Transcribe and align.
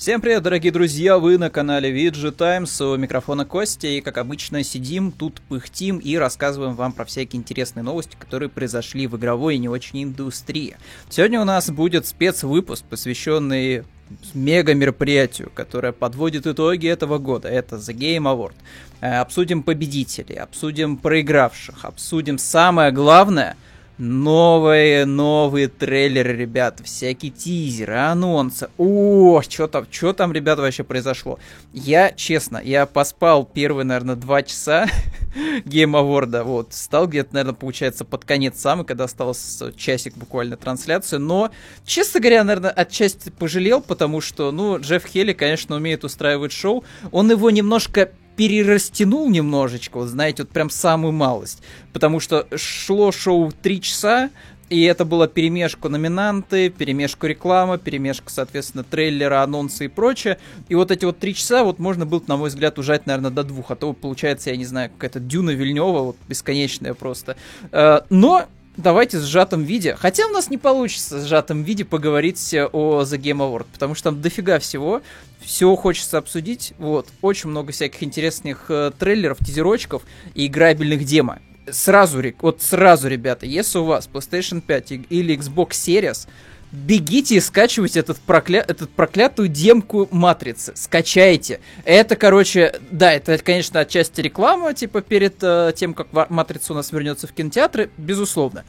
Всем 0.00 0.22
привет, 0.22 0.42
дорогие 0.42 0.72
друзья, 0.72 1.18
вы 1.18 1.36
на 1.36 1.50
канале 1.50 1.92
VG 1.92 2.30
Times, 2.30 2.80
у 2.80 2.96
микрофона 2.96 3.44
Костя, 3.44 3.86
и 3.86 4.00
как 4.00 4.16
обычно 4.16 4.64
сидим 4.64 5.12
тут, 5.12 5.42
пыхтим 5.42 5.98
и 5.98 6.16
рассказываем 6.16 6.74
вам 6.74 6.92
про 6.92 7.04
всякие 7.04 7.38
интересные 7.38 7.82
новости, 7.82 8.16
которые 8.18 8.48
произошли 8.48 9.06
в 9.06 9.18
игровой 9.18 9.56
и 9.56 9.58
не 9.58 9.68
очень 9.68 10.04
индустрии. 10.04 10.78
Сегодня 11.10 11.38
у 11.38 11.44
нас 11.44 11.70
будет 11.70 12.06
спецвыпуск, 12.06 12.82
посвященный 12.86 13.84
мега 14.32 14.72
мероприятию, 14.72 15.52
которое 15.54 15.92
подводит 15.92 16.46
итоги 16.46 16.86
этого 16.86 17.18
года. 17.18 17.48
Это 17.48 17.76
The 17.76 17.94
Game 17.94 18.22
Award. 18.22 18.54
Э, 19.02 19.18
обсудим 19.18 19.62
победителей, 19.62 20.36
обсудим 20.36 20.96
проигравших, 20.96 21.84
обсудим 21.84 22.38
самое 22.38 22.90
главное— 22.90 23.54
Новые, 24.02 25.04
новые 25.04 25.68
трейлеры, 25.68 26.34
ребята, 26.34 26.82
всякие 26.82 27.30
тизеры, 27.30 27.96
анонсы. 27.96 28.70
О, 28.78 29.42
что 29.46 29.68
там, 29.68 29.86
что 29.90 30.14
там, 30.14 30.32
ребята, 30.32 30.62
вообще 30.62 30.84
произошло? 30.84 31.38
Я, 31.74 32.10
честно, 32.10 32.56
я 32.64 32.86
поспал 32.86 33.44
первые, 33.44 33.84
наверное, 33.84 34.16
два 34.16 34.42
часа 34.42 34.86
Game 35.66 35.92
Award, 35.92 36.44
вот, 36.44 36.72
стал 36.72 37.08
где-то, 37.08 37.34
наверное, 37.34 37.54
получается, 37.54 38.06
под 38.06 38.24
конец 38.24 38.58
самый, 38.58 38.86
когда 38.86 39.04
остался 39.04 39.70
часик 39.74 40.16
буквально 40.16 40.56
трансляции, 40.56 41.18
но, 41.18 41.50
честно 41.84 42.20
говоря, 42.20 42.42
наверное, 42.42 42.70
отчасти 42.70 43.28
пожалел, 43.28 43.82
потому 43.82 44.22
что, 44.22 44.50
ну, 44.50 44.78
Джефф 44.80 45.04
Хелли, 45.04 45.34
конечно, 45.34 45.76
умеет 45.76 46.04
устраивать 46.04 46.52
шоу, 46.52 46.84
он 47.12 47.30
его 47.30 47.50
немножко 47.50 48.12
перерастянул 48.40 49.28
немножечко, 49.28 49.98
вот 49.98 50.08
знаете, 50.08 50.44
вот 50.44 50.50
прям 50.50 50.70
самую 50.70 51.12
малость. 51.12 51.62
Потому 51.92 52.20
что 52.20 52.46
шло 52.56 53.12
шоу 53.12 53.52
три 53.52 53.82
часа, 53.82 54.30
и 54.70 54.82
это 54.84 55.04
было 55.04 55.28
перемешку 55.28 55.90
номинанты, 55.90 56.70
перемешку 56.70 57.26
реклама, 57.26 57.76
перемешку, 57.76 58.30
соответственно, 58.30 58.82
трейлера, 58.82 59.42
анонсы 59.42 59.84
и 59.84 59.88
прочее. 59.88 60.38
И 60.70 60.74
вот 60.74 60.90
эти 60.90 61.04
вот 61.04 61.18
три 61.18 61.34
часа 61.34 61.64
вот 61.64 61.78
можно 61.78 62.06
было, 62.06 62.22
на 62.28 62.38
мой 62.38 62.48
взгляд, 62.48 62.78
ужать, 62.78 63.04
наверное, 63.04 63.30
до 63.30 63.44
двух. 63.44 63.72
А 63.72 63.76
то 63.76 63.92
получается, 63.92 64.48
я 64.48 64.56
не 64.56 64.64
знаю, 64.64 64.88
какая-то 64.88 65.20
Дюна 65.20 65.50
Вильнева, 65.50 66.00
вот 66.00 66.16
бесконечная 66.26 66.94
просто. 66.94 67.36
Э, 67.72 68.00
но 68.08 68.46
давайте 68.76 69.18
в 69.18 69.22
сжатом 69.22 69.62
виде. 69.62 69.96
Хотя 69.96 70.26
у 70.26 70.30
нас 70.30 70.50
не 70.50 70.58
получится 70.58 71.18
в 71.18 71.26
сжатом 71.26 71.62
виде 71.62 71.84
поговорить 71.84 72.54
о 72.54 73.02
The 73.02 73.18
Game 73.18 73.38
Award, 73.38 73.66
потому 73.72 73.94
что 73.94 74.10
там 74.10 74.20
дофига 74.20 74.58
всего 74.58 75.02
все 75.40 75.74
хочется 75.76 76.18
обсудить. 76.18 76.74
Вот, 76.78 77.08
очень 77.22 77.50
много 77.50 77.72
всяких 77.72 78.02
интересных 78.02 78.66
э, 78.68 78.92
трейлеров, 78.98 79.38
тизерочков 79.38 80.02
и 80.34 80.46
играбельных 80.46 81.04
демо. 81.04 81.40
Сразу, 81.70 82.22
вот 82.40 82.62
сразу, 82.62 83.08
ребята, 83.08 83.46
если 83.46 83.78
у 83.78 83.84
вас 83.84 84.08
PlayStation 84.12 84.60
5 84.60 84.92
или 85.08 85.36
Xbox 85.36 85.70
Series, 85.70 86.28
бегите 86.72 87.36
и 87.36 87.40
скачивайте 87.40 88.00
этот, 88.00 88.18
прокля... 88.18 88.64
этот 88.66 88.90
проклятую 88.90 89.48
демку 89.48 90.08
Матрицы. 90.10 90.72
Скачайте. 90.76 91.60
Это, 91.84 92.16
короче, 92.16 92.74
да, 92.90 93.12
это, 93.12 93.38
конечно, 93.38 93.80
отчасти 93.80 94.20
реклама, 94.20 94.74
типа, 94.74 95.00
перед 95.02 95.36
э, 95.42 95.72
тем, 95.74 95.94
как 95.94 96.08
Матрица 96.30 96.72
у 96.72 96.76
нас 96.76 96.92
вернется 96.92 97.26
в 97.26 97.32
кинотеатры, 97.32 97.90
безусловно. 97.96 98.64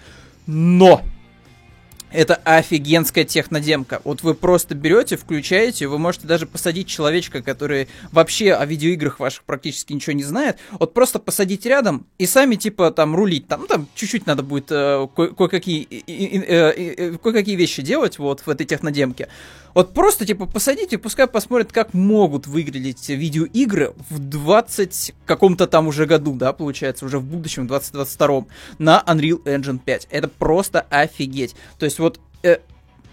Но 0.47 1.01
это 2.11 2.35
офигенская 2.35 3.23
технодемка. 3.23 4.01
Вот 4.03 4.23
вы 4.23 4.33
просто 4.33 4.75
берете, 4.75 5.17
включаете, 5.17 5.87
вы 5.87 5.97
можете 5.97 6.27
даже 6.27 6.45
посадить 6.45 6.87
человечка, 6.87 7.41
который 7.41 7.87
вообще 8.11 8.53
о 8.53 8.65
видеоиграх 8.65 9.19
ваших 9.19 9.43
практически 9.43 9.93
ничего 9.93 10.13
не 10.13 10.23
знает, 10.23 10.57
вот 10.71 10.93
просто 10.93 11.19
посадить 11.19 11.65
рядом 11.65 12.05
и 12.17 12.25
сами 12.25 12.55
типа 12.55 12.91
там 12.91 13.15
рулить. 13.15 13.47
Там, 13.47 13.67
там 13.67 13.87
чуть-чуть 13.95 14.25
надо 14.25 14.43
будет 14.43 14.67
э, 14.71 15.07
кое-какие, 15.15 15.87
э, 16.07 17.17
кое-какие 17.17 17.55
вещи 17.55 17.81
делать 17.81 18.19
вот 18.19 18.41
в 18.41 18.49
этой 18.49 18.65
технодемке. 18.65 19.27
Вот 19.73 19.93
просто, 19.93 20.25
типа, 20.25 20.45
посадите, 20.45 20.97
пускай 20.97 21.27
посмотрят, 21.27 21.71
как 21.71 21.93
могут 21.93 22.47
выглядеть 22.47 23.09
видеоигры 23.09 23.93
в 24.09 24.19
20 24.19 25.13
каком-то 25.25 25.67
там 25.67 25.87
уже 25.87 26.05
году, 26.05 26.33
да, 26.35 26.53
получается, 26.53 27.05
уже 27.05 27.19
в 27.19 27.23
будущем, 27.23 27.63
в 27.63 27.67
2022 27.67 28.45
на 28.79 29.03
Unreal 29.07 29.43
Engine 29.43 29.79
5. 29.79 30.07
Это 30.11 30.27
просто 30.27 30.81
офигеть. 30.89 31.55
То 31.79 31.85
есть 31.85 31.99
вот 31.99 32.19
э, 32.43 32.57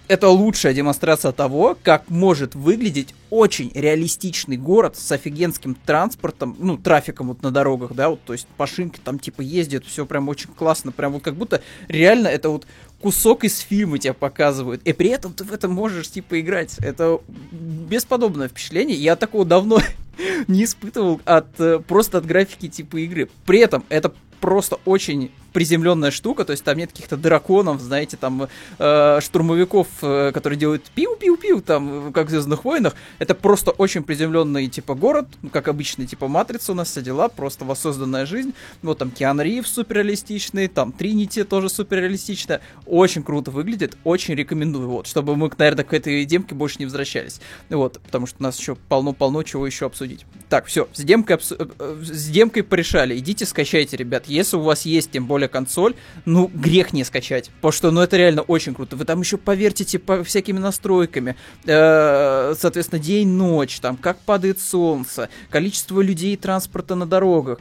это 0.08 0.28
лучшая 0.28 0.74
демонстрация 0.74 1.32
того, 1.32 1.76
как 1.82 2.08
может 2.08 2.54
выглядеть 2.54 3.14
очень 3.30 3.70
реалистичный 3.74 4.56
город 4.56 4.96
с 4.96 5.12
офигенским 5.12 5.74
транспортом, 5.74 6.56
ну, 6.58 6.78
трафиком 6.78 7.28
вот 7.28 7.42
на 7.42 7.50
дорогах, 7.50 7.94
да, 7.94 8.08
вот, 8.08 8.20
то 8.22 8.32
есть 8.32 8.48
машинки 8.56 8.98
там 9.02 9.18
типа 9.18 9.42
ездят, 9.42 9.84
все 9.84 10.06
прям 10.06 10.28
очень 10.28 10.50
классно, 10.50 10.92
прям 10.92 11.12
вот 11.12 11.22
как 11.22 11.34
будто 11.34 11.60
реально 11.88 12.28
это 12.28 12.48
вот 12.48 12.66
кусок 13.00 13.44
из 13.44 13.58
фильма 13.58 13.98
тебя 13.98 14.14
показывают, 14.14 14.82
и 14.84 14.92
при 14.92 15.10
этом 15.10 15.32
ты 15.32 15.44
в 15.44 15.52
этом 15.52 15.72
можешь 15.72 16.10
типа 16.10 16.40
играть. 16.40 16.76
Это 16.78 17.20
бесподобное 17.50 18.48
впечатление, 18.48 18.96
я 18.96 19.14
такого 19.14 19.44
давно 19.44 19.80
не 20.48 20.64
испытывал 20.64 21.20
от 21.24 21.60
э, 21.60 21.80
просто 21.86 22.18
от 22.18 22.26
графики 22.26 22.68
типа 22.68 22.96
игры. 22.98 23.28
При 23.46 23.60
этом 23.60 23.84
это 23.88 24.12
просто 24.40 24.78
очень 24.84 25.30
приземленная 25.52 26.10
штука, 26.10 26.44
то 26.44 26.52
есть 26.52 26.62
там 26.62 26.76
нет 26.76 26.92
каких-то 26.92 27.16
драконов, 27.16 27.80
знаете, 27.80 28.16
там 28.16 28.48
э, 28.78 29.18
штурмовиков, 29.20 29.88
э, 30.02 30.30
которые 30.32 30.58
делают 30.58 30.84
пиу-пиу-пиу, 30.94 31.62
там, 31.62 32.12
как 32.12 32.28
в 32.28 32.30
Звездных 32.30 32.64
войнах. 32.64 32.94
Это 33.18 33.34
просто 33.34 33.70
очень 33.70 34.02
приземленный, 34.02 34.68
типа, 34.68 34.94
город, 34.94 35.26
как 35.52 35.68
обычный, 35.68 36.06
типа, 36.06 36.28
Матрица 36.28 36.72
у 36.72 36.74
нас 36.74 36.90
все 36.90 37.02
дела, 37.02 37.28
просто 37.28 37.64
воссозданная 37.64 38.26
жизнь. 38.26 38.54
Вот 38.82 38.98
там 38.98 39.10
Киан 39.10 39.40
Ривз 39.40 39.72
суперреалистичный, 39.72 40.68
там 40.68 40.92
Тринити 40.92 41.44
тоже 41.44 41.68
суперреалистичная. 41.68 42.60
Очень 42.86 43.22
круто 43.22 43.50
выглядит, 43.50 43.96
очень 44.04 44.34
рекомендую, 44.34 44.88
вот, 44.88 45.06
чтобы 45.06 45.34
мы, 45.34 45.50
наверное, 45.58 45.84
к 45.84 45.92
этой 45.92 46.24
демке 46.24 46.54
больше 46.54 46.76
не 46.78 46.84
возвращались. 46.84 47.40
Вот, 47.70 48.00
потому 48.04 48.26
что 48.26 48.36
у 48.40 48.42
нас 48.42 48.58
еще 48.58 48.76
полно-полно 48.88 49.42
чего 49.42 49.66
еще 49.66 49.86
обсудить. 49.86 50.24
Так, 50.48 50.66
все, 50.66 50.88
с 50.92 51.02
демкой, 51.02 51.36
обсу... 51.36 51.56
Э, 51.58 51.66
э, 51.78 52.00
с 52.02 52.28
демкой 52.28 52.62
порешали. 52.62 53.18
Идите, 53.18 53.44
скачайте, 53.46 53.96
ребят. 53.96 54.26
Если 54.28 54.56
у 54.56 54.60
вас 54.60 54.82
есть, 54.82 55.10
тем 55.10 55.26
более, 55.26 55.48
консоль, 55.48 55.94
ну, 56.24 56.50
грех 56.52 56.92
не 56.92 57.04
скачать. 57.04 57.50
Потому 57.56 57.72
что, 57.72 57.90
ну, 57.90 58.00
это 58.00 58.16
реально 58.16 58.42
очень 58.42 58.74
круто. 58.74 58.96
Вы 58.96 59.04
там 59.04 59.20
еще 59.20 59.36
повертите 59.36 59.98
по 59.98 60.24
всякими 60.24 60.58
настройками. 60.58 61.36
Э, 61.64 62.54
соответственно, 62.58 63.00
день-ночь, 63.00 63.80
там, 63.80 63.96
как 63.96 64.18
падает 64.20 64.60
солнце, 64.60 65.28
количество 65.50 66.00
людей 66.00 66.34
и 66.34 66.36
транспорта 66.36 66.94
на 66.94 67.06
дорогах. 67.06 67.58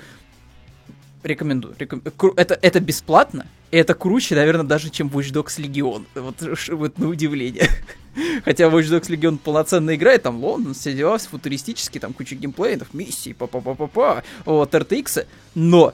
Рекомендую. 1.23 1.75
Реком... 1.77 2.01
Это, 2.35 2.57
это 2.61 2.79
бесплатно, 2.79 3.47
и 3.71 3.77
это 3.77 3.93
круче, 3.93 4.35
наверное, 4.35 4.65
даже, 4.65 4.89
чем 4.89 5.07
Watch 5.07 5.33
Dogs 5.33 5.59
Legion. 5.59 6.05
Вот, 6.15 6.35
вот 6.71 6.97
на 6.99 7.09
удивление. 7.09 7.69
Хотя 8.45 8.65
Watch 8.65 8.89
Dogs 8.89 9.09
Legion 9.09 9.37
полноценно 9.37 9.95
играет, 9.95 10.23
там 10.23 10.43
Лондон, 10.43 10.73
все 10.73 10.93
дела, 10.93 11.17
футуристические, 11.17 11.99
там 12.01 12.13
куча 12.13 12.35
геймплейнов, 12.35 12.93
миссий, 12.93 13.33
па-па-па-па-па, 13.33 14.23
вот, 14.45 14.73
RTX, 14.73 15.25
но 15.55 15.93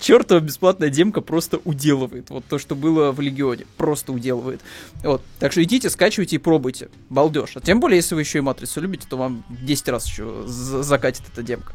чертова 0.00 0.40
бесплатная 0.40 0.90
демка 0.90 1.20
просто 1.20 1.60
уделывает. 1.64 2.30
Вот 2.30 2.44
то, 2.44 2.58
что 2.58 2.74
было 2.74 3.12
в 3.12 3.20
Легионе. 3.20 3.66
Просто 3.76 4.12
уделывает. 4.12 4.60
Вот. 5.02 5.22
Так 5.38 5.52
что 5.52 5.62
идите, 5.62 5.90
скачивайте 5.90 6.36
и 6.36 6.38
пробуйте. 6.38 6.88
Балдеж. 7.10 7.56
А 7.56 7.60
тем 7.60 7.80
более, 7.80 7.96
если 7.96 8.14
вы 8.14 8.22
еще 8.22 8.38
и 8.38 8.42
Матрицу 8.42 8.80
любите, 8.80 9.06
то 9.08 9.16
вам 9.16 9.44
10 9.48 9.88
раз 9.88 10.06
еще 10.06 10.44
закатит 10.46 11.22
эта 11.32 11.42
демка. 11.42 11.72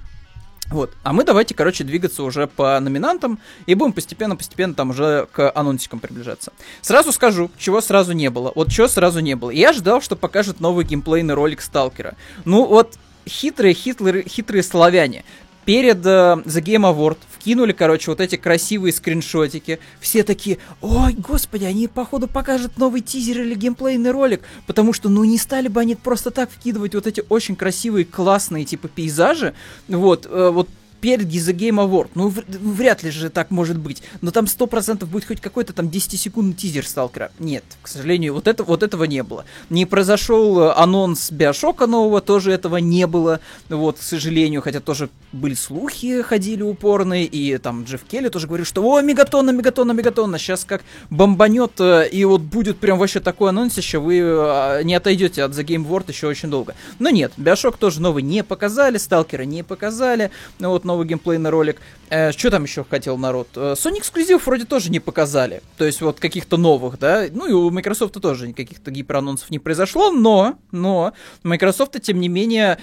Вот. 0.67 0.93
А 1.01 1.13
мы 1.13 1.23
давайте, 1.23 1.55
короче, 1.55 1.83
двигаться 1.83 2.21
уже 2.21 2.45
по 2.45 2.79
номинантам 2.79 3.39
и 3.65 3.73
будем 3.73 3.91
постепенно-постепенно 3.91 4.75
там 4.75 4.91
уже 4.91 5.27
к 5.31 5.51
анонсикам 5.51 5.99
приближаться. 5.99 6.53
Сразу 6.81 7.11
скажу, 7.11 7.49
чего 7.57 7.81
сразу 7.81 8.11
не 8.11 8.29
было. 8.29 8.51
Вот 8.53 8.71
чего 8.71 8.87
сразу 8.87 9.19
не 9.19 9.35
было. 9.35 9.49
Я 9.49 9.73
ждал, 9.73 9.99
что 9.99 10.15
покажет 10.15 10.59
новый 10.59 10.85
геймплейный 10.85 11.33
ролик 11.33 11.61
Сталкера. 11.61 12.15
Ну 12.45 12.65
вот, 12.65 12.99
хитрые, 13.27 13.73
хитрые, 13.73 14.23
хитрые 14.27 14.61
славяне 14.61 15.25
перед 15.65 15.97
uh, 16.05 16.43
The 16.45 16.61
Game 16.61 16.91
Award 16.91 17.17
вкинули, 17.39 17.71
короче, 17.71 18.11
вот 18.11 18.19
эти 18.19 18.35
красивые 18.35 18.93
скриншотики. 18.93 19.79
Все 19.99 20.23
такие, 20.23 20.57
ой, 20.81 21.13
господи, 21.13 21.65
они, 21.65 21.87
походу, 21.87 22.27
покажут 22.27 22.77
новый 22.77 23.01
тизер 23.01 23.41
или 23.41 23.55
геймплейный 23.55 24.11
ролик, 24.11 24.41
потому 24.67 24.93
что, 24.93 25.09
ну, 25.09 25.23
не 25.23 25.37
стали 25.37 25.67
бы 25.67 25.81
они 25.81 25.95
просто 25.95 26.31
так 26.31 26.49
вкидывать 26.51 26.95
вот 26.95 27.07
эти 27.07 27.23
очень 27.29 27.55
красивые, 27.55 28.05
классные, 28.05 28.65
типа, 28.65 28.87
пейзажи, 28.87 29.53
вот, 29.87 30.27
э, 30.29 30.49
вот 30.49 30.69
перед 31.01 31.27
The 31.27 31.53
Game 31.53 31.85
Award. 31.85 32.09
Ну, 32.15 32.33
ну, 32.47 32.71
вряд 32.73 33.03
ли 33.03 33.11
же 33.11 33.29
так 33.29 33.51
может 33.51 33.77
быть. 33.77 34.01
Но 34.21 34.31
там 34.31 34.45
100% 34.45 35.05
будет 35.05 35.25
хоть 35.25 35.41
какой-то 35.41 35.73
там 35.73 35.87
10-секундный 35.87 36.53
тизер 36.53 36.85
Сталкера. 36.85 37.31
Нет, 37.39 37.63
к 37.81 37.87
сожалению, 37.87 38.33
вот, 38.33 38.47
это, 38.47 38.63
вот 38.63 38.83
этого 38.83 39.05
не 39.05 39.23
было. 39.23 39.45
Не 39.69 39.85
произошел 39.85 40.59
э, 40.59 40.73
анонс 40.75 41.31
Биошока 41.31 41.87
нового, 41.87 42.21
тоже 42.21 42.51
этого 42.51 42.77
не 42.77 43.07
было. 43.07 43.39
Вот, 43.69 43.99
к 43.99 44.01
сожалению, 44.01 44.61
хотя 44.61 44.79
тоже 44.79 45.09
были 45.31 45.53
слухи, 45.53 46.21
ходили 46.21 46.63
упорные, 46.63 47.25
и 47.25 47.57
там 47.57 47.83
Джефф 47.83 48.03
Келли 48.03 48.29
тоже 48.29 48.47
говорил, 48.47 48.65
что 48.65 48.83
о, 48.83 49.01
мегатонна, 49.01 49.51
мегатонна, 49.51 49.91
мегатонна, 49.91 50.37
сейчас 50.37 50.65
как 50.65 50.81
бомбанет, 51.09 51.79
э, 51.79 52.09
и 52.09 52.25
вот 52.25 52.41
будет 52.41 52.79
прям 52.79 52.97
вообще 52.97 53.19
такой 53.19 53.49
анонс, 53.49 53.77
еще 53.77 53.99
вы 53.99 54.19
э, 54.19 54.83
не 54.83 54.95
отойдете 54.95 55.43
от 55.43 55.51
The 55.51 55.63
Game 55.63 55.87
Award 55.87 56.05
еще 56.09 56.27
очень 56.27 56.49
долго. 56.49 56.75
Но 56.99 57.09
нет, 57.09 57.31
Биошок 57.37 57.77
тоже 57.77 58.01
новый 58.01 58.23
не 58.23 58.43
показали, 58.43 58.97
Сталкера 58.97 59.43
не 59.43 59.63
показали, 59.63 60.31
вот, 60.59 60.83
новый 60.89 61.05
геймплейный 61.05 61.51
ролик. 61.51 61.77
Э, 62.09 62.31
что 62.31 62.49
там 62.49 62.63
еще 62.63 62.83
хотел 62.83 63.17
народ? 63.17 63.47
Э, 63.55 63.73
Sony 63.73 63.99
эксклюзив 63.99 64.45
вроде 64.45 64.65
тоже 64.65 64.89
не 64.89 64.99
показали. 64.99 65.61
То 65.77 65.85
есть 65.85 66.01
вот 66.01 66.19
каких-то 66.19 66.57
новых, 66.57 66.97
да. 66.97 67.25
Ну 67.31 67.47
и 67.47 67.51
у 67.51 67.69
Microsoft 67.69 68.19
тоже 68.19 68.47
никаких-то 68.47 68.89
гиперанонсов 68.89 69.51
не 69.51 69.59
произошло, 69.59 70.11
но, 70.11 70.55
но 70.71 71.13
Microsoft, 71.43 72.01
тем 72.01 72.19
не 72.19 72.27
менее, 72.27 72.79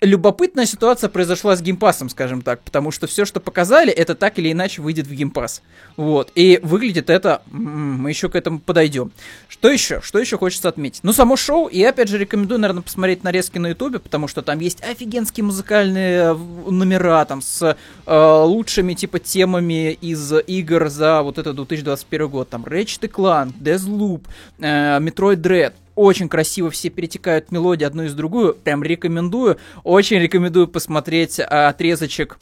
любопытная 0.00 0.66
ситуация 0.66 1.08
произошла 1.08 1.56
с 1.56 1.62
геймпасом, 1.62 2.08
скажем 2.08 2.42
так, 2.42 2.60
потому 2.60 2.90
что 2.90 3.06
все, 3.06 3.24
что 3.24 3.40
показали, 3.40 3.90
это 3.92 4.14
так 4.14 4.38
или 4.38 4.52
иначе 4.52 4.82
выйдет 4.82 5.06
в 5.06 5.12
геймпас. 5.12 5.62
Вот. 5.96 6.30
И 6.34 6.60
выглядит 6.62 7.08
это... 7.10 7.42
Мы 7.50 8.10
еще 8.10 8.28
к 8.28 8.36
этому 8.36 8.58
подойдем. 8.58 9.10
Что 9.48 9.70
еще? 9.70 10.00
Что 10.02 10.18
еще 10.18 10.36
хочется 10.36 10.68
отметить? 10.68 11.00
Ну, 11.02 11.12
само 11.12 11.36
шоу, 11.36 11.66
и 11.66 11.82
опять 11.82 12.08
же 12.08 12.18
рекомендую, 12.18 12.60
наверное, 12.60 12.82
посмотреть 12.82 13.24
нарезки 13.24 13.58
на 13.58 13.68
ютубе, 13.68 13.98
потому 13.98 14.28
что 14.28 14.42
там 14.42 14.60
есть 14.60 14.82
офигенские 14.82 15.44
музыкальные 15.44 16.18
э, 16.18 16.34
номера, 16.34 17.24
там, 17.24 17.40
с 17.40 17.76
э, 18.06 18.42
лучшими, 18.44 18.94
типа, 18.94 19.18
темами 19.18 19.92
из 19.92 20.32
игр 20.46 20.88
за 20.88 21.22
вот 21.22 21.38
этот 21.38 21.56
2021 21.56 22.28
год. 22.28 22.50
Там 22.50 22.64
Ratchet 22.64 23.10
Clank, 23.10 23.54
Deathloop, 23.58 24.22
э, 24.58 24.98
Metroid 25.00 25.36
Dread, 25.36 25.72
очень 25.96 26.28
красиво 26.28 26.70
все 26.70 26.90
перетекают 26.90 27.50
мелодии 27.50 27.84
одну 27.84 28.04
из 28.04 28.14
другую. 28.14 28.54
Прям 28.54 28.84
рекомендую. 28.84 29.58
Очень 29.82 30.18
рекомендую 30.18 30.68
посмотреть 30.68 31.40
а, 31.40 31.68
отрезочек 31.68 32.38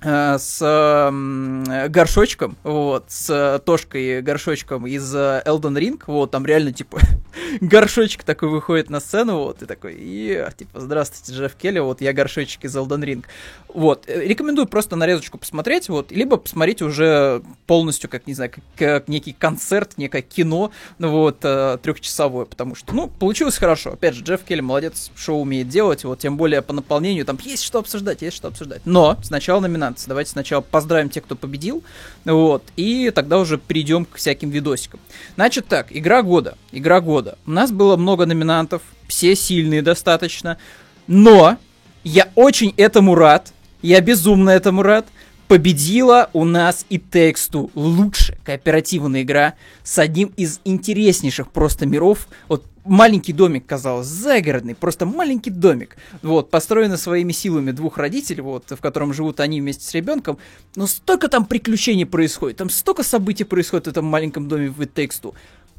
с 0.00 0.58
э, 0.60 1.88
горшочком, 1.88 2.56
вот, 2.62 3.06
с 3.08 3.60
Тошкой 3.64 4.22
горшочком 4.22 4.86
из 4.86 5.12
э, 5.12 5.42
Elden 5.44 5.76
Ring, 5.76 6.00
вот, 6.06 6.30
там 6.30 6.46
реально, 6.46 6.72
типа, 6.72 7.00
горшочек 7.60 8.22
такой 8.22 8.48
выходит 8.48 8.90
на 8.90 9.00
сцену, 9.00 9.38
вот, 9.38 9.62
и 9.62 9.66
такой, 9.66 9.96
и, 9.98 10.46
типа, 10.56 10.78
здравствуйте, 10.78 11.32
Джефф 11.32 11.52
Келли, 11.56 11.80
вот, 11.80 12.00
я 12.00 12.12
горшочек 12.12 12.64
из 12.64 12.76
Elden 12.76 13.02
Ring. 13.02 13.24
Вот, 13.66 14.04
э, 14.06 14.24
рекомендую 14.24 14.68
просто 14.68 14.94
нарезочку 14.94 15.36
посмотреть, 15.36 15.88
вот, 15.88 16.12
либо 16.12 16.36
посмотреть 16.36 16.80
уже 16.80 17.42
полностью, 17.66 18.08
как, 18.08 18.28
не 18.28 18.34
знаю, 18.34 18.52
как, 18.52 18.62
как 18.76 19.08
некий 19.08 19.32
концерт, 19.32 19.94
некое 19.96 20.22
кино, 20.22 20.70
ну, 20.98 21.10
вот, 21.10 21.40
трехчасовое, 21.40 22.44
потому 22.44 22.76
что, 22.76 22.94
ну, 22.94 23.08
получилось 23.08 23.58
хорошо. 23.58 23.94
Опять 23.94 24.14
же, 24.14 24.22
Джефф 24.22 24.42
Келли 24.44 24.60
молодец, 24.60 25.10
шоу 25.16 25.40
умеет 25.40 25.68
делать, 25.68 26.04
вот, 26.04 26.20
тем 26.20 26.36
более 26.36 26.62
по 26.62 26.72
наполнению, 26.72 27.24
там 27.24 27.36
есть 27.42 27.64
что 27.64 27.80
обсуждать, 27.80 28.22
есть 28.22 28.36
что 28.36 28.46
обсуждать. 28.46 28.82
Но 28.84 29.18
сначала 29.24 29.58
номинация 29.58 29.87
номинации. 29.88 30.08
Давайте 30.08 30.30
сначала 30.30 30.60
поздравим 30.60 31.10
тех, 31.10 31.24
кто 31.24 31.36
победил, 31.36 31.82
вот, 32.24 32.62
и 32.76 33.10
тогда 33.14 33.38
уже 33.38 33.58
перейдем 33.58 34.04
к 34.04 34.16
всяким 34.16 34.50
видосикам. 34.50 35.00
Значит 35.34 35.66
так, 35.66 35.88
игра 35.90 36.22
года, 36.22 36.56
игра 36.72 37.00
года. 37.00 37.38
У 37.46 37.50
нас 37.50 37.70
было 37.70 37.96
много 37.96 38.26
номинантов, 38.26 38.82
все 39.08 39.34
сильные 39.34 39.82
достаточно, 39.82 40.58
но 41.06 41.56
я 42.04 42.28
очень 42.34 42.74
этому 42.76 43.14
рад, 43.14 43.52
я 43.82 44.00
безумно 44.00 44.50
этому 44.50 44.82
рад, 44.82 45.06
победила 45.48 46.28
у 46.34 46.44
нас 46.44 46.84
и 46.90 46.98
тексту 46.98 47.70
лучшая 47.74 48.38
кооперативная 48.44 49.22
игра 49.22 49.54
с 49.82 49.98
одним 49.98 50.32
из 50.36 50.60
интереснейших 50.64 51.50
просто 51.50 51.86
миров. 51.86 52.28
Вот 52.48 52.64
маленький 52.88 53.32
домик, 53.32 53.66
казалось, 53.66 54.06
загородный, 54.06 54.74
просто 54.74 55.06
маленький 55.06 55.50
домик, 55.50 55.96
вот, 56.22 56.50
построенный 56.50 56.98
своими 56.98 57.32
силами 57.32 57.70
двух 57.70 57.98
родителей, 57.98 58.42
вот, 58.42 58.64
в 58.70 58.80
котором 58.80 59.12
живут 59.12 59.40
они 59.40 59.60
вместе 59.60 59.84
с 59.84 59.94
ребенком, 59.94 60.38
но 60.74 60.86
столько 60.86 61.28
там 61.28 61.44
приключений 61.44 62.06
происходит, 62.06 62.56
там 62.56 62.70
столько 62.70 63.02
событий 63.02 63.44
происходит 63.44 63.86
в 63.86 63.90
этом 63.90 64.04
маленьком 64.06 64.48
доме 64.48 64.68
в 64.68 64.84
тексту. 64.86 65.34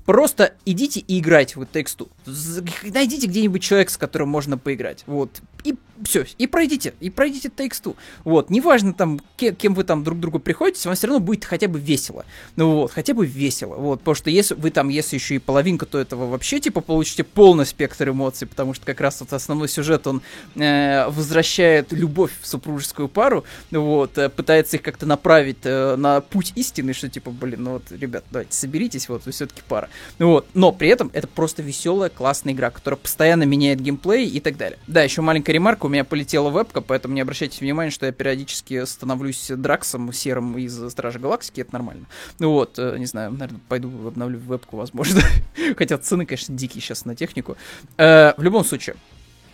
Просто 0.06 0.56
идите 0.66 1.02
и 1.02 1.20
играйте 1.20 1.60
в 1.60 1.66
тексту. 1.66 2.10
Найдите 2.26 3.28
где-нибудь 3.28 3.62
человека, 3.62 3.92
с 3.92 3.98
которым 3.98 4.30
можно 4.30 4.58
поиграть. 4.58 5.04
Вот. 5.06 5.30
И 5.64 5.76
все, 6.04 6.26
и 6.38 6.48
пройдите, 6.48 6.94
и 7.00 7.10
пройдите 7.10 7.50
Takes 7.50 7.82
Two. 7.84 7.96
Вот, 8.24 8.50
неважно 8.50 8.94
там, 8.94 9.20
кем, 9.38 9.56
кем 9.56 9.74
вы 9.74 9.84
там 9.84 10.04
друг 10.04 10.20
другу 10.20 10.40
приходите, 10.40 10.88
вам 10.88 10.96
все 10.96 11.08
равно 11.08 11.20
будет 11.20 11.46
хотя 11.46 11.68
бы 11.68 11.80
весело. 11.80 12.26
Ну 12.56 12.76
вот, 12.76 12.92
хотя 12.92 13.14
бы 13.14 13.26
весело. 13.26 13.76
Вот, 13.76 14.00
потому 14.00 14.16
что 14.16 14.30
если 14.30 14.56
вы 14.56 14.72
там, 14.72 14.90
если 14.90 15.16
еще 15.16 15.36
и 15.36 15.40
половинка, 15.40 15.86
то 15.86 15.98
этого 15.98 16.28
вообще, 16.28 16.60
типа, 16.60 16.82
получите 16.82 17.24
полный 17.24 17.66
спектр 17.66 18.10
эмоций, 18.10 18.48
потому 18.48 18.74
что 18.74 18.86
как 18.86 19.02
раз 19.02 19.20
вот 19.20 19.34
основной 19.34 19.68
сюжет, 19.68 20.08
он 20.08 20.22
э, 20.56 21.08
возвращает 21.10 21.92
любовь 21.92 22.32
в 22.42 22.48
супружескую 22.48 23.08
пару, 23.08 23.44
вот, 23.72 24.18
э, 24.18 24.30
пытается 24.30 24.78
их 24.78 24.84
как-то 24.84 25.06
направить 25.06 25.60
э, 25.64 25.96
на 25.96 26.22
путь 26.22 26.54
истины, 26.56 26.94
что 26.94 27.10
типа, 27.10 27.32
блин, 27.32 27.64
ну 27.64 27.72
вот, 27.74 27.92
ребят, 27.92 28.24
давайте 28.32 28.54
соберитесь, 28.54 29.10
вот, 29.10 29.26
вы 29.26 29.32
все-таки 29.32 29.62
пара. 29.68 29.90
Вот, 30.18 30.48
но 30.54 30.72
при 30.72 30.90
этом 30.90 31.10
это 31.14 31.28
просто 31.28 31.62
веселая, 31.62 32.10
классная 32.10 32.54
игра, 32.54 32.70
которая 32.70 32.98
постоянно 32.98 33.44
меняет 33.44 33.82
геймплей 33.82 34.28
и 34.28 34.40
так 34.40 34.58
далее. 34.58 34.80
Да, 34.88 35.04
еще 35.04 35.22
маленькая 35.22 35.54
ремарка, 35.54 35.89
у 35.90 35.92
меня 35.92 36.04
полетела 36.04 36.50
вебка, 36.50 36.82
поэтому 36.82 37.16
не 37.16 37.22
обращайте 37.22 37.60
внимания, 37.60 37.90
что 37.90 38.06
я 38.06 38.12
периодически 38.12 38.86
становлюсь 38.86 39.48
Драксом 39.50 40.14
серым 40.14 40.56
из 40.58 40.92
Стражи 40.92 41.18
Галактики, 41.18 41.62
это 41.62 41.74
нормально. 41.74 42.06
Ну 42.38 42.52
вот, 42.52 42.78
э, 42.78 42.96
не 43.00 43.08
знаю, 43.08 43.32
наверное, 43.32 43.60
пойду 43.68 44.08
обновлю 44.08 44.38
вебку, 44.38 44.78
возможно. 44.78 45.22
Хотя 45.78 45.98
цены, 45.98 46.28
конечно, 46.28 46.56
дикие 46.56 46.82
сейчас 46.82 47.06
на 47.06 47.16
технику. 47.16 47.58
Э, 47.98 48.34
в 48.38 48.44
любом 48.44 48.64
случае, 48.64 48.98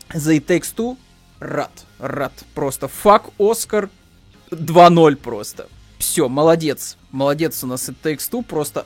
The 0.10 0.38
It 0.38 0.46
Takes 0.46 0.76
Two 0.76 0.98
рад, 1.40 1.72
рад. 2.00 2.34
Просто 2.54 2.90
фак 2.90 3.30
Оскар 3.40 3.90
2-0 4.52 5.16
просто. 5.16 5.70
Все, 6.00 6.28
молодец. 6.28 6.98
Молодец 7.12 7.64
у 7.64 7.68
нас 7.68 7.88
It 7.88 7.96
Takes 8.04 8.30
Two, 8.30 8.44
просто 8.44 8.86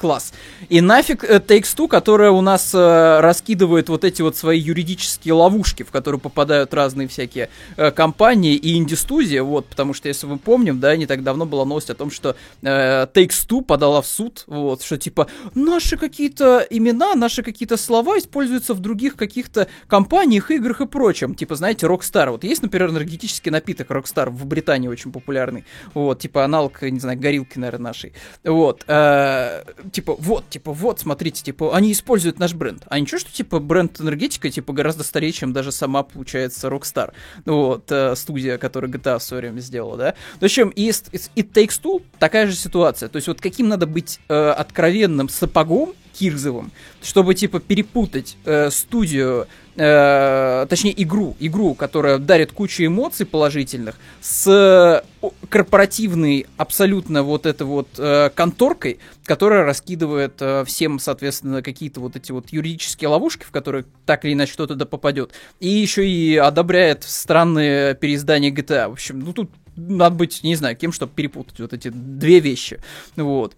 Класс. 0.00 0.32
И 0.70 0.80
нафиг 0.80 1.24
э, 1.24 1.40
Takes-Two, 1.46 1.86
которая 1.86 2.30
у 2.30 2.40
нас 2.40 2.72
э, 2.72 3.20
раскидывает 3.20 3.90
вот 3.90 4.02
эти 4.02 4.22
вот 4.22 4.34
свои 4.34 4.58
юридические 4.58 5.34
ловушки, 5.34 5.82
в 5.82 5.90
которые 5.90 6.18
попадают 6.18 6.72
разные 6.72 7.06
всякие 7.06 7.50
э, 7.76 7.90
компании 7.90 8.54
и 8.54 8.78
инди-студии, 8.78 9.40
вот, 9.40 9.66
потому 9.66 9.92
что, 9.92 10.08
если 10.08 10.26
мы 10.26 10.38
помним, 10.38 10.80
да, 10.80 10.96
не 10.96 11.04
так 11.04 11.22
давно 11.22 11.44
была 11.44 11.66
новость 11.66 11.90
о 11.90 11.94
том, 11.94 12.10
что 12.10 12.34
э, 12.62 13.06
Takes-Two 13.12 13.62
подала 13.62 14.00
в 14.00 14.06
суд, 14.06 14.44
вот, 14.46 14.82
что 14.82 14.96
типа 14.96 15.26
наши 15.54 15.98
какие-то 15.98 16.66
имена, 16.70 17.14
наши 17.14 17.42
какие-то 17.42 17.76
слова 17.76 18.18
используются 18.18 18.72
в 18.72 18.80
других 18.80 19.16
каких-то 19.16 19.68
компаниях, 19.86 20.50
играх 20.50 20.80
и 20.80 20.86
прочем. 20.86 21.34
Типа, 21.34 21.56
знаете, 21.56 21.84
Rockstar. 21.86 22.30
Вот 22.30 22.44
есть, 22.44 22.62
например, 22.62 22.88
энергетический 22.88 23.50
напиток 23.50 23.90
Rockstar 23.90 24.30
в 24.30 24.46
Британии 24.46 24.88
очень 24.88 25.12
популярный, 25.12 25.66
вот, 25.92 26.20
типа 26.20 26.44
аналог, 26.44 26.80
не 26.80 27.00
знаю, 27.00 27.18
горилки, 27.18 27.58
наверное, 27.58 27.90
нашей. 27.90 28.14
Вот. 28.44 28.84
Э, 28.86 29.64
типа, 29.92 30.16
вот, 30.18 30.48
типа, 30.48 30.72
вот, 30.72 31.00
смотрите, 31.00 31.42
типа, 31.42 31.76
они 31.76 31.92
используют 31.92 32.38
наш 32.38 32.54
бренд. 32.54 32.82
А 32.88 32.98
ничего, 32.98 33.18
что, 33.18 33.32
типа, 33.32 33.58
бренд 33.58 34.00
энергетика, 34.00 34.50
типа, 34.50 34.72
гораздо 34.72 35.04
старее, 35.04 35.32
чем 35.32 35.52
даже 35.52 35.72
сама, 35.72 36.02
получается, 36.02 36.68
Rockstar. 36.68 37.12
Вот, 37.44 37.90
э, 37.90 38.14
студия, 38.16 38.58
которая 38.58 38.90
GTA 38.90 39.18
в 39.18 39.22
свое 39.22 39.42
время 39.42 39.60
сделала, 39.60 39.96
да. 39.96 40.14
В 40.40 40.44
общем, 40.44 40.70
и 40.70 40.88
It 40.88 41.52
Takes 41.52 41.80
Two 41.82 42.02
такая 42.18 42.46
же 42.46 42.54
ситуация. 42.54 43.08
То 43.08 43.16
есть, 43.16 43.28
вот 43.28 43.40
каким 43.40 43.68
надо 43.68 43.86
быть 43.86 44.20
э, 44.28 44.50
откровенным 44.50 45.28
сапогом, 45.28 45.94
Кирзовым, 46.12 46.70
чтобы, 47.02 47.34
типа, 47.34 47.60
перепутать 47.60 48.36
э, 48.44 48.70
студию, 48.70 49.46
э, 49.80 50.66
точнее, 50.68 51.02
игру, 51.02 51.36
игру, 51.40 51.74
которая 51.74 52.18
дарит 52.18 52.52
кучу 52.52 52.84
эмоций 52.84 53.24
положительных, 53.24 53.96
с 54.20 55.02
корпоративной 55.48 56.46
абсолютно 56.56 57.22
вот 57.22 57.46
этой 57.46 57.66
вот 57.66 57.88
э, 57.96 58.30
конторкой, 58.34 58.98
которая 59.24 59.64
раскидывает 59.64 60.34
э, 60.40 60.64
всем, 60.66 60.98
соответственно, 60.98 61.62
какие-то 61.62 62.00
вот 62.00 62.16
эти 62.16 62.30
вот 62.30 62.50
юридические 62.50 63.08
ловушки, 63.08 63.44
в 63.44 63.50
которые 63.50 63.86
так 64.04 64.24
или 64.24 64.34
иначе 64.34 64.52
кто-то 64.52 64.74
да 64.74 64.84
попадет, 64.84 65.32
и 65.60 65.68
еще 65.68 66.06
и 66.06 66.36
одобряет 66.36 67.04
странные 67.04 67.94
переиздания 67.94 68.50
GTA. 68.52 68.88
В 68.88 68.92
общем, 68.92 69.20
ну 69.20 69.32
тут 69.32 69.50
надо 69.76 70.14
быть, 70.16 70.42
не 70.42 70.56
знаю, 70.56 70.76
кем, 70.76 70.92
чтобы 70.92 71.12
перепутать 71.14 71.58
вот 71.58 71.72
эти 71.72 71.88
две 71.88 72.40
вещи. 72.40 72.78
Вот. 73.16 73.54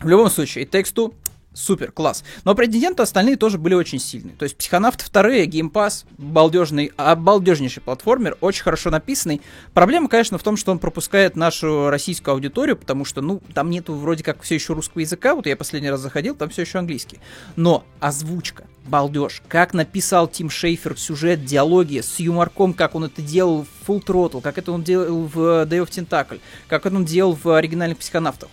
В 0.00 0.08
любом 0.08 0.28
случае, 0.30 0.64
и 0.64 0.66
тексту 0.66 1.14
Супер, 1.54 1.92
класс. 1.92 2.24
Но 2.42 2.56
претенденты 2.56 3.04
остальные 3.04 3.36
тоже 3.36 3.58
были 3.58 3.74
очень 3.74 4.00
сильные. 4.00 4.34
То 4.34 4.42
есть 4.42 4.56
психонавты 4.56 5.04
вторые, 5.04 5.46
геймпас, 5.46 6.04
балдежный, 6.18 6.90
обалдежнейший 6.96 7.80
платформер, 7.80 8.36
очень 8.40 8.64
хорошо 8.64 8.90
написанный. 8.90 9.40
Проблема, 9.72 10.08
конечно, 10.08 10.36
в 10.36 10.42
том, 10.42 10.56
что 10.56 10.72
он 10.72 10.80
пропускает 10.80 11.36
нашу 11.36 11.90
российскую 11.90 12.34
аудиторию, 12.34 12.76
потому 12.76 13.04
что, 13.04 13.20
ну, 13.22 13.40
там 13.54 13.70
нету 13.70 13.94
вроде 13.94 14.24
как 14.24 14.42
все 14.42 14.56
еще 14.56 14.72
русского 14.72 15.00
языка. 15.00 15.36
Вот 15.36 15.46
я 15.46 15.56
последний 15.56 15.90
раз 15.90 16.00
заходил, 16.00 16.34
там 16.34 16.50
все 16.50 16.62
еще 16.62 16.78
английский. 16.80 17.20
Но 17.54 17.84
озвучка, 18.00 18.64
балдеж, 18.86 19.40
как 19.46 19.74
написал 19.74 20.26
Тим 20.26 20.50
Шейфер 20.50 20.98
сюжет, 20.98 21.44
диалоги 21.44 22.00
с 22.00 22.18
юморком, 22.18 22.74
как 22.74 22.96
он 22.96 23.04
это 23.04 23.22
делал 23.22 23.64
в 23.64 23.88
Full 23.88 24.04
Throttle, 24.04 24.40
как 24.40 24.58
это 24.58 24.72
он 24.72 24.82
делал 24.82 25.22
в 25.32 25.38
Day 25.66 25.84
of 25.84 25.88
Tentacle, 25.88 26.40
как 26.66 26.84
это 26.84 26.96
он 26.96 27.04
делал 27.04 27.38
в 27.40 27.54
оригинальных 27.54 27.98
психонавтах 27.98 28.48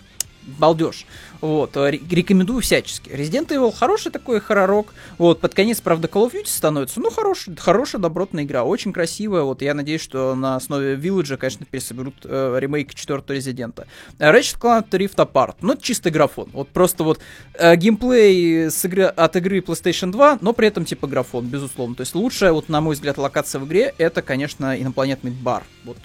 балдеж. 0.45 1.05
Вот, 1.41 1.75
э, 1.75 1.91
рекомендую 1.91 2.61
всячески. 2.61 3.09
Resident 3.09 3.47
Evil 3.47 3.73
хороший 3.73 4.11
такой 4.11 4.39
хорророк. 4.39 4.93
Вот, 5.17 5.39
под 5.39 5.55
конец, 5.55 5.81
правда, 5.81 6.07
Call 6.07 6.29
of 6.29 6.33
Duty 6.33 6.45
становится, 6.45 6.99
ну, 6.99 7.09
хороший, 7.09 7.55
хорошая, 7.55 8.01
добротная 8.01 8.43
игра, 8.43 8.63
очень 8.63 8.93
красивая. 8.93 9.41
Вот, 9.41 9.61
я 9.63 9.73
надеюсь, 9.73 10.01
что 10.01 10.35
на 10.35 10.55
основе 10.55 10.95
Village, 10.95 11.37
конечно, 11.37 11.65
пересоберут 11.65 12.15
э, 12.23 12.57
ремейк 12.59 12.93
четвертого 12.93 13.35
Резидента. 13.35 13.87
Ratchet 14.19 14.59
Clank 14.59 14.89
Rift 14.89 15.15
Apart, 15.15 15.55
ну, 15.61 15.73
это 15.73 15.81
чистый 15.81 16.11
графон. 16.11 16.49
Вот, 16.53 16.69
просто 16.69 17.03
вот 17.03 17.19
э, 17.55 17.75
геймплей 17.75 18.69
с 18.69 18.85
игры, 18.85 19.05
от 19.05 19.35
игры 19.35 19.59
PlayStation 19.59 20.11
2, 20.11 20.39
но 20.41 20.53
при 20.53 20.67
этом, 20.67 20.85
типа, 20.85 21.07
графон, 21.07 21.47
безусловно. 21.47 21.95
То 21.95 22.01
есть, 22.01 22.13
лучшая, 22.13 22.51
вот, 22.51 22.69
на 22.69 22.81
мой 22.81 22.93
взгляд, 22.93 23.17
локация 23.17 23.59
в 23.59 23.65
игре, 23.65 23.95
это, 23.97 24.21
конечно, 24.21 24.79
инопланетный 24.79 25.31
бар. 25.31 25.63
Вот, 25.85 25.97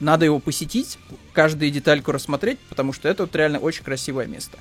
надо 0.00 0.24
его 0.24 0.38
посетить, 0.38 0.98
каждую 1.32 1.70
детальку 1.70 2.12
рассмотреть, 2.12 2.58
потому 2.68 2.92
что 2.92 3.08
это 3.08 3.24
вот 3.24 3.34
реально 3.36 3.58
очень 3.58 3.84
красивое 3.84 4.26
место. 4.26 4.58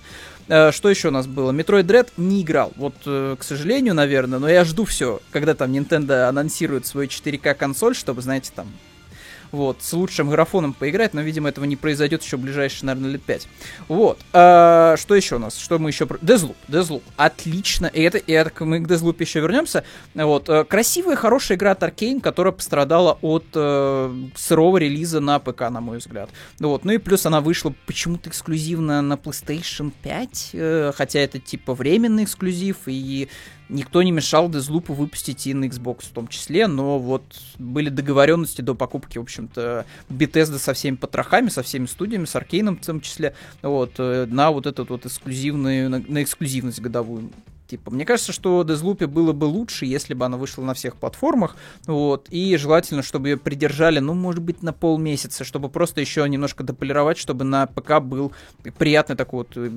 Э, 0.48 0.72
что 0.72 0.90
еще 0.90 1.10
у 1.10 1.12
нас 1.12 1.28
было? 1.28 1.52
Metroid 1.52 1.84
Dread 1.84 2.10
не 2.18 2.42
играл. 2.42 2.74
Вот, 2.76 2.96
э, 3.06 3.36
к 3.40 3.44
сожалению, 3.44 3.94
наверное, 3.94 4.40
но 4.40 4.50
я 4.50 4.64
жду 4.64 4.86
все, 4.86 5.22
когда 5.32 5.54
там 5.54 5.72
Nintendo 5.72 6.28
анонсирует 6.28 6.86
свою 6.86 7.08
4К 7.08 7.54
консоль, 7.56 7.96
чтобы, 7.96 8.22
знаете, 8.22 8.52
там 8.56 8.68
вот, 9.54 9.78
с 9.82 9.94
лучшим 9.94 10.32
графоном 10.32 10.74
поиграть, 10.74 11.14
но, 11.14 11.22
видимо, 11.22 11.48
этого 11.48 11.66
не 11.66 11.76
произойдет 11.76 12.24
еще 12.24 12.38
в 12.38 12.40
ближайшие, 12.40 12.88
наверное, 12.88 13.12
лет 13.12 13.22
5. 13.22 13.48
Вот. 13.88 14.20
А, 14.34 14.96
что 14.98 15.14
еще 15.14 15.36
у 15.36 15.40
нас? 15.40 15.58
Что 15.58 15.78
мы 15.78 15.92
еще... 15.92 16.08
Дезлуп. 16.22 16.58
Дезлуп. 16.68 17.04
Отлично. 17.18 17.86
И 17.86 18.02
это, 18.02 18.18
и 18.18 18.32
это 18.32 18.66
мы 18.66 18.80
к 18.80 18.88
Дезлуп 18.88 19.22
еще 19.22 19.42
вернемся. 19.42 19.84
Вот. 20.16 20.50
Э, 20.50 20.64
красивая, 20.64 21.16
хорошая 21.16 21.56
игра 21.56 21.72
от 21.72 21.84
Arkane, 21.84 22.20
которая 22.20 22.52
пострадала 22.52 23.20
от 23.22 23.46
э, 23.54 24.14
сырого 24.36 24.78
релиза 24.78 25.20
на 25.20 25.38
ПК, 25.38 25.70
на 25.70 25.82
мой 25.82 26.00
взгляд. 26.00 26.32
Вот. 26.60 26.84
Ну 26.84 26.92
и 26.92 26.98
плюс 26.98 27.28
она 27.28 27.40
вышла 27.40 27.76
почему-то 27.86 28.32
эксклюзивно 28.32 29.04
на 29.04 29.14
PlayStation 29.14 29.94
5, 30.02 30.50
э, 30.54 30.92
хотя 30.96 31.20
это 31.20 31.38
типа 31.38 31.76
временный 31.76 32.24
эксклюзив, 32.24 32.78
и 32.88 33.30
Никто 33.70 34.04
не 34.04 34.12
мешал 34.12 34.50
Дезлупу 34.50 34.94
выпустить 34.94 35.48
и 35.48 35.54
на 35.54 35.66
Xbox 35.66 36.06
в 36.06 36.10
том 36.10 36.28
числе, 36.28 36.68
но 36.68 37.00
вот 37.00 37.24
были 37.58 37.90
договоренности 37.90 38.62
до 38.62 38.76
покупки, 38.76 39.18
в 39.18 39.22
общем-то, 39.22 39.86
Bethesda 40.10 40.60
со 40.60 40.74
всеми 40.74 40.96
потрохами, 40.96 41.50
со 41.50 41.64
всеми 41.64 41.86
студиями, 41.86 42.26
с 42.26 42.36
Arkane 42.36 42.67
ом 42.67 42.78
в 42.78 42.86
том 42.86 43.02
числе, 43.02 43.34
вот, 43.62 43.94
э, 43.98 44.26
на 44.30 44.52
вот 44.52 44.68
этот 44.68 44.90
вот 44.90 45.06
эксклюзивную, 45.06 45.90
на, 45.90 46.00
на 46.00 46.24
эксклюзивность 46.24 46.82
годовую. 46.82 47.32
Типа, 47.74 47.90
мне 47.90 48.06
кажется, 48.06 48.32
что 48.32 48.62
Deathloop 48.62 49.08
было 49.08 49.34
бы 49.34 49.46
лучше, 49.46 49.88
если 49.88 50.14
бы 50.14 50.26
она 50.26 50.38
вышла 50.38 50.62
на 50.62 50.76
всех 50.76 50.96
платформах, 50.96 51.56
вот, 51.88 52.28
и 52.30 52.56
желательно, 52.56 53.02
чтобы 53.02 53.30
ее 53.30 53.38
придержали, 53.38 53.98
ну, 53.98 54.14
может 54.14 54.44
быть, 54.44 54.62
на 54.62 54.74
полмесяца, 54.74 55.44
чтобы 55.44 55.70
просто 55.70 56.00
еще 56.00 56.30
немножко 56.30 56.64
дополировать, 56.64 57.18
чтобы 57.18 57.46
на 57.46 57.66
ПК 57.66 58.00
был 58.00 58.32
приятный 58.78 59.16
такой 59.16 59.40
вот, 59.40 59.54
э, 59.56 59.72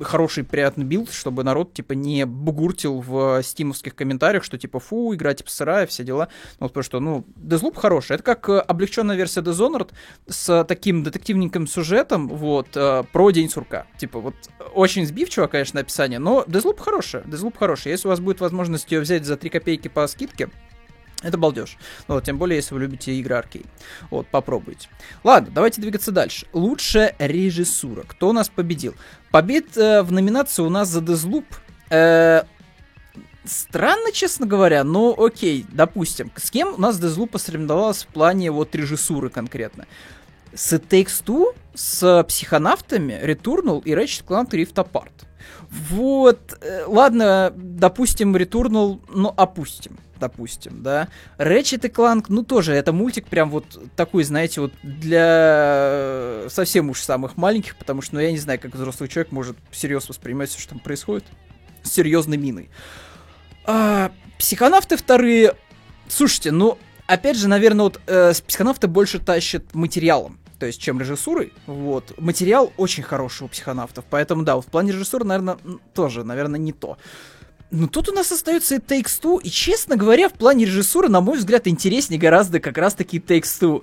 хороший, 0.00 0.42
приятный 0.42 0.84
билд, 0.84 1.12
чтобы 1.12 1.44
народ, 1.44 1.74
типа, 1.74 1.92
не 1.92 2.26
бугуртил 2.26 2.98
в 2.98 3.40
стимовских 3.44 3.94
комментариях, 3.94 4.42
что, 4.42 4.58
типа, 4.58 4.80
фу, 4.80 5.14
игра, 5.14 5.32
типа, 5.32 5.48
сырая, 5.48 5.86
все 5.86 6.02
дела, 6.02 6.26
вот, 6.58 6.72
потому 6.72 6.82
что, 6.82 6.98
ну, 6.98 7.24
Deathloop 7.36 7.76
хороший, 7.76 8.14
это 8.14 8.24
как 8.24 8.48
э, 8.48 8.58
облегченная 8.58 9.14
версия 9.14 9.42
Dishonored 9.42 9.90
с 10.26 10.64
таким 10.64 11.04
детективненьким 11.04 11.68
сюжетом, 11.68 12.26
вот, 12.26 12.70
э, 12.74 13.04
про 13.12 13.30
День 13.30 13.48
сурка, 13.48 13.86
типа, 13.96 14.18
вот, 14.18 14.34
очень 14.74 15.06
сбивчиво, 15.06 15.46
конечно, 15.46 15.78
описание, 15.78 16.18
но 16.18 16.42
Deathloop 16.48 16.80
хороший, 16.80 17.11
хорошая, 17.12 17.22
Deathloop 17.24 17.58
хорошая. 17.58 17.92
Если 17.92 18.08
у 18.08 18.10
вас 18.10 18.20
будет 18.20 18.40
возможность 18.40 18.90
ее 18.90 19.00
взять 19.00 19.24
за 19.24 19.36
3 19.36 19.50
копейки 19.50 19.88
по 19.88 20.06
скидке, 20.06 20.48
это 21.22 21.38
балдеж. 21.38 21.78
Ну, 22.08 22.16
вот, 22.16 22.24
тем 22.24 22.38
более, 22.38 22.56
если 22.56 22.74
вы 22.74 22.80
любите 22.80 23.14
игры 23.14 23.36
аркей. 23.36 23.64
Вот, 24.10 24.26
попробуйте. 24.26 24.88
Ладно, 25.22 25.50
давайте 25.54 25.80
двигаться 25.80 26.10
дальше. 26.10 26.46
Лучшая 26.52 27.14
режиссура. 27.18 28.02
Кто 28.02 28.30
у 28.30 28.32
нас 28.32 28.48
победил? 28.48 28.94
Побед 29.30 29.76
э, 29.76 30.02
в 30.02 30.10
номинации 30.10 30.62
у 30.62 30.68
нас 30.68 30.88
за 30.88 31.00
Deathloop. 31.00 31.44
Э, 31.90 32.42
странно, 33.44 34.10
честно 34.12 34.46
говоря, 34.46 34.82
но 34.82 35.14
окей, 35.16 35.64
допустим. 35.70 36.32
С 36.36 36.50
кем 36.50 36.74
у 36.74 36.78
нас 36.78 36.98
Deathloop 37.00 37.28
посоревновалась 37.28 38.02
в 38.02 38.08
плане 38.08 38.50
вот 38.50 38.74
режиссуры 38.74 39.30
конкретно? 39.30 39.86
С 40.52 40.72
It 40.72 40.88
Takes 40.88 41.24
Two, 41.24 41.54
с 41.72 42.24
психонавтами, 42.24 43.18
Returnal 43.22 43.80
и 43.84 43.92
Ratchet 43.92 44.24
Clank 44.26 44.50
Rift 44.50 44.74
Apart. 44.74 45.12
Вот, 45.70 46.58
э, 46.60 46.84
ладно, 46.86 47.52
допустим, 47.56 48.36
Returnal, 48.36 49.00
ну, 49.08 49.32
опустим, 49.36 49.98
допустим, 50.20 50.82
да. 50.82 51.08
Ratchet 51.38 51.86
и 51.86 51.90
Clank, 51.90 52.26
ну, 52.28 52.42
тоже, 52.44 52.74
это 52.74 52.92
мультик 52.92 53.26
прям 53.26 53.50
вот 53.50 53.64
такой, 53.96 54.24
знаете, 54.24 54.60
вот 54.60 54.72
для 54.82 56.44
совсем 56.48 56.90
уж 56.90 57.00
самых 57.00 57.36
маленьких, 57.36 57.76
потому 57.76 58.02
что, 58.02 58.16
ну, 58.16 58.20
я 58.20 58.30
не 58.30 58.38
знаю, 58.38 58.60
как 58.60 58.74
взрослый 58.74 59.08
человек 59.08 59.32
может 59.32 59.56
всерьез 59.70 60.08
воспринимать 60.08 60.50
все, 60.50 60.60
что 60.60 60.70
там 60.70 60.80
происходит, 60.80 61.24
с 61.82 61.90
серьезной 61.90 62.36
миной. 62.36 62.68
А, 63.64 64.12
психонавты 64.38 64.96
вторые, 64.96 65.54
слушайте, 66.08 66.50
ну, 66.50 66.78
опять 67.06 67.36
же, 67.36 67.48
наверное, 67.48 67.84
вот 67.84 68.00
э, 68.06 68.32
психонавты 68.46 68.88
больше 68.88 69.18
тащат 69.18 69.74
материалом 69.74 70.38
то 70.62 70.66
есть 70.66 70.80
чем 70.80 71.00
режиссурой. 71.00 71.52
Вот. 71.66 72.14
Материал 72.18 72.72
очень 72.76 73.02
хороший 73.02 73.42
у 73.42 73.48
психонавтов, 73.48 74.04
поэтому 74.08 74.44
да, 74.44 74.60
в 74.60 74.66
плане 74.66 74.92
режиссуры, 74.92 75.24
наверное, 75.24 75.58
тоже, 75.92 76.22
наверное, 76.22 76.60
не 76.60 76.72
то. 76.72 76.98
Но 77.72 77.86
тут 77.86 78.10
у 78.10 78.12
нас 78.12 78.30
остается 78.30 78.74
и 78.74 78.78
Takes 78.78 79.20
Two, 79.22 79.40
и, 79.42 79.48
честно 79.48 79.96
говоря, 79.96 80.28
в 80.28 80.34
плане 80.34 80.66
режиссуры, 80.66 81.08
на 81.08 81.22
мой 81.22 81.38
взгляд, 81.38 81.66
интереснее 81.66 82.20
гораздо 82.20 82.60
как 82.60 82.76
раз-таки 82.76 83.18
Takes 83.18 83.42
Two. 83.60 83.82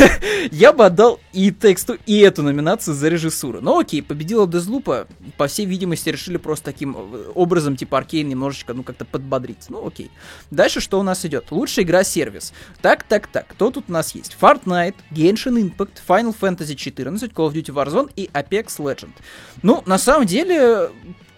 Я 0.52 0.72
бы 0.72 0.86
отдал 0.86 1.18
и 1.32 1.50
Takes 1.50 1.84
Two, 1.84 2.00
и 2.06 2.20
эту 2.20 2.44
номинацию 2.44 2.94
за 2.94 3.08
режиссуру. 3.08 3.60
Но 3.60 3.80
окей, 3.80 4.04
победила 4.04 4.46
Дезлупа, 4.46 5.08
по 5.36 5.48
всей 5.48 5.66
видимости, 5.66 6.10
решили 6.10 6.36
просто 6.36 6.66
таким 6.66 6.96
э, 6.96 7.32
образом, 7.34 7.76
типа 7.76 7.98
Аркейн, 7.98 8.28
немножечко, 8.28 8.72
ну, 8.72 8.84
как-то 8.84 9.04
подбодрить. 9.04 9.66
Ну, 9.68 9.84
окей. 9.84 10.12
Дальше 10.52 10.80
что 10.80 11.00
у 11.00 11.02
нас 11.02 11.24
идет? 11.24 11.50
Лучшая 11.50 11.84
игра-сервис. 11.84 12.52
Так, 12.82 13.02
так, 13.02 13.26
так, 13.26 13.48
кто 13.48 13.72
тут 13.72 13.86
у 13.88 13.92
нас 13.92 14.14
есть? 14.14 14.36
Fortnite, 14.40 14.94
Genshin 15.10 15.60
Impact, 15.60 15.94
Final 16.06 16.36
Fantasy 16.40 16.76
14, 16.76 17.32
Call 17.32 17.50
of 17.50 17.52
Duty 17.52 17.74
Warzone 17.74 18.12
и 18.14 18.30
Apex 18.32 18.78
Legend. 18.78 19.12
Ну, 19.62 19.82
на 19.86 19.98
самом 19.98 20.24
деле, 20.24 20.90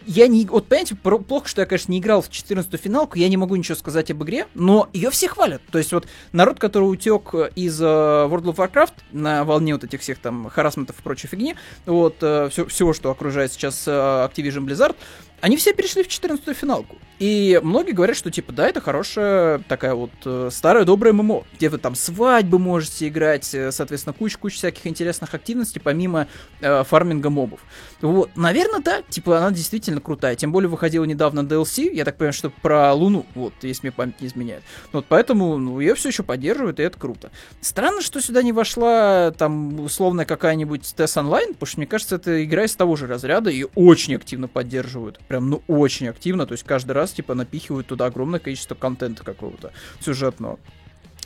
я 0.06 0.28
не... 0.28 0.46
Вот, 0.46 0.66
понимаете, 0.66 0.94
плохо, 0.94 1.48
что 1.48 1.60
я, 1.60 1.66
конечно, 1.66 1.92
не 1.92 1.98
играл 1.98 2.22
в 2.22 2.30
14-ю 2.30 2.78
финалку, 2.78 3.18
я 3.18 3.28
не 3.28 3.36
могу 3.36 3.56
ничего 3.56 3.74
сказать 3.74 4.10
об 4.10 4.22
игре, 4.22 4.46
но 4.54 4.88
ее 4.92 5.10
все 5.10 5.28
хвалят. 5.28 5.60
То 5.70 5.78
есть 5.78 5.92
вот 5.92 6.06
народ, 6.32 6.58
который 6.58 6.84
утек 6.84 7.34
из 7.54 7.80
uh, 7.82 8.30
World 8.30 8.54
of 8.54 8.56
Warcraft 8.56 8.94
на 9.12 9.44
волне 9.44 9.74
вот 9.74 9.84
этих 9.84 10.00
всех 10.00 10.18
там 10.18 10.48
харасментов 10.48 10.98
и 11.00 11.02
прочей 11.02 11.28
фигни, 11.28 11.56
вот, 11.84 12.22
uh, 12.22 12.48
все, 12.50 12.66
всего, 12.66 12.92
что 12.92 13.10
окружает 13.10 13.52
сейчас 13.52 13.86
uh, 13.88 14.30
Activision 14.30 14.64
Blizzard, 14.64 14.96
они 15.40 15.56
все 15.56 15.72
перешли 15.72 16.02
в 16.02 16.08
14-ю 16.08 16.54
финалку. 16.54 16.96
И 17.18 17.58
многие 17.62 17.92
говорят, 17.92 18.16
что 18.16 18.30
типа, 18.30 18.52
да, 18.52 18.68
это 18.68 18.80
хорошая 18.80 19.60
такая 19.68 19.94
вот 19.94 20.10
э, 20.26 20.50
старая 20.52 20.84
добрая 20.84 21.14
ММО, 21.14 21.44
где 21.54 21.70
вы 21.70 21.78
там 21.78 21.94
свадьбы 21.94 22.58
можете 22.58 23.08
играть, 23.08 23.54
э, 23.54 23.72
соответственно, 23.72 24.12
куча-куча 24.12 24.56
всяких 24.56 24.86
интересных 24.86 25.32
активностей, 25.32 25.80
помимо 25.80 26.26
э, 26.60 26.84
фарминга 26.84 27.30
мобов. 27.30 27.60
Вот, 28.02 28.30
наверное, 28.36 28.80
да, 28.80 29.02
типа, 29.08 29.38
она 29.38 29.50
действительно 29.50 30.02
крутая. 30.02 30.36
Тем 30.36 30.52
более 30.52 30.68
выходила 30.68 31.04
недавно 31.04 31.40
DLC, 31.40 31.90
я 31.94 32.04
так 32.04 32.18
понимаю, 32.18 32.34
что 32.34 32.50
про 32.50 32.92
Луну, 32.92 33.24
вот, 33.34 33.54
если 33.62 33.86
мне 33.86 33.92
память 33.92 34.20
не 34.20 34.26
изменяет. 34.26 34.62
Вот, 34.92 35.06
поэтому, 35.08 35.56
ну, 35.56 35.80
ее 35.80 35.94
все 35.94 36.10
еще 36.10 36.22
поддерживают, 36.22 36.80
и 36.80 36.82
это 36.82 36.98
круто. 36.98 37.30
Странно, 37.62 38.02
что 38.02 38.20
сюда 38.20 38.42
не 38.42 38.52
вошла 38.52 39.30
там 39.30 39.80
условная 39.80 40.26
какая-нибудь 40.26 40.82
TES 40.82 41.16
Online, 41.16 41.54
потому 41.54 41.66
что, 41.66 41.78
мне 41.78 41.86
кажется, 41.86 42.16
это 42.16 42.44
игра 42.44 42.64
из 42.64 42.76
того 42.76 42.96
же 42.96 43.06
разряда, 43.06 43.48
и 43.48 43.64
очень 43.74 44.16
активно 44.16 44.48
поддерживают. 44.48 45.18
Прям, 45.28 45.50
ну, 45.50 45.62
очень 45.66 46.08
активно, 46.08 46.46
то 46.46 46.52
есть 46.52 46.64
каждый 46.64 46.92
раз 46.92 47.12
типа, 47.12 47.34
напихивают 47.34 47.86
туда 47.86 48.06
огромное 48.06 48.40
количество 48.40 48.74
контента 48.74 49.24
какого-то 49.24 49.72
сюжетного. 50.00 50.58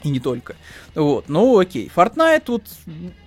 И 0.03 0.09
не 0.09 0.21
только. 0.21 0.57
Вот, 0.95 1.29
ну 1.29 1.59
окей. 1.59 1.91
Fortnite 1.95 2.43
тут... 2.47 2.65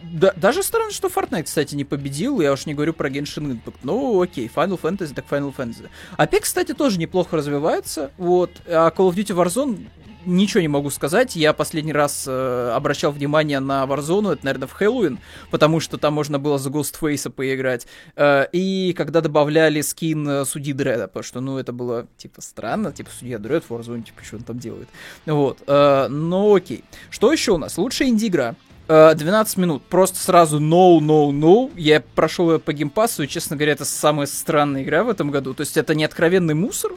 Да, 0.01 0.33
даже 0.35 0.63
странно, 0.63 0.91
что 0.91 1.07
Fortnite, 1.07 1.43
кстати, 1.43 1.75
не 1.75 1.83
победил. 1.83 2.41
Я 2.41 2.51
уж 2.51 2.65
не 2.65 2.73
говорю 2.73 2.93
про 2.93 3.09
Genshin 3.09 3.51
Impact. 3.51 3.75
Ну 3.83 4.19
окей, 4.21 4.49
Final 4.53 4.81
Fantasy 4.81 5.13
так 5.13 5.25
Final 5.29 5.55
Fantasy. 5.55 5.87
Apex, 6.17 6.39
кстати, 6.41 6.73
тоже 6.73 6.97
неплохо 6.97 7.37
развивается. 7.37 8.11
Вот. 8.17 8.49
А 8.65 8.89
Call 8.89 9.11
of 9.11 9.15
Duty 9.15 9.35
Warzone 9.35 9.85
ничего 10.25 10.61
не 10.61 10.67
могу 10.67 10.89
сказать. 10.89 11.35
Я 11.35 11.53
последний 11.53 11.93
раз 11.93 12.25
э, 12.27 12.71
обращал 12.75 13.11
внимание 13.11 13.59
на 13.59 13.83
Warzone, 13.83 14.33
это, 14.33 14.45
наверное, 14.45 14.67
в 14.67 14.73
Хэллоуин, 14.73 15.19
потому 15.51 15.79
что 15.79 15.97
там 15.97 16.13
можно 16.13 16.39
было 16.39 16.57
за 16.57 16.69
Ghostface 16.69 17.29
поиграть. 17.29 17.87
Э, 18.15 18.45
и 18.51 18.93
когда 18.93 19.21
добавляли 19.21 19.81
скин 19.81 20.27
э, 20.27 20.45
Судьи 20.45 20.73
Дреда, 20.73 21.07
потому 21.07 21.23
что, 21.23 21.41
ну, 21.41 21.57
это 21.57 21.73
было, 21.73 22.07
типа, 22.17 22.41
странно, 22.41 22.91
типа, 22.91 23.09
Судья 23.17 23.39
Дред 23.39 23.63
в 23.67 23.71
Warzone, 23.71 24.03
типа, 24.03 24.23
что 24.23 24.37
он 24.37 24.43
там 24.43 24.59
делает. 24.59 24.87
Вот. 25.25 25.59
Э, 25.67 26.07
ну, 26.09 26.55
окей. 26.55 26.83
Что 27.09 27.31
еще 27.31 27.53
у 27.53 27.57
нас? 27.57 27.77
Лучшая 27.77 28.09
инди-игра. 28.09 28.55
12 28.87 29.57
э, 29.57 29.61
минут, 29.61 29.83
просто 29.83 30.19
сразу 30.19 30.59
no, 30.59 30.99
no, 30.99 31.31
no. 31.31 31.71
Я 31.75 32.01
прошел 32.01 32.51
ее 32.51 32.59
по 32.59 32.73
геймпасу, 32.73 33.23
и, 33.23 33.27
честно 33.27 33.55
говоря, 33.55 33.73
это 33.73 33.85
самая 33.85 34.27
странная 34.27 34.83
игра 34.83 35.03
в 35.03 35.09
этом 35.09 35.31
году. 35.31 35.53
То 35.53 35.61
есть 35.61 35.77
это 35.77 35.95
не 35.95 36.03
откровенный 36.03 36.53
мусор, 36.53 36.91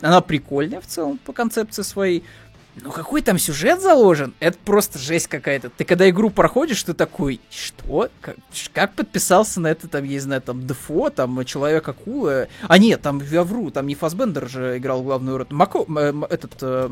она 0.00 0.20
прикольная 0.20 0.80
в 0.80 0.86
целом 0.86 1.18
по 1.18 1.32
концепции 1.32 1.82
своей, 1.82 2.24
ну 2.76 2.90
какой 2.90 3.20
там 3.20 3.38
сюжет 3.38 3.82
заложен? 3.82 4.34
Это 4.40 4.56
просто 4.64 4.98
жесть 4.98 5.26
какая-то. 5.26 5.68
Ты 5.68 5.84
когда 5.84 6.08
игру 6.08 6.30
проходишь, 6.30 6.82
ты 6.82 6.94
такой, 6.94 7.40
что? 7.50 8.08
Как, 8.20 8.36
как 8.72 8.94
подписался 8.94 9.60
на 9.60 9.66
это, 9.66 9.88
там, 9.88 10.04
я 10.04 10.12
не 10.12 10.18
знаю, 10.18 10.40
там, 10.40 10.66
Дефо, 10.66 11.10
там, 11.10 11.44
Человек-акула? 11.44 12.48
А 12.62 12.78
нет, 12.78 13.02
там, 13.02 13.22
я 13.30 13.44
вру, 13.44 13.70
там 13.70 13.86
не 13.86 13.94
Фасбендер 13.94 14.48
же 14.48 14.78
играл 14.78 15.02
главную 15.02 15.38
роль. 15.38 15.46
Мако, 15.50 15.84
э, 15.86 16.14
этот, 16.30 16.54
э, 16.62 16.88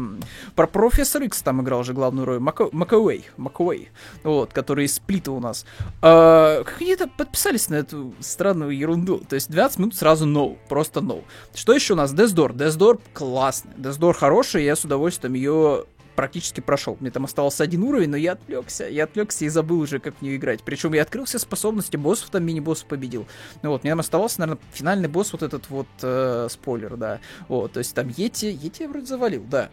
про 0.55 0.67
Профессор 0.67 1.23
Икс 1.23 1.41
там 1.41 1.63
играл 1.63 1.83
же 1.83 1.95
главную 1.95 2.27
роль. 2.27 2.41
Мако, 2.41 2.69
Макауэй, 2.73 3.25
Макауэй, 3.39 3.89
вот, 4.23 4.53
который 4.53 4.85
из 4.85 4.97
Сплита 4.97 5.33
у 5.33 5.41
нас. 5.41 5.65
Э, 6.03 6.63
как 6.65 6.81
они-то 6.81 7.09
подписались 7.09 7.71
на 7.71 7.77
эту 7.77 8.13
странную 8.21 8.77
ерунду? 8.77 9.23
То 9.29 9.35
есть 9.35 9.51
12 9.51 9.79
минут 9.79 9.95
сразу 9.95 10.27
no, 10.27 10.59
просто 10.69 11.01
no. 11.01 11.25
Что 11.55 11.73
еще 11.73 11.95
у 11.95 11.97
нас? 11.97 12.13
Death 12.13 12.35
Door 12.35 13.01
классный. 13.15 13.73
Door 13.73 14.13
хороший, 14.13 14.65
я 14.65 14.77
с 14.77 14.85
удовольствием 14.85 15.35
ее 15.35 15.80
практически 16.17 16.61
прошел. 16.61 16.97
Мне 17.01 17.11
там 17.11 17.25
оставался 17.25 17.65
один 17.65 17.83
уровень, 17.83 18.11
но 18.11 18.17
я 18.17 18.33
отвлекся. 18.33 18.89
Я 18.89 19.05
отвлекся 19.05 19.45
и 19.45 19.49
забыл 19.49 19.81
уже, 19.81 19.99
как 19.99 20.17
в 20.17 20.23
нее 20.23 20.37
играть. 20.37 20.63
Причем 20.63 20.93
я 20.93 21.03
открыл 21.03 21.25
все 21.25 21.39
способности, 21.39 21.97
боссов 21.97 22.31
там, 22.31 22.45
мини-боссов 22.45 22.87
победил. 22.87 23.27
Ну 23.63 23.71
вот, 23.71 23.83
мне 23.83 23.93
там 23.93 24.01
оставался, 24.01 24.41
наверное, 24.41 24.63
финальный 24.73 25.09
босс, 25.09 25.33
вот 25.33 25.43
этот 25.43 25.69
вот 25.71 25.89
э, 26.03 26.49
спойлер, 26.51 26.97
да. 26.97 27.21
Вот, 27.49 27.73
то 27.73 27.79
есть 27.79 27.95
там 27.95 28.09
Йети, 28.09 28.47
Йети 28.47 28.83
я 28.83 28.89
вроде 28.89 29.07
завалил, 29.07 29.45
да. 29.49 29.71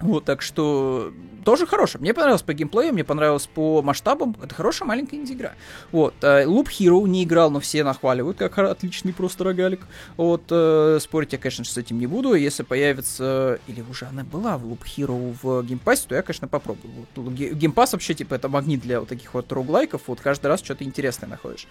Вот, 0.00 0.24
так 0.24 0.42
что 0.42 1.12
тоже 1.44 1.66
хорошая. 1.66 2.00
Мне 2.00 2.14
понравилось 2.14 2.42
по 2.42 2.54
геймплею, 2.54 2.92
мне 2.92 3.04
понравилось 3.04 3.46
по 3.46 3.82
масштабам. 3.82 4.34
Это 4.42 4.54
хорошая 4.54 4.88
маленькая 4.88 5.16
инди-игра. 5.16 5.52
Вот. 5.92 6.14
Э, 6.22 6.44
Loop 6.44 6.66
Hero 6.66 7.06
не 7.06 7.24
играл, 7.24 7.50
но 7.50 7.60
все 7.60 7.84
нахваливают, 7.84 8.38
как 8.38 8.58
отличный 8.58 9.12
просто 9.12 9.44
рогалик. 9.44 9.80
Вот. 10.16 10.44
Э, 10.50 10.98
спорить 11.00 11.32
я, 11.32 11.38
конечно, 11.38 11.64
с 11.64 11.76
этим 11.76 11.98
не 11.98 12.06
буду. 12.06 12.34
Если 12.34 12.62
появится... 12.62 13.60
Или 13.66 13.82
уже 13.82 14.06
она 14.06 14.24
была 14.24 14.56
в 14.58 14.64
Loop 14.64 14.80
Hero 14.96 15.36
в 15.42 15.62
Game 15.62 15.80
Pass 15.80 15.99
е, 15.99 16.08
то 16.08 16.14
я, 16.14 16.22
конечно, 16.22 16.48
попробую. 16.48 17.06
Вот. 17.14 17.32
Game 17.34 17.63
Pass 17.63 17.92
вообще, 17.92 18.14
типа, 18.14 18.34
это 18.34 18.48
магнит 18.48 18.80
для 18.80 19.00
вот 19.00 19.08
таких 19.08 19.34
вот 19.34 19.52
roguelike 19.52 19.89
ов. 19.89 20.02
Вот 20.06 20.20
каждый 20.20 20.46
раз 20.46 20.60
что-то 20.60 20.84
интересное 20.84 21.28
находишь. 21.28 21.68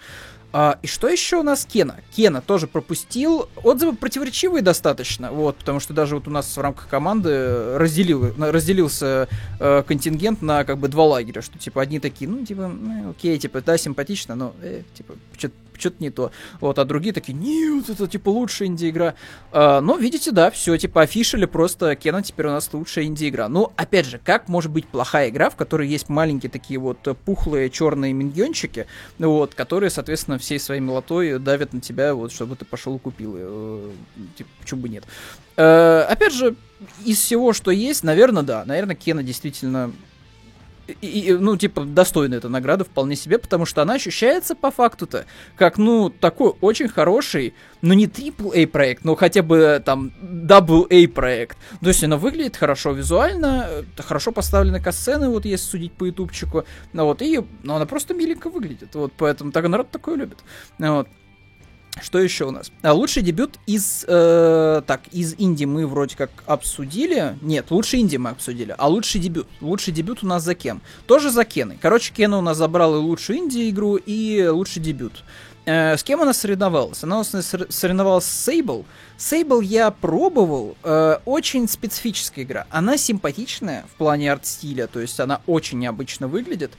А, 0.51 0.77
и 0.83 0.87
что 0.87 1.07
еще 1.07 1.37
у 1.37 1.43
нас 1.43 1.65
Kena? 1.65 1.95
Kena 2.15 2.41
тоже 2.41 2.67
пропустил. 2.67 3.49
Отзывы 3.63 3.95
противоречивые 3.95 4.61
достаточно. 4.61 5.31
Вот. 5.31 5.57
Потому 5.57 5.79
что 5.79 5.93
даже 5.93 6.15
вот 6.15 6.27
у 6.27 6.31
нас 6.31 6.55
в 6.55 6.61
рамках 6.61 6.87
команды 6.87 7.77
разделил, 7.77 8.12
разделился 8.13 9.27
э, 9.59 9.83
контингент 9.87 10.41
на 10.41 10.63
как 10.63 10.77
бы 10.77 10.87
два 10.87 11.05
лагеря, 11.05 11.41
что 11.41 11.57
типа 11.57 11.81
одни 11.81 11.99
такие, 11.99 12.29
ну 12.29 12.45
типа, 12.45 12.67
ну, 12.67 13.11
окей, 13.11 13.37
типа, 13.37 13.61
да, 13.61 13.77
симпатично, 13.77 14.35
но 14.35 14.53
э, 14.61 14.83
типа, 14.93 15.15
что-то 15.83 15.95
не 15.99 16.09
то. 16.09 16.31
Вот, 16.59 16.79
а 16.79 16.85
другие 16.85 17.13
такие, 17.13 17.33
нет, 17.33 17.89
это 17.89 18.07
типа 18.07 18.29
лучшая 18.29 18.67
инди-игра. 18.69 19.15
А, 19.51 19.81
но 19.81 19.97
видите, 19.97 20.31
да, 20.31 20.51
все, 20.51 20.77
типа 20.77 21.03
афишили 21.03 21.45
просто 21.45 21.95
Кена 21.95 22.23
теперь 22.23 22.47
у 22.47 22.51
нас 22.51 22.69
лучшая 22.71 23.05
инди-игра. 23.05 23.49
Ну, 23.49 23.71
опять 23.75 24.05
же, 24.05 24.19
как 24.23 24.47
может 24.47 24.71
быть 24.71 24.87
плохая 24.87 25.29
игра, 25.29 25.49
в 25.49 25.55
которой 25.55 25.87
есть 25.87 26.09
маленькие 26.09 26.49
такие 26.49 26.79
вот 26.79 26.99
пухлые 27.25 27.69
черные 27.69 28.13
миньончики, 28.13 28.87
вот, 29.19 29.55
которые, 29.55 29.89
соответственно, 29.89 30.37
всей 30.37 30.59
своей 30.59 30.81
милотой 30.81 31.39
давят 31.39 31.73
на 31.73 31.81
тебя, 31.81 32.13
вот, 32.13 32.31
чтобы 32.31 32.55
ты 32.55 32.65
пошел 32.65 32.95
и 32.95 32.99
купил. 32.99 33.35
Э, 33.37 33.91
типа, 34.37 34.49
почему 34.61 34.81
бы 34.81 34.89
нет. 34.89 35.03
Э, 35.57 36.05
опять 36.09 36.33
же, 36.33 36.55
из 37.03 37.19
всего, 37.19 37.53
что 37.53 37.71
есть, 37.71 38.03
наверное, 38.03 38.43
да. 38.43 38.63
Наверное, 38.65 38.95
Кена 38.95 39.23
действительно 39.23 39.91
и, 40.87 40.91
и, 41.07 41.33
ну, 41.33 41.55
типа, 41.55 41.85
достойна 41.85 42.35
эта 42.35 42.49
награда 42.49 42.83
вполне 42.83 43.15
себе, 43.15 43.37
потому 43.37 43.65
что 43.65 43.81
она 43.81 43.93
ощущается 43.93 44.53
по 44.53 44.69
факту-то 44.69 45.25
как, 45.55 45.77
ну, 45.77 46.09
такой 46.09 46.53
очень 46.59 46.89
хороший, 46.89 47.53
ну, 47.81 47.93
не 47.93 48.07
AAA 48.07 48.67
проект, 48.67 49.05
но 49.05 49.15
хотя 49.15 49.43
бы 49.43 49.81
там 49.83 50.11
AA 50.21 51.07
проект. 51.07 51.57
То 51.81 51.87
есть 51.87 52.03
она 52.03 52.17
выглядит 52.17 52.57
хорошо 52.57 52.91
визуально, 52.91 53.69
хорошо 53.97 54.31
поставлены 54.31 54.81
касцены, 54.81 55.29
вот 55.29 55.45
если 55.45 55.65
судить 55.65 55.93
по 55.93 56.05
ютубчику, 56.05 56.65
ну, 56.91 57.05
вот, 57.05 57.21
и, 57.21 57.41
ну, 57.63 57.75
она 57.75 57.85
просто 57.85 58.13
миленько 58.13 58.49
выглядит, 58.49 58.93
вот, 58.95 59.13
поэтому 59.17 59.51
так 59.51 59.67
народ 59.67 59.89
такое 59.89 60.15
любит, 60.15 60.39
вот. 60.77 61.07
Что 62.01 62.19
еще 62.19 62.45
у 62.45 62.51
нас? 62.51 62.71
А, 62.81 62.93
лучший 62.93 63.23
дебют 63.23 63.59
из... 63.65 64.03
Э, 64.07 64.81
так, 64.85 65.01
из 65.11 65.35
инди 65.37 65.65
мы 65.65 65.85
вроде 65.87 66.15
как 66.17 66.31
обсудили. 66.45 67.37
Нет, 67.41 67.69
лучший 67.69 67.99
инди 68.01 68.17
мы 68.17 68.31
обсудили. 68.31 68.75
А 68.77 68.87
лучший 68.87 69.21
дебют? 69.21 69.47
Лучший 69.61 69.93
дебют 69.93 70.23
у 70.23 70.27
нас 70.27 70.43
за 70.43 70.55
Кен. 70.55 70.81
Тоже 71.05 71.29
за 71.29 71.45
Кеной. 71.45 71.77
Короче, 71.81 72.13
Кена 72.13 72.37
у 72.37 72.41
нас 72.41 72.57
забрал 72.57 72.99
лучшую 72.99 73.39
инди 73.39 73.69
игру, 73.69 73.95
и 73.95 74.45
лучший 74.47 74.81
дебют. 74.81 75.23
Э, 75.65 75.95
с 75.95 76.03
кем 76.03 76.21
она 76.21 76.33
соревновалась? 76.33 77.03
Она 77.03 77.15
у 77.15 77.19
нас 77.19 77.55
соревновалась 77.69 78.25
с 78.25 78.45
Sable. 78.45 78.85
Sable 79.17 79.61
я 79.61 79.91
пробовал. 79.91 80.75
Э, 80.83 81.19
очень 81.25 81.69
специфическая 81.69 82.43
игра. 82.43 82.67
Она 82.69 82.97
симпатичная 82.97 83.85
в 83.93 83.95
плане 83.97 84.31
арт-стиля, 84.31 84.87
то 84.87 84.99
есть 84.99 85.19
она 85.19 85.41
очень 85.47 85.79
необычно 85.79 86.27
выглядит. 86.27 86.71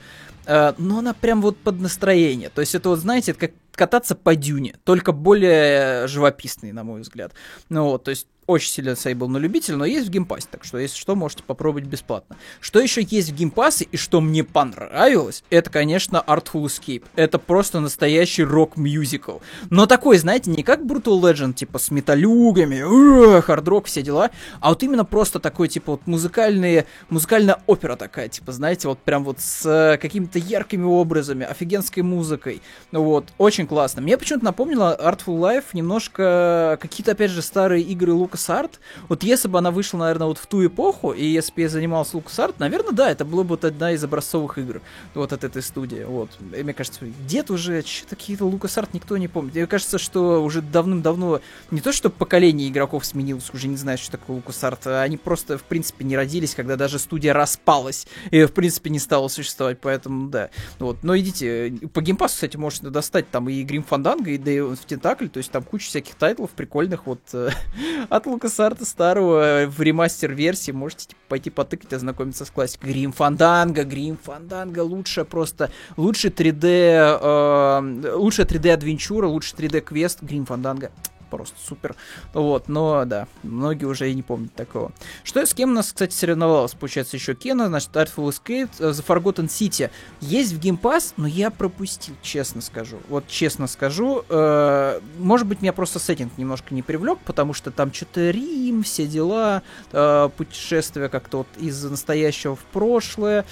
Э, 0.45 0.73
но 0.77 0.99
она 0.99 1.13
прям 1.13 1.41
вот 1.41 1.57
под 1.57 1.79
настроение. 1.79 2.49
То 2.49 2.61
есть 2.61 2.75
это 2.75 2.89
вот, 2.89 2.99
знаете, 2.99 3.31
это 3.31 3.39
как 3.39 3.51
кататься 3.75 4.15
по 4.15 4.35
дюне, 4.35 4.75
только 4.83 5.11
более 5.11 6.07
живописный, 6.07 6.71
на 6.71 6.83
мой 6.83 7.01
взгляд. 7.01 7.33
Ну 7.69 7.85
вот, 7.85 8.03
то 8.03 8.11
есть 8.11 8.27
очень 8.47 8.71
сильно 8.71 8.91
Sable 8.91 9.27
на 9.27 9.37
любителя, 9.37 9.75
но 9.75 9.85
есть 9.85 10.07
в 10.07 10.11
Game 10.11 10.25
Pass 10.25 10.40
е, 10.40 10.47
так 10.51 10.63
что 10.63 10.77
если 10.77 10.97
что, 10.97 11.15
можете 11.15 11.43
попробовать 11.43 11.85
бесплатно. 11.85 12.37
Что 12.59 12.79
еще 12.79 13.01
есть 13.01 13.31
в 13.31 13.35
Game 13.35 13.57
Pass 13.57 13.79
е 13.79 13.85
и 13.91 13.97
что 13.97 14.21
мне 14.21 14.43
понравилось, 14.43 15.43
это, 15.49 15.69
конечно, 15.69 16.23
Artful 16.25 16.65
Escape. 16.65 17.03
Это 17.15 17.39
просто 17.39 17.79
настоящий 17.79 18.43
рок-мюзикл. 18.43 19.39
Но 19.69 19.87
такой, 19.87 20.17
знаете, 20.17 20.51
не 20.51 20.63
как 20.63 20.81
Brutal 20.81 21.19
Legend, 21.21 21.53
типа 21.53 21.79
с 21.79 21.89
металюгами, 21.89 23.41
хард-рок, 23.41 23.87
все 23.87 24.03
дела, 24.03 24.29
а 24.59 24.69
вот 24.69 24.83
именно 24.83 25.05
просто 25.05 25.39
такой, 25.39 25.67
типа, 25.67 25.93
вот 25.93 26.05
музыкальные, 26.05 26.85
музыкальная 27.09 27.61
опера 27.65 27.95
такая, 27.95 28.29
типа, 28.29 28.51
знаете, 28.51 28.87
вот 28.87 28.99
прям 28.99 29.23
вот 29.23 29.39
с 29.39 29.65
э, 29.65 29.97
какими-то 29.97 30.37
яркими 30.37 30.83
образами, 30.83 31.45
офигенской 31.45 32.03
музыкой. 32.03 32.61
Вот, 32.91 33.25
очень 33.37 33.64
классно. 33.65 34.01
Мне 34.01 34.17
почему-то 34.17 34.45
напомнило 34.45 34.97
Artful 35.01 35.39
Life 35.39 35.65
немножко 35.73 36.77
какие-то, 36.79 37.11
опять 37.11 37.31
же, 37.31 37.41
старые 37.41 37.83
игры 37.83 38.13
Лука 38.13 38.35
LucasArt, 38.35 38.71
вот 39.09 39.23
если 39.23 39.47
бы 39.47 39.57
она 39.57 39.71
вышла, 39.71 39.99
наверное, 39.99 40.27
вот 40.27 40.37
в 40.37 40.47
ту 40.47 40.65
эпоху, 40.65 41.11
и 41.11 41.25
если 41.25 41.53
бы 41.53 41.61
я 41.61 41.69
занимался 41.69 42.17
LucasArt, 42.17 42.55
наверное, 42.59 42.91
да, 42.91 43.11
это 43.11 43.25
было 43.25 43.43
бы 43.43 43.49
вот 43.49 43.65
одна 43.65 43.91
из 43.91 44.03
образцовых 44.03 44.57
игр 44.57 44.81
вот 45.13 45.33
от 45.33 45.43
этой 45.43 45.61
студии, 45.61 46.03
вот. 46.03 46.29
И 46.55 46.63
мне 46.63 46.73
кажется, 46.73 47.05
дед 47.27 47.49
уже, 47.51 47.81
что-то 47.81 48.15
какие-то 48.15 48.45
LucasArt 48.45 48.89
никто 48.93 49.17
не 49.17 49.27
помнит. 49.27 49.55
Мне 49.55 49.67
кажется, 49.67 49.97
что 49.97 50.43
уже 50.43 50.61
давным-давно 50.61 51.41
не 51.71 51.81
то, 51.81 51.91
что 51.91 52.09
поколение 52.09 52.69
игроков 52.69 53.05
сменилось, 53.05 53.49
уже 53.53 53.67
не 53.67 53.77
знаю, 53.77 53.97
что 53.97 54.11
такое 54.11 54.37
LucasArt, 54.37 54.79
а 54.85 55.01
они 55.01 55.17
просто, 55.17 55.57
в 55.57 55.63
принципе, 55.63 56.05
не 56.05 56.15
родились, 56.15 56.55
когда 56.55 56.75
даже 56.75 56.99
студия 56.99 57.33
распалась 57.33 58.07
и, 58.31 58.43
в 58.45 58.51
принципе, 58.51 58.89
не 58.89 58.99
стала 58.99 59.27
существовать, 59.27 59.79
поэтому, 59.81 60.29
да. 60.29 60.49
Вот. 60.79 60.97
Но 61.03 61.17
идите, 61.17 61.73
по 61.93 62.01
Game 62.01 62.15
Pass 62.15 62.28
у, 62.28 62.35
кстати, 62.35 62.57
можете 62.57 62.89
достать 62.89 63.29
там 63.29 63.49
и 63.49 63.54
Grim 63.63 63.85
Fandango, 63.87 64.29
и 64.29 64.37
Day 64.37 64.57
of 64.59 64.79
Tentacle, 64.87 65.29
то 65.29 65.37
есть 65.37 65.51
там 65.51 65.63
куча 65.63 65.87
всяких 65.87 66.15
тайтлов 66.15 66.51
прикольных 66.51 67.05
вот 67.05 67.21
э, 67.33 67.49
от 68.09 68.25
LucasArts 68.25 68.85
старого 68.85 69.61
э, 69.61 69.67
в 69.67 69.81
ремастер-версии. 69.81 70.71
Можете 70.71 71.07
типа, 71.07 71.21
пойти 71.29 71.49
потыкать, 71.49 71.93
ознакомиться 71.93 72.45
с 72.45 72.51
классикой. 72.51 72.91
Grim 72.91 73.11
Fandango, 73.11 73.83
Grim 73.83 74.17
Fandango 74.17 74.81
лучше 74.81 75.25
просто, 75.25 75.71
лучше 75.97 76.29
3D, 76.29 76.65
э, 76.65 78.15
лучше 78.15 78.43
3D 78.43 78.71
адвенчура, 78.71 79.27
лучше 79.27 79.55
3D 79.55 79.81
квест, 79.81 80.21
Грим 80.21 80.45
Фанданга 80.45 80.91
просто 81.29 81.55
супер. 81.63 81.95
Вот, 82.33 82.67
но 82.67 83.05
да, 83.05 83.27
многие 83.43 83.85
уже 83.85 84.11
и 84.11 84.13
не 84.13 84.21
помнят 84.21 84.53
такого. 84.53 84.91
Что 85.23 85.45
с 85.45 85.53
кем 85.53 85.71
у 85.71 85.73
нас, 85.73 85.87
кстати, 85.87 86.13
соревновалась? 86.13 86.73
Получается, 86.73 87.17
еще 87.17 87.35
Кена, 87.35 87.67
значит, 87.67 87.89
Artful 87.95 88.29
Escape, 88.29 88.69
э, 88.79 88.89
The 88.91 89.05
Forgotten 89.05 89.47
City. 89.47 89.89
Есть 90.21 90.53
в 90.53 90.59
Game 90.59 90.79
Pass, 90.79 91.13
но 91.17 91.27
я 91.27 91.49
пропустил, 91.49 92.15
честно 92.21 92.61
скажу. 92.61 92.97
Вот 93.09 93.27
честно 93.27 93.67
скажу, 93.67 94.23
э, 94.29 94.99
может 95.17 95.47
быть, 95.47 95.61
меня 95.61 95.73
просто 95.73 95.99
сеттинг 95.99 96.37
немножко 96.37 96.73
не 96.73 96.81
привлек, 96.81 97.19
потому 97.19 97.53
что 97.53 97.71
там 97.71 97.93
что-то 97.93 98.29
Рим, 98.31 98.83
все 98.83 99.07
дела, 99.07 99.63
э, 99.91 100.29
путешествия 100.35 101.09
как-то 101.09 101.39
вот 101.39 101.47
из 101.57 101.83
настоящего 101.83 102.55
в 102.55 102.63
прошлое. 102.65 103.45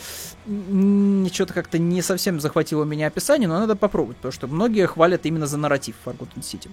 Что-то 0.46 1.54
как-то 1.54 1.78
не 1.80 2.02
совсем 2.02 2.40
захватило 2.40 2.84
меня 2.84 3.08
описание, 3.08 3.48
но 3.48 3.60
надо 3.60 3.76
попробовать, 3.76 4.18
потому 4.18 4.32
что 4.32 4.48
многие 4.48 4.88
хвалят 4.88 5.26
именно 5.26 5.48
за 5.48 5.58
нарратив 5.58 5.96
Forgotten 6.06 6.42
City. 6.42 6.70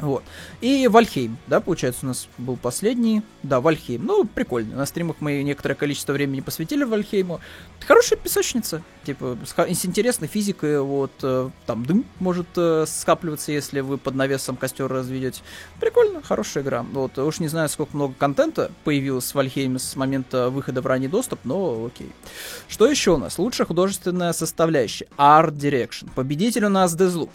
Вот. 0.00 0.24
И 0.60 0.88
Valheim, 0.88 1.36
да, 1.46 1.60
получается, 1.60 2.00
у 2.04 2.08
нас 2.08 2.28
был 2.38 2.56
последний. 2.56 3.22
Да, 3.42 3.60
Valheim. 3.60 4.04
Ну, 4.04 4.24
прикольно. 4.24 4.76
На 4.76 4.86
стримах 4.86 5.16
мы 5.20 5.42
некоторое 5.42 5.74
количество 5.74 6.12
времени 6.12 6.40
посвятили 6.40 6.84
Valheim 6.84 7.28
у. 7.28 7.40
Хорошая 7.86 8.18
песочница. 8.18 8.82
Типа, 9.04 9.38
с 9.44 9.86
интересной 9.86 10.28
физикой. 10.28 10.80
Вот, 10.80 11.12
э, 11.22 11.50
там 11.66 11.84
дым 11.84 12.04
может 12.18 12.46
э, 12.56 12.84
скапливаться, 12.86 13.52
если 13.52 13.80
вы 13.80 13.98
под 13.98 14.14
навесом 14.14 14.56
костер 14.56 14.88
разведете. 14.88 15.42
Прикольно, 15.80 16.22
хорошая 16.22 16.62
игра. 16.62 16.84
Вот, 16.92 17.18
уж 17.18 17.40
не 17.40 17.48
знаю, 17.48 17.68
сколько 17.68 17.96
много 17.96 18.14
контента 18.18 18.70
появилось 18.84 19.30
в 19.30 19.34
Valheim 19.34 19.73
е 19.73 19.78
с 19.78 19.96
момента 19.96 20.50
выхода 20.50 20.80
в 20.82 20.86
ранний 20.86 21.08
доступ, 21.08 21.40
но 21.44 21.86
окей. 21.86 22.10
Что 22.68 22.86
еще 22.86 23.12
у 23.12 23.16
нас? 23.16 23.38
Лучшая 23.38 23.66
художественная 23.66 24.32
составляющая. 24.32 25.06
Art 25.16 25.52
Direction. 25.52 26.08
Победитель 26.14 26.64
у 26.64 26.70
нас 26.70 26.94
Deathloop 26.96 27.30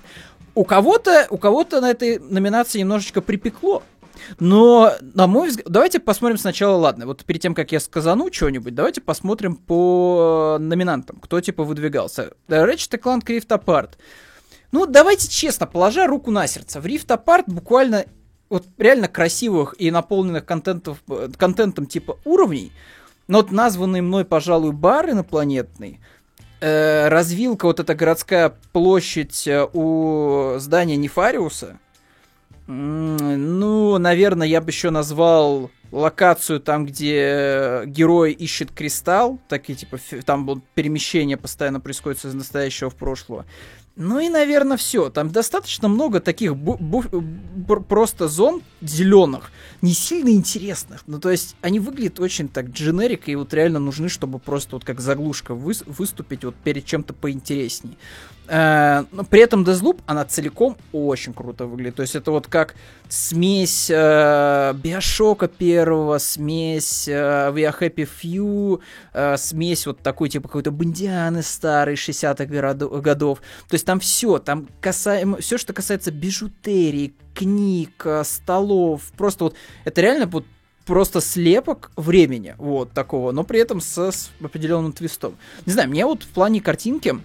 у 0.56 0.63
кого-то, 0.63 1.28
у 1.30 1.38
кого-то 1.38 1.82
на 1.82 1.91
этой 1.91 2.18
номинации 2.18 2.80
немножечко 2.80 3.22
припекло. 3.22 3.84
Но, 4.39 4.94
на 5.02 5.28
мой 5.28 5.50
взгляд, 5.50 5.68
давайте 5.70 6.00
посмотрим 6.00 6.38
сначала, 6.38 6.78
ладно, 6.78 7.06
вот 7.06 7.26
перед 7.26 7.41
тем, 7.41 7.54
как 7.54 7.74
я 7.74 7.82
сказану 7.82 8.32
что-нибудь, 8.32 8.74
давайте 8.74 9.02
посмотрим 9.02 9.58
по 9.58 10.58
номинантам, 10.60 11.20
кто 11.20 11.41
типа 11.41 11.63
выдвигался. 11.63 12.32
Ratchet 12.48 13.00
Clank 13.00 13.26
Rift 13.26 13.48
Apart. 13.50 13.91
Ну, 14.72 14.86
давайте 14.86 15.28
честно, 15.28 15.68
положа 15.68 16.08
руку 16.08 16.32
на 16.32 16.48
сердце, 16.48 16.80
в 16.80 16.86
Rift 16.86 17.08
Apart 17.08 17.44
буквально 17.48 18.06
вот 18.50 18.65
реально 18.78 19.10
красивых 19.10 19.76
и 19.78 19.91
наполненных 19.91 20.46
контентов, 20.46 21.04
контентом 21.38 21.86
типа 21.86 22.18
уровней, 22.24 22.72
но 23.28 23.39
вот 23.39 23.52
названный 23.52 24.02
мной, 24.02 24.24
пожалуй, 24.24 24.72
бар 24.72 25.12
инопланетный– 25.12 26.00
э, 26.60 27.08
развилка, 27.08 27.65
вот 27.65 27.80
эта 27.80 27.96
городская 27.96 28.54
площадь 28.72 29.48
э, 29.48 29.68
у 29.74 30.56
здания 30.58 30.98
Нефариуса, 30.98 31.78
ну, 32.68 33.98
наверное, 34.00 34.48
я 34.48 34.60
бы 34.60 34.72
еще 34.72 34.89
назвал 34.89 35.70
локацию 35.91 36.60
там, 36.60 36.86
где 36.86 37.84
герой 37.86 38.32
ищет 38.32 38.72
кристалл, 38.72 39.39
такие 39.48 39.78
типа 39.78 40.00
там 40.26 40.46
вот 40.46 40.60
перемещение 40.74 41.38
постоянно 41.38 41.80
происходит 41.80 42.26
из 42.26 42.34
настоящего 42.34 42.89
в 42.89 42.96
прошлое. 42.96 43.46
Ну 43.97 44.19
и, 44.19 44.27
наверное, 44.27 44.75
все. 44.75 45.10
Там 45.10 45.31
достаточно 45.31 45.88
много 45.88 46.19
таких 46.19 46.53
просто 47.88 48.27
зон 48.27 48.62
зеленых, 48.81 49.51
не 49.81 49.93
сильно 49.93 50.29
интересных. 50.29 51.03
Ну, 51.08 51.19
то 51.19 51.31
есть, 51.31 51.55
они 51.62 51.79
выглядят 51.79 52.19
очень 52.19 52.49
так 52.49 52.67
дженерик, 52.67 53.29
и 53.29 53.36
вот 53.36 53.53
реально 53.53 53.79
нужны, 53.79 54.10
чтобы 54.10 54.39
просто 54.39 54.75
вот 54.75 54.84
как 54.84 54.99
заглушка 54.99 55.53
вы 55.55 55.73
выступить 55.86 56.43
вот 56.43 56.55
перед 56.55 56.86
чем-то 56.86 57.13
поинтересней. 57.13 57.97
Э, 58.47 59.05
но 59.12 59.23
при 59.23 59.41
этом 59.41 59.63
Deathloop, 59.63 60.01
она 60.05 60.25
целиком 60.25 60.77
очень 60.91 61.34
круто 61.34 61.65
выглядит. 61.65 61.95
То 61.95 62.01
есть 62.03 62.15
это 62.15 62.31
вот 62.31 62.47
как 62.47 62.75
смесь 63.10 63.89
э, 63.89 64.73
Биошока 64.75 65.47
первого, 65.47 66.17
смесь 66.19 67.08
э, 67.08 67.51
We 67.51 67.69
Are 67.69 67.79
Happy 67.79 68.08
Few, 68.21 68.79
э, 69.13 69.38
смесь 69.38 69.88
вот 69.88 69.99
такой 69.99 70.29
типа 70.29 70.47
какой-то 70.47 70.71
Бондианы 70.71 71.41
старый 71.41 71.95
60-х 71.95 72.45
годов. 73.01 73.39
То 73.67 73.73
есть 73.73 73.86
там 73.86 73.99
все, 73.99 74.39
там 74.39 74.67
касаемо, 74.81 75.38
все, 75.38 75.58
что 75.58 75.73
касается 75.73 76.12
бижутерии, 76.12 77.13
книг, 77.34 78.03
э, 78.05 78.23
столов, 78.23 79.01
просто 79.17 79.45
вот 79.45 79.55
это 79.84 80.01
реально 80.01 80.27
вот 80.27 80.45
просто 80.86 81.19
слепок 81.19 81.91
времени, 81.95 82.55
вот 82.58 82.91
такого, 82.91 83.31
но 83.31 83.43
при 83.43 83.60
этом 83.60 83.81
с, 83.81 83.97
с 83.97 84.29
определенным 84.39 84.93
твистом. 84.93 85.36
Не 85.65 85.73
знаю, 85.73 85.89
мне 85.89 86.05
вот 86.05 86.23
в 86.23 86.27
плане 86.27 86.62
картинки 86.62 87.15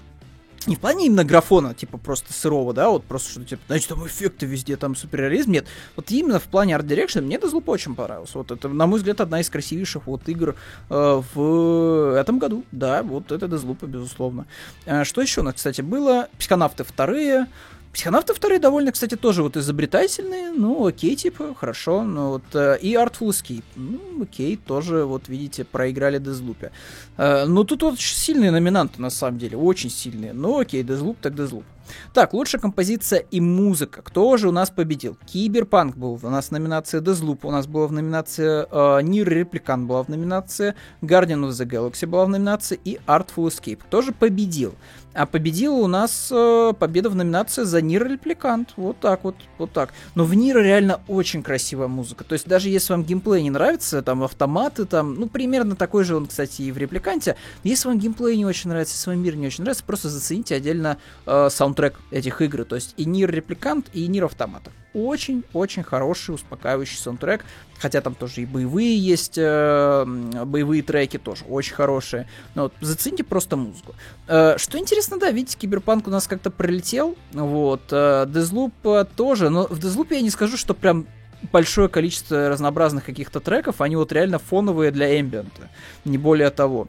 не 0.66 0.76
в 0.76 0.80
плане 0.80 1.06
именно 1.06 1.24
графона, 1.24 1.74
типа 1.74 1.96
просто 1.98 2.32
сырого, 2.32 2.74
да, 2.74 2.90
вот 2.90 3.04
просто 3.04 3.30
что 3.30 3.44
типа, 3.44 3.62
значит, 3.66 3.88
там 3.88 4.06
эффекты 4.06 4.46
везде, 4.46 4.76
там 4.76 4.94
суперреализм, 4.94 5.52
нет. 5.52 5.66
Вот 5.96 6.10
именно 6.10 6.38
в 6.38 6.44
плане 6.44 6.74
art 6.74 6.86
direction 6.86 7.20
мне 7.20 7.36
Deathloop 7.36 7.64
очень 7.66 7.94
понравился. 7.94 8.38
Вот 8.38 8.50
это, 8.50 8.68
на 8.68 8.86
мой 8.86 8.98
взгляд, 8.98 9.20
одна 9.20 9.40
из 9.40 9.48
красивейших 9.48 10.06
вот 10.06 10.28
игр 10.28 10.54
э, 10.90 11.22
в 11.34 12.16
этом 12.18 12.38
году. 12.38 12.64
Да, 12.72 13.02
вот 13.02 13.32
это 13.32 13.46
Deathloop, 13.46 13.86
безусловно. 13.86 14.46
Э, 14.84 15.04
что 15.04 15.22
еще 15.22 15.40
у 15.40 15.44
нас, 15.44 15.54
кстати, 15.54 15.80
было? 15.80 16.28
Психонавты 16.38 16.84
вторые, 16.84 17.46
Психонавты 17.92 18.34
вторые 18.34 18.60
довольно, 18.60 18.92
кстати, 18.92 19.16
тоже 19.16 19.42
вот 19.42 19.56
изобретательные, 19.56 20.52
ну, 20.52 20.86
окей, 20.86 21.16
типа, 21.16 21.56
хорошо, 21.58 22.04
ну, 22.04 22.28
вот, 22.30 22.42
э, 22.54 22.78
и 22.80 22.94
Artful 22.94 23.30
Escape, 23.30 23.64
ну, 23.74 24.22
окей, 24.22 24.56
тоже, 24.56 25.04
вот, 25.04 25.28
видите, 25.28 25.64
проиграли 25.64 26.20
Deathloop. 26.20 26.70
Э, 27.16 27.46
ну, 27.46 27.64
тут 27.64 27.82
вот 27.82 27.94
очень 27.94 28.16
сильные 28.16 28.52
номинанты, 28.52 29.02
на 29.02 29.10
самом 29.10 29.38
деле, 29.38 29.56
очень 29.56 29.90
сильные, 29.90 30.32
ну, 30.32 30.60
окей, 30.60 30.84
Deathloop 30.84 31.16
так 31.20 31.32
Deathloop. 31.32 31.64
Так, 32.12 32.34
лучшая 32.34 32.60
композиция 32.60 33.18
и 33.18 33.40
музыка. 33.40 34.02
Кто 34.02 34.36
же 34.36 34.48
у 34.48 34.52
нас 34.52 34.70
победил? 34.70 35.16
Киберпанк 35.26 35.96
был 35.96 36.20
у 36.22 36.30
нас 36.30 36.46
в 36.46 36.50
номинации 36.52 37.00
Deathloop, 37.00 37.40
у 37.42 37.50
нас 37.50 37.66
была 37.66 37.88
в 37.88 37.92
номинации 37.92 38.66
э, 38.70 39.02
Нир 39.02 39.28
Репликант 39.28 39.88
была 39.88 40.04
в 40.04 40.08
номинации, 40.08 40.74
Guardian 41.02 41.48
of 41.48 41.50
the 41.50 41.66
Galaxy 41.66 42.06
была 42.06 42.24
в 42.26 42.28
номинации 42.28 42.78
и 42.84 43.00
Artful 43.06 43.48
Escape. 43.48 43.80
Кто 43.82 44.02
же 44.02 44.12
победил? 44.12 44.74
А 45.12 45.26
победила 45.26 45.74
у 45.74 45.86
нас 45.88 46.28
э, 46.30 46.72
победа 46.78 47.10
в 47.10 47.16
номинации 47.16 47.64
за 47.64 47.82
NieR 47.82 48.06
Replicant. 48.06 48.74
Вот 48.76 49.00
так 49.00 49.24
вот, 49.24 49.34
вот 49.58 49.72
так. 49.72 49.92
Но 50.14 50.24
в 50.24 50.34
NieR 50.34 50.58
реально 50.58 51.00
очень 51.08 51.42
красивая 51.42 51.88
музыка. 51.88 52.22
То 52.22 52.34
есть 52.34 52.46
даже 52.46 52.68
если 52.68 52.92
вам 52.92 53.02
геймплей 53.02 53.42
не 53.42 53.50
нравится, 53.50 54.02
там 54.02 54.22
автоматы, 54.22 54.84
там, 54.84 55.14
ну, 55.16 55.28
примерно 55.28 55.74
такой 55.74 56.04
же 56.04 56.16
он, 56.16 56.26
кстати, 56.26 56.62
и 56.62 56.70
в 56.70 56.78
Репликанте. 56.78 57.36
Если 57.64 57.88
вам 57.88 57.98
геймплей 57.98 58.36
не 58.36 58.46
очень 58.46 58.70
нравится, 58.70 58.94
если 58.94 59.10
вам 59.10 59.20
мир 59.20 59.34
не 59.34 59.48
очень 59.48 59.64
нравится, 59.64 59.84
просто 59.84 60.08
зацените 60.08 60.54
отдельно 60.54 60.98
э, 61.26 61.48
саундтрек 61.50 61.98
этих 62.12 62.40
игр. 62.40 62.64
То 62.64 62.76
есть 62.76 62.94
и 62.96 63.04
NieR 63.04 63.30
Replicant, 63.30 63.86
и 63.92 64.06
NieR 64.06 64.26
Automata. 64.26 64.70
Очень-очень 64.92 65.82
хороший, 65.82 66.34
успокаивающий 66.34 66.98
саундтрек. 66.98 67.44
Хотя 67.78 68.00
там 68.00 68.14
тоже 68.14 68.42
и 68.42 68.46
боевые 68.46 68.98
есть, 68.98 69.38
э, 69.38 70.04
боевые 70.44 70.82
треки 70.82 71.18
тоже 71.18 71.44
очень 71.48 71.74
хорошие. 71.74 72.28
Но 72.54 72.64
вот 72.64 72.74
зацените 72.80 73.24
просто 73.24 73.56
музыку. 73.56 73.94
Э, 74.28 74.56
что 74.58 74.78
интересно, 74.78 75.18
да, 75.18 75.30
видите, 75.30 75.56
Киберпанк 75.56 76.06
у 76.06 76.10
нас 76.10 76.26
как-то 76.26 76.50
пролетел. 76.50 77.16
Вот. 77.32 77.82
Э, 77.92 78.26
э, 78.26 79.04
тоже. 79.16 79.48
Но 79.48 79.66
в 79.66 79.78
Deathloop 79.78 80.08
я 80.10 80.20
не 80.20 80.30
скажу, 80.30 80.56
что 80.56 80.74
прям 80.74 81.06
большое 81.52 81.88
количество 81.88 82.48
разнообразных 82.48 83.04
каких-то 83.04 83.40
треков, 83.40 83.80
они 83.80 83.96
вот 83.96 84.12
реально 84.12 84.38
фоновые 84.38 84.90
для 84.90 85.20
эмбиента, 85.20 85.70
не 86.04 86.18
более 86.18 86.50
того. 86.50 86.88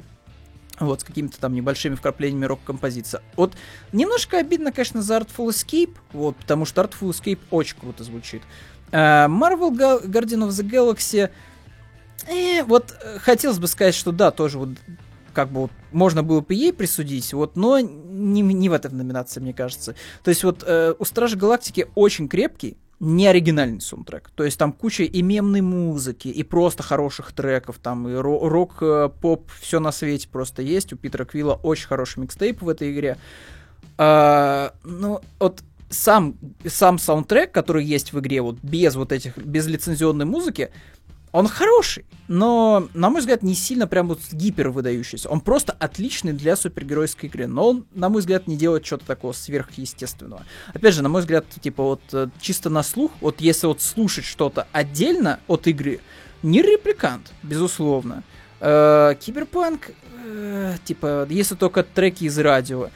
Вот, 0.81 1.01
с 1.01 1.03
какими-то 1.03 1.39
там 1.39 1.53
небольшими 1.53 1.95
вкраплениями 1.95 2.45
рок-композиции. 2.45 3.21
Вот, 3.35 3.53
немножко 3.91 4.39
обидно, 4.39 4.71
конечно, 4.71 5.01
за 5.01 5.17
Artful 5.17 5.49
Escape, 5.49 5.95
вот, 6.11 6.35
потому 6.35 6.65
что 6.65 6.81
Artful 6.81 7.11
Escape 7.11 7.39
очень 7.51 7.77
круто 7.79 8.03
звучит. 8.03 8.41
Uh, 8.91 9.27
Marvel 9.29 9.71
Guardian 9.71 10.47
of 10.47 10.49
the 10.49 10.67
Galaxy, 10.67 11.29
э, 12.27 12.63
вот, 12.63 12.93
хотелось 13.19 13.59
бы 13.59 13.67
сказать, 13.67 13.93
что 13.93 14.11
да, 14.11 14.31
тоже 14.31 14.57
вот, 14.57 14.69
как 15.33 15.49
бы 15.49 15.61
вот, 15.61 15.71
можно 15.91 16.23
было 16.23 16.41
бы 16.41 16.53
ей 16.55 16.73
присудить, 16.73 17.31
вот, 17.31 17.55
но 17.55 17.79
не, 17.79 18.41
не 18.41 18.67
в 18.67 18.73
этой 18.73 18.91
номинации, 18.91 19.39
мне 19.39 19.53
кажется. 19.53 19.95
То 20.23 20.29
есть 20.29 20.43
вот 20.43 20.63
э, 20.65 20.95
у 20.97 21.05
Стражи 21.05 21.37
Галактики 21.37 21.87
очень 21.95 22.27
крепкий, 22.27 22.75
не 23.01 23.25
оригинальный 23.25 23.81
саундтрек. 23.81 24.29
То 24.35 24.43
есть 24.43 24.59
там 24.59 24.71
куча 24.71 25.03
и 25.03 25.21
мемной 25.23 25.61
музыки, 25.61 26.27
и 26.27 26.43
просто 26.43 26.83
хороших 26.83 27.33
треков, 27.33 27.79
там 27.79 28.07
и 28.07 28.13
рок, 28.13 28.77
э, 28.81 29.09
поп, 29.21 29.49
все 29.59 29.79
на 29.79 29.91
свете 29.91 30.29
просто 30.29 30.61
есть. 30.61 30.93
У 30.93 30.97
Питера 30.97 31.25
Квилла 31.25 31.55
очень 31.63 31.87
хороший 31.87 32.19
микстейп 32.19 32.61
в 32.61 32.69
этой 32.69 32.93
игре. 32.93 33.17
А, 33.97 34.75
ну, 34.83 35.19
вот 35.39 35.63
сам, 35.89 36.35
сам 36.63 36.99
саундтрек, 36.99 37.51
который 37.51 37.83
есть 37.83 38.13
в 38.13 38.19
игре, 38.19 38.41
вот 38.41 38.57
без 38.61 38.95
вот 38.95 39.11
этих, 39.11 39.35
без 39.35 39.65
лицензионной 39.65 40.25
музыки, 40.25 40.69
он 41.31 41.47
хороший, 41.47 42.05
но, 42.27 42.87
на 42.93 43.09
мой 43.09 43.21
взгляд, 43.21 43.41
не 43.41 43.55
сильно 43.55 43.87
прям 43.87 44.07
вот 44.09 44.19
гипер 44.31 44.69
выдающийся. 44.69 45.29
Он 45.29 45.39
просто 45.39 45.71
отличный 45.73 46.33
для 46.33 46.55
супергеройской 46.55 47.29
игры, 47.29 47.47
но 47.47 47.69
он, 47.69 47.85
на 47.93 48.09
мой 48.09 48.19
взгляд, 48.19 48.47
не 48.47 48.57
делает 48.57 48.85
что-то 48.85 49.05
такого 49.05 49.31
сверхъестественного. 49.31 50.45
Опять 50.73 50.93
же, 50.93 51.03
на 51.03 51.09
мой 51.09 51.21
взгляд, 51.21 51.45
типа 51.61 51.83
вот 51.83 52.01
э, 52.11 52.27
чисто 52.41 52.69
на 52.69 52.83
слух, 52.83 53.11
вот 53.21 53.39
если 53.39 53.67
вот 53.67 53.81
слушать 53.81 54.25
что-то 54.25 54.67
отдельно 54.71 55.39
от 55.47 55.67
игры, 55.67 56.01
не 56.43 56.61
репликант, 56.61 57.31
безусловно. 57.43 58.23
Э, 58.59 59.15
киберпанк, 59.19 59.91
э, 60.25 60.75
типа, 60.83 61.27
если 61.29 61.55
только 61.55 61.83
треки 61.83 62.25
из 62.25 62.37
радио, 62.37 62.89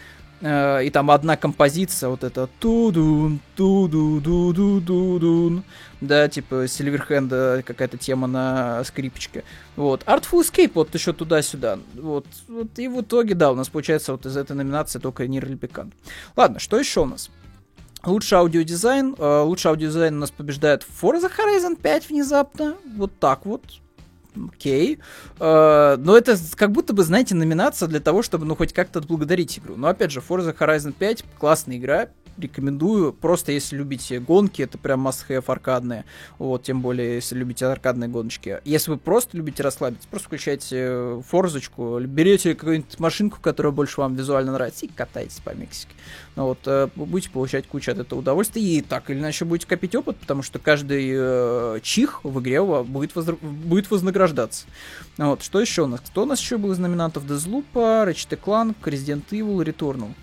и 0.45 0.89
там 0.93 1.09
одна 1.09 1.37
композиция, 1.37 2.09
вот 2.09 2.23
это 2.23 2.47
тудун, 2.59 3.39
туду 3.55 4.21
ду 4.21 4.53
ду 4.53 4.79
ду 4.79 5.19
дун 5.19 5.63
да, 6.01 6.27
типа 6.27 6.67
Сильверхенда 6.67 7.63
какая-то 7.65 7.97
тема 7.97 8.27
на 8.27 8.83
скрипочке. 8.83 9.43
Вот. 9.75 10.03
Artful 10.03 10.41
Escape 10.41 10.71
вот 10.73 10.93
еще 10.93 11.13
туда-сюда. 11.13 11.79
Вот. 11.95 12.25
вот. 12.47 12.67
И 12.77 12.87
в 12.87 13.01
итоге, 13.01 13.35
да, 13.35 13.51
у 13.51 13.55
нас 13.55 13.69
получается 13.69 14.11
вот 14.11 14.25
из 14.25 14.37
этой 14.37 14.55
номинации 14.55 14.99
только 14.99 15.27
NieR 15.27 15.45
Replicant. 15.57 15.93
Ладно, 16.35 16.59
что 16.59 16.77
еще 16.77 17.01
у 17.01 17.05
нас? 17.05 17.29
Лучший 18.03 18.37
аудиодизайн. 18.37 19.15
Э, 19.17 19.41
лучший 19.41 19.71
аудиодизайн 19.71 20.15
у 20.15 20.19
нас 20.19 20.31
побеждает 20.31 20.85
Forza 21.01 21.31
Horizon 21.31 21.75
5 21.75 22.09
внезапно. 22.09 22.75
Вот 22.95 23.17
так 23.19 23.45
вот 23.45 23.63
окей. 24.53 24.99
Uh, 25.39 25.97
но 25.97 26.17
это 26.17 26.35
как 26.55 26.71
будто 26.71 26.93
бы, 26.93 27.03
знаете, 27.03 27.35
номинация 27.35 27.87
для 27.87 27.99
того, 27.99 28.21
чтобы, 28.21 28.45
ну, 28.45 28.55
хоть 28.55 28.73
как-то 28.73 28.99
отблагодарить 28.99 29.59
игру. 29.59 29.75
Но, 29.75 29.87
опять 29.87 30.11
же, 30.11 30.21
Forza 30.27 30.55
Horizon 30.55 30.93
5 30.97 31.25
классная 31.37 31.77
игра, 31.77 32.09
рекомендую. 32.37 33.13
Просто 33.13 33.51
если 33.51 33.77
любите 33.77 34.19
гонки, 34.19 34.61
это 34.61 34.77
прям 34.77 35.07
must-have 35.07 35.43
аркадные. 35.47 36.05
Вот, 36.37 36.63
тем 36.63 36.81
более, 36.81 37.15
если 37.15 37.35
любите 37.35 37.65
аркадные 37.65 38.09
гоночки. 38.09 38.59
Если 38.65 38.91
вы 38.91 38.97
просто 38.97 39.37
любите 39.37 39.63
расслабиться, 39.63 40.07
просто 40.09 40.27
включайте 40.27 41.21
форзочку, 41.27 41.99
берете 41.99 42.55
какую-нибудь 42.55 42.99
машинку, 42.99 43.39
которая 43.41 43.71
больше 43.71 44.01
вам 44.01 44.15
визуально 44.15 44.53
нравится, 44.53 44.85
и 44.85 44.89
катайтесь 44.89 45.39
по 45.39 45.53
Мексике. 45.55 45.93
Ну, 46.35 46.45
вот, 46.47 46.59
э, 46.65 46.89
будете 46.95 47.29
получать 47.29 47.67
кучу 47.67 47.91
от 47.91 47.99
этого 47.99 48.19
удовольствия, 48.19 48.61
и 48.61 48.81
так 48.81 49.09
или 49.09 49.19
иначе 49.19 49.45
будете 49.45 49.67
копить 49.67 49.95
опыт, 49.95 50.17
потому 50.17 50.41
что 50.41 50.59
каждый 50.59 51.11
э, 51.13 51.79
чих 51.81 52.23
в 52.23 52.39
игре 52.41 52.61
будет, 52.61 53.13
возра- 53.15 53.37
будет 53.41 53.89
вознаграждаться. 53.89 54.65
Вот, 55.17 55.41
что 55.41 55.61
еще 55.61 55.83
у 55.83 55.87
нас? 55.87 56.01
Кто 56.01 56.23
у 56.23 56.25
нас 56.25 56.39
еще 56.39 56.57
был 56.57 56.71
из 56.71 56.77
номинантов? 56.77 57.23
Deathloop, 57.25 57.65
Ratchet 57.73 58.39
Clank, 58.43 58.75
Resident 58.83 59.23
Evil, 59.31 59.63
Returnal. 59.63 60.13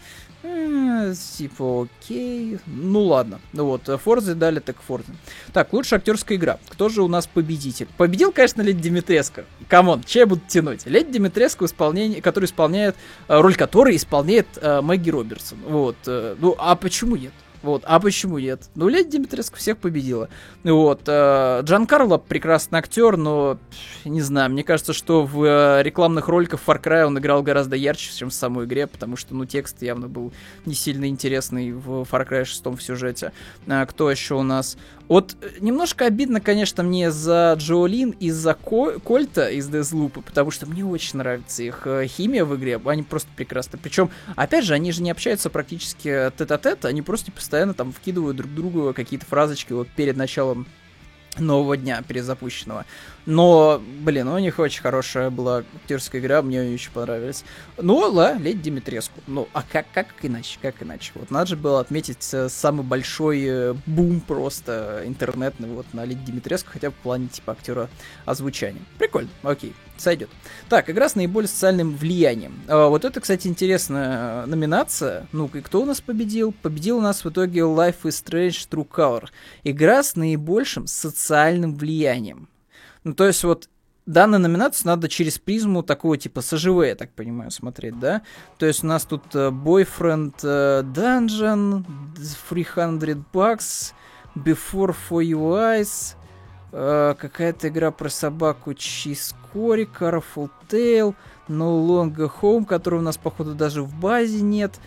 Э, 0.42 1.14
типа, 1.36 1.88
окей. 2.00 2.58
Ну 2.66 3.04
ладно. 3.04 3.40
Ну 3.52 3.66
вот, 3.66 3.88
Форзы 4.02 4.34
дали, 4.34 4.58
так 4.58 4.76
Форзы. 4.82 5.12
Так, 5.52 5.72
лучшая 5.72 6.00
актерская 6.00 6.36
игра. 6.36 6.58
Кто 6.68 6.88
же 6.88 7.02
у 7.02 7.08
нас 7.08 7.26
победитель? 7.26 7.86
Победил, 7.96 8.32
конечно, 8.32 8.62
Леди 8.62 8.82
Димитреско. 8.82 9.44
Come 9.68 9.88
on, 9.88 10.02
че 10.02 10.20
я 10.20 10.26
буду 10.26 10.42
тянуть? 10.48 10.86
Леди 10.86 11.12
Димитреско, 11.12 11.64
исполнение, 11.64 12.20
который 12.20 12.46
исполняет, 12.46 12.96
э, 13.28 13.40
роль 13.40 13.54
которой 13.54 13.96
исполняет 13.96 14.46
э, 14.56 14.80
Мэгги 14.80 15.10
Робертсон. 15.10 15.58
Вот. 15.66 15.96
Э, 16.06 16.34
ну, 16.38 16.56
а 16.58 16.74
почему 16.76 17.16
нет? 17.16 17.32
Вот. 17.62 17.82
А 17.86 18.00
почему 18.00 18.38
нет? 18.38 18.68
Ну, 18.74 18.88
Леди 18.88 19.10
Димитреску 19.10 19.56
всех 19.56 19.78
победила. 19.78 20.28
Вот. 20.64 21.02
Э, 21.06 21.60
Джан 21.62 21.86
Карло 21.86 22.18
прекрасный 22.18 22.78
актер, 22.78 23.16
но 23.16 23.58
не 24.04 24.20
знаю, 24.20 24.50
мне 24.50 24.64
кажется, 24.64 24.92
что 24.92 25.24
в 25.24 25.44
э, 25.44 25.82
рекламных 25.82 26.28
роликах 26.28 26.60
Far 26.66 26.82
Cry 26.82 27.04
он 27.04 27.18
играл 27.18 27.42
гораздо 27.42 27.76
ярче, 27.76 28.10
чем 28.14 28.30
в 28.30 28.34
самой 28.34 28.66
игре, 28.66 28.86
потому 28.86 29.16
что, 29.16 29.34
ну, 29.34 29.44
текст 29.44 29.80
явно 29.82 30.08
был 30.08 30.32
не 30.66 30.74
сильно 30.74 31.06
интересный 31.08 31.72
в 31.72 32.02
Far 32.02 32.28
Cry 32.28 32.44
6 32.44 32.66
в 32.66 32.80
сюжете. 32.80 33.32
А, 33.66 33.86
кто 33.86 34.10
еще 34.10 34.34
у 34.34 34.42
нас? 34.42 34.76
Вот 35.08 35.36
э, 35.40 35.48
немножко 35.60 36.06
обидно, 36.06 36.40
конечно, 36.40 36.82
мне 36.82 37.10
за 37.10 37.54
Джоолин 37.58 38.10
и 38.18 38.30
за 38.30 38.54
Ко- 38.54 38.98
Кольта 39.00 39.50
из 39.50 39.68
Дезлупа, 39.68 40.22
потому 40.22 40.50
что 40.50 40.66
мне 40.66 40.84
очень 40.84 41.18
нравится 41.18 41.62
их 41.62 41.82
э, 41.86 42.06
химия 42.06 42.44
в 42.44 42.56
игре, 42.56 42.80
они 42.84 43.02
просто 43.02 43.28
прекрасны. 43.36 43.78
Причем, 43.82 44.10
опять 44.36 44.64
же, 44.64 44.74
они 44.74 44.92
же 44.92 45.02
не 45.02 45.10
общаются 45.10 45.50
практически 45.50 46.32
тет-а-тет, 46.36 46.84
они 46.84 47.02
просто 47.02 47.32
постоянно 47.32 47.74
там 47.74 47.92
вкидывают 47.92 48.36
друг 48.36 48.54
другу 48.54 48.92
какие-то 48.94 49.26
фразочки 49.26 49.72
вот 49.72 49.88
перед 49.88 50.16
началом 50.16 50.66
нового 51.38 51.76
дня 51.76 52.02
перезапущенного. 52.02 52.84
Но, 53.24 53.80
блин, 54.00 54.28
у 54.28 54.38
них 54.38 54.58
очень 54.58 54.82
хорошая 54.82 55.30
была 55.30 55.64
актерская 55.76 56.20
игра, 56.20 56.42
мне 56.42 56.74
очень 56.74 56.90
понравились. 56.90 57.44
Ну, 57.78 57.98
ла, 58.10 58.34
Леди 58.34 58.62
Димитреску. 58.62 59.20
Ну, 59.26 59.48
а 59.52 59.62
как, 59.62 59.86
как 59.92 60.08
иначе, 60.22 60.58
как 60.60 60.82
иначе? 60.82 61.12
Вот 61.14 61.30
надо 61.30 61.46
же 61.46 61.56
было 61.56 61.80
отметить 61.80 62.28
э, 62.32 62.48
самый 62.48 62.84
большой 62.84 63.44
э, 63.44 63.74
бум 63.86 64.20
просто 64.20 65.02
интернетный 65.06 65.68
вот 65.68 65.86
на 65.92 66.04
Леди 66.04 66.24
Димитреску, 66.24 66.70
хотя 66.72 66.90
бы 66.90 66.96
в 66.96 67.02
плане 67.02 67.28
типа 67.28 67.52
актера 67.52 67.88
озвучания. 68.24 68.82
Прикольно, 68.98 69.30
окей, 69.42 69.74
сойдет. 70.02 70.28
Так, 70.68 70.90
игра 70.90 71.08
с 71.08 71.14
наиболее 71.14 71.48
социальным 71.48 71.96
влиянием. 71.96 72.60
А, 72.68 72.88
вот 72.88 73.04
это, 73.04 73.20
кстати, 73.20 73.46
интересная 73.46 74.46
номинация. 74.46 75.26
Ну-ка, 75.32 75.58
и 75.58 75.62
кто 75.62 75.82
у 75.82 75.84
нас 75.84 76.00
победил? 76.00 76.52
Победил 76.62 76.98
у 76.98 77.00
нас 77.00 77.24
в 77.24 77.30
итоге 77.30 77.60
Life 77.60 78.02
is 78.04 78.22
Strange 78.24 78.68
True 78.68 78.88
Color. 78.88 79.28
Игра 79.64 80.02
с 80.02 80.16
наибольшим 80.16 80.86
социальным 80.86 81.76
влиянием. 81.76 82.48
Ну, 83.04 83.14
то 83.14 83.26
есть 83.26 83.42
вот 83.44 83.68
данную 84.06 84.40
номинацию 84.40 84.88
надо 84.88 85.08
через 85.08 85.38
призму 85.38 85.82
такого 85.82 86.16
типа 86.16 86.40
СЖВ, 86.40 86.84
я 86.84 86.94
так 86.94 87.12
понимаю, 87.12 87.50
смотреть, 87.50 87.98
да? 87.98 88.22
То 88.58 88.66
есть 88.66 88.84
у 88.84 88.86
нас 88.86 89.04
тут 89.04 89.22
uh, 89.34 89.50
Boyfriend 89.50 90.34
uh, 90.42 90.82
Dungeon, 90.82 91.84
300 92.48 93.24
bucks, 93.32 93.92
Before 94.34 94.94
For 95.08 95.22
Your 95.22 95.80
Eyes, 95.80 96.16
uh, 96.72 97.14
какая-то 97.14 97.68
игра 97.68 97.90
про 97.90 98.08
собаку 98.08 98.74
Чискори, 98.74 99.88
Careful 99.98 100.50
Tale, 100.68 101.14
No 101.48 101.86
Longer 101.86 102.30
Home, 102.40 102.64
которого 102.64 103.00
у 103.00 103.02
нас, 103.02 103.16
походу, 103.16 103.54
даже 103.54 103.82
в 103.82 103.94
базе 103.94 104.40
нет. 104.42 104.72
Эм, 104.76 104.82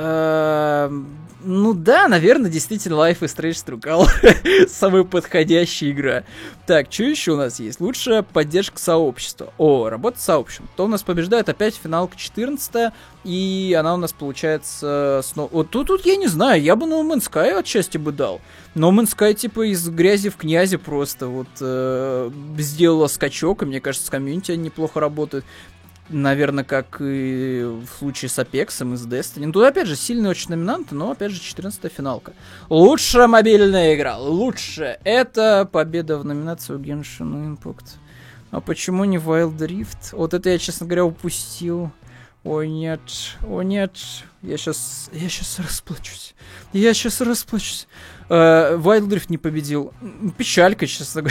ну 0.00 1.72
да, 1.72 2.08
наверное, 2.08 2.50
действительно 2.50 2.94
Life 2.94 3.20
is 3.20 3.36
Strange 3.36 3.54
Струкал. 3.54 4.06
Самая 4.68 5.04
подходящая 5.04 5.90
игра. 5.90 6.24
Так, 6.66 6.92
что 6.92 7.04
еще 7.04 7.32
у 7.32 7.36
нас 7.36 7.58
есть? 7.58 7.80
Лучшая 7.80 8.22
поддержка 8.22 8.78
сообщества. 8.78 9.52
О, 9.56 9.88
работа 9.88 10.18
с 10.18 10.24
сообществом. 10.24 10.68
То 10.76 10.84
у 10.84 10.88
нас 10.88 11.02
побеждает 11.02 11.48
опять 11.48 11.76
финалка 11.76 12.16
14 12.16 12.92
и 13.24 13.76
она 13.78 13.94
у 13.94 13.96
нас 13.96 14.12
получается 14.12 15.20
снова... 15.24 15.48
Вот 15.52 15.70
тут, 15.70 15.88
тут 15.88 16.06
я 16.06 16.16
не 16.16 16.28
знаю, 16.28 16.62
я 16.62 16.76
бы 16.76 16.86
No 16.86 17.02
Man's 17.02 17.30
Sky 17.30 17.58
отчасти 17.58 17.98
бы 17.98 18.12
дал. 18.12 18.40
No 18.74 18.90
Man's 18.90 19.14
Sky 19.16 19.34
типа 19.34 19.70
из 19.70 19.88
грязи 19.88 20.30
в 20.30 20.36
князи 20.36 20.76
просто 20.76 21.26
вот 21.26 21.48
э, 21.60 22.30
сделала 22.58 23.06
скачок, 23.08 23.62
и 23.62 23.66
мне 23.66 23.80
кажется, 23.80 24.06
с 24.06 24.10
комьюнити 24.10 24.52
они 24.52 24.64
неплохо 24.64 25.00
работают 25.00 25.44
наверное, 26.08 26.64
как 26.64 27.00
и 27.00 27.62
в 27.64 27.86
случае 27.98 28.28
с 28.28 28.38
Апексом 28.38 28.94
и 28.94 28.96
с 28.96 29.06
Destiny. 29.06 29.46
Ну, 29.46 29.52
тут, 29.52 29.64
опять 29.64 29.86
же, 29.86 29.96
сильные 29.96 30.30
очень 30.30 30.50
номинанты, 30.50 30.94
но, 30.94 31.10
опять 31.10 31.32
же, 31.32 31.40
14 31.40 31.92
финалка. 31.92 32.32
Лучшая 32.68 33.26
мобильная 33.26 33.94
игра. 33.94 34.18
Лучше. 34.18 34.98
Это 35.04 35.68
победа 35.70 36.18
в 36.18 36.24
номинации 36.24 36.74
у 36.74 36.78
Genshin 36.78 37.56
Impact. 37.56 37.96
А 38.50 38.60
почему 38.60 39.04
не 39.04 39.18
Wild 39.18 39.58
Rift? 39.58 40.12
Вот 40.12 40.34
это 40.34 40.50
я, 40.50 40.58
честно 40.58 40.86
говоря, 40.86 41.04
упустил. 41.04 41.90
О 42.44 42.62
нет, 42.62 43.00
о 43.46 43.62
нет, 43.62 43.96
я 44.42 44.56
сейчас, 44.56 45.10
я 45.12 45.28
сейчас 45.28 45.58
расплачусь. 45.58 46.34
Я 46.72 46.94
сейчас 46.94 47.20
расплачусь. 47.20 47.88
Вайлдрифт 48.28 49.30
э, 49.30 49.32
не 49.32 49.38
победил. 49.38 49.92
Печалька, 50.36 50.86
честно, 50.86 51.24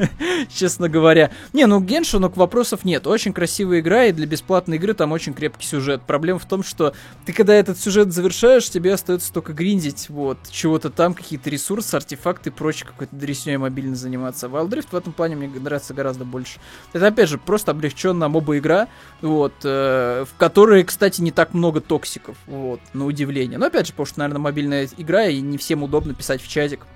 честно 0.48 0.88
говоря. 0.88 1.30
Не, 1.52 1.66
ну 1.66 1.80
Геншину 1.80 2.32
вопросов 2.34 2.84
нет. 2.84 3.06
Очень 3.06 3.32
красивая 3.32 3.80
игра, 3.80 4.04
и 4.04 4.12
для 4.12 4.26
бесплатной 4.26 4.76
игры 4.76 4.94
там 4.94 5.12
очень 5.12 5.34
крепкий 5.34 5.66
сюжет. 5.66 6.02
Проблема 6.06 6.38
в 6.38 6.46
том, 6.46 6.62
что 6.62 6.94
ты 7.26 7.32
когда 7.32 7.54
этот 7.54 7.78
сюжет 7.78 8.12
завершаешь, 8.12 8.70
тебе 8.70 8.94
остается 8.94 9.32
только 9.32 9.52
гриндить 9.52 10.08
вот 10.08 10.38
чего-то 10.50 10.90
там, 10.90 11.14
какие-то 11.14 11.50
ресурсы, 11.50 11.94
артефакты 11.96 12.50
и 12.50 12.52
прочее, 12.52 12.86
какой-то 12.86 13.16
дресней 13.16 13.56
мобильно 13.56 13.96
заниматься. 13.96 14.46
Wildrift 14.46 14.88
в 14.92 14.96
этом 14.96 15.12
плане 15.12 15.34
мне 15.36 15.48
нравится 15.48 15.92
гораздо 15.92 16.24
больше. 16.24 16.60
Это, 16.92 17.08
опять 17.08 17.28
же, 17.28 17.38
просто 17.38 17.72
облегченная 17.72 18.28
моба-игра, 18.28 18.88
вот, 19.20 19.54
э, 19.64 20.24
в 20.24 20.38
которой, 20.38 20.84
кстати, 20.84 21.20
не 21.20 21.32
так 21.32 21.52
много 21.52 21.80
токсиков, 21.80 22.36
вот, 22.46 22.80
на 22.92 23.06
удивление. 23.06 23.58
Но, 23.58 23.66
опять 23.66 23.86
же, 23.86 23.92
потому 23.92 24.06
что, 24.06 24.18
наверное, 24.20 24.40
мобильная 24.40 24.88
игра, 24.96 25.26
и 25.26 25.40
не 25.40 25.58
всем 25.58 25.82
удобно 25.82 26.14
писать 26.14 26.43
в 26.44 26.48
чатик 26.48 26.86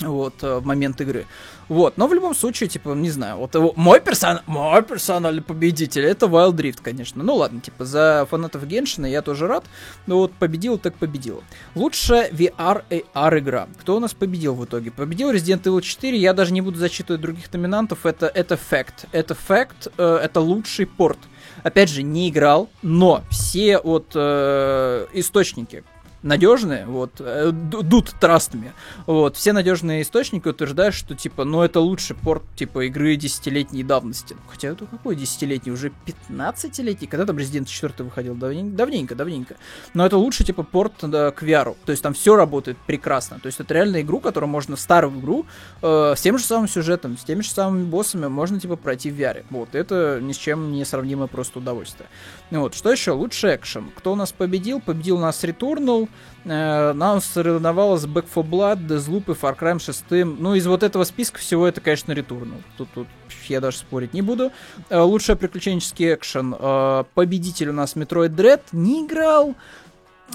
вот, 0.00 0.42
э, 0.42 0.58
в 0.58 0.66
момент 0.66 1.00
игры. 1.00 1.26
Вот, 1.68 1.96
но 1.96 2.08
в 2.08 2.14
любом 2.14 2.34
случае, 2.34 2.68
типа, 2.68 2.90
не 2.90 3.10
знаю, 3.10 3.36
вот 3.36 3.54
его, 3.54 3.72
мой, 3.76 4.00
персон, 4.00 4.40
мой 4.46 4.82
персональный 4.82 5.42
победитель, 5.42 6.04
это 6.04 6.26
Wild 6.26 6.56
Rift, 6.56 6.78
конечно. 6.82 7.22
Ну 7.22 7.36
ладно, 7.36 7.60
типа, 7.60 7.84
за 7.84 8.26
фанатов 8.28 8.66
Геншина 8.66 9.06
я 9.06 9.22
тоже 9.22 9.46
рад, 9.46 9.64
но 10.06 10.16
вот 10.16 10.32
победил, 10.32 10.78
так 10.78 10.96
победил. 10.96 11.44
Лучшая 11.76 12.28
VR 12.30 12.82
AR 12.90 13.38
игра. 13.38 13.68
Кто 13.80 13.96
у 13.96 14.00
нас 14.00 14.14
победил 14.14 14.54
в 14.54 14.64
итоге? 14.64 14.90
Победил 14.90 15.30
Resident 15.30 15.62
Evil 15.62 15.80
4, 15.80 16.18
я 16.18 16.32
даже 16.32 16.52
не 16.52 16.60
буду 16.60 16.78
зачитывать 16.78 17.22
других 17.22 17.52
номинантов, 17.52 18.04
это, 18.04 18.26
это 18.26 18.56
факт. 18.56 19.04
Это 19.12 19.34
факт, 19.34 19.88
э, 19.96 20.20
это 20.22 20.40
лучший 20.40 20.86
порт. 20.86 21.18
Опять 21.62 21.90
же, 21.90 22.02
не 22.02 22.30
играл, 22.30 22.68
но 22.82 23.22
все 23.30 23.78
вот 23.78 24.12
э, 24.14 25.06
источники, 25.12 25.84
надежные, 26.22 26.86
вот, 26.86 27.12
э, 27.18 27.50
дут 27.52 28.14
трастами, 28.20 28.72
вот, 29.06 29.36
все 29.36 29.52
надежные 29.52 30.02
источники 30.02 30.48
утверждают, 30.48 30.94
что, 30.94 31.14
типа, 31.14 31.44
ну, 31.44 31.62
это 31.62 31.80
лучший 31.80 32.16
порт, 32.16 32.42
типа, 32.56 32.86
игры 32.86 33.16
десятилетней 33.16 33.82
давности. 33.82 34.36
Хотя 34.48 34.68
это 34.68 34.86
какой 34.86 35.16
десятилетний? 35.16 35.72
Уже 35.72 35.92
15-летний? 36.06 37.06
Когда 37.06 37.26
там 37.26 37.36
Resident 37.36 37.66
4 37.66 38.04
выходил? 38.04 38.34
Давненько, 38.34 38.76
давненько, 38.76 39.14
давненько. 39.14 39.56
Но 39.94 40.04
это 40.04 40.18
лучший, 40.18 40.44
типа, 40.44 40.62
порт 40.62 40.92
да, 41.02 41.30
к 41.30 41.42
VR. 41.42 41.74
То 41.84 41.92
есть 41.92 42.02
там 42.02 42.14
все 42.14 42.36
работает 42.36 42.76
прекрасно. 42.86 43.38
То 43.40 43.46
есть 43.46 43.60
это 43.60 43.72
реально 43.74 44.02
игру, 44.02 44.20
которую 44.20 44.50
можно, 44.50 44.76
старую 44.76 45.18
игру, 45.18 45.46
э, 45.82 46.14
с 46.16 46.20
тем 46.20 46.38
же 46.38 46.44
самым 46.44 46.68
сюжетом, 46.68 47.16
с 47.16 47.24
теми 47.24 47.40
же 47.42 47.50
самыми 47.50 47.84
боссами 47.84 48.26
можно, 48.26 48.60
типа, 48.60 48.76
пройти 48.76 49.10
в 49.10 49.18
VR. 49.18 49.44
Вот, 49.50 49.74
это 49.74 50.20
ни 50.20 50.32
с 50.32 50.36
чем 50.36 50.72
не 50.72 50.84
сравнимое 50.84 51.28
просто 51.28 51.60
удовольствие. 51.60 52.08
Вот, 52.50 52.74
что 52.74 52.92
еще? 52.92 53.12
Лучший 53.12 53.56
экшен. 53.56 53.90
Кто 53.96 54.12
у 54.12 54.16
нас 54.16 54.32
победил? 54.32 54.80
Победил 54.80 55.16
у 55.16 55.20
нас 55.20 55.42
Returnal, 55.44 56.04
э, 56.04 56.09
нам 56.44 57.20
соревновалась 57.20 58.04
Back 58.04 58.26
4 58.32 58.46
Blood, 58.46 58.86
Deathloop 58.86 59.32
и 59.32 59.36
Far 59.36 59.58
Cry 59.58 59.78
6. 59.78 60.04
Ну, 60.10 60.54
из 60.54 60.66
вот 60.66 60.82
этого 60.82 61.04
списка 61.04 61.38
всего 61.38 61.66
это, 61.66 61.80
конечно, 61.80 62.12
Returnal. 62.12 62.62
Тут, 62.78 62.88
тут 62.94 63.06
я 63.48 63.60
даже 63.60 63.78
спорить 63.78 64.14
не 64.14 64.22
буду. 64.22 64.52
Э, 64.88 65.00
лучший 65.00 65.36
приключенческий 65.36 66.14
экшен. 66.14 66.54
Э, 66.58 67.04
победитель 67.14 67.70
у 67.70 67.72
нас 67.72 67.96
Metroid 67.96 68.34
Dread. 68.34 68.60
Не 68.72 69.06
играл. 69.06 69.54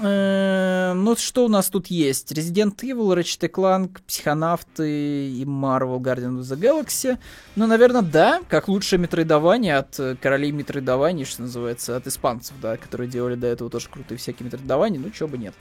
Э, 0.02 0.92
ну, 0.94 1.16
что 1.16 1.46
у 1.46 1.48
нас 1.48 1.70
тут 1.70 1.86
есть? 1.86 2.32
Resident 2.32 2.76
Evil, 2.82 3.16
Ratchet 3.16 3.50
Clank, 3.50 4.00
Психонавты 4.06 5.30
и 5.30 5.44
Marvel 5.44 5.98
Guardian 5.98 6.38
of 6.38 6.40
the 6.40 6.58
Galaxy. 6.58 7.18
Ну, 7.54 7.66
наверное, 7.66 8.02
да, 8.02 8.42
как 8.48 8.68
лучшее 8.68 8.98
метроидвания 8.98 9.76
от 9.76 9.98
э, 9.98 10.16
королей 10.20 10.52
метроидвании, 10.52 11.24
что 11.24 11.42
называется, 11.42 11.96
от 11.96 12.06
испанцев, 12.06 12.54
да, 12.60 12.76
которые 12.76 13.08
делали 13.08 13.36
до 13.36 13.46
этого 13.46 13.70
тоже 13.70 13.88
крутые 13.88 14.18
всякие 14.18 14.46
метроидвании, 14.46 15.00
ну, 15.00 15.10
чего 15.10 15.28
бы 15.28 15.38
нет 15.38 15.54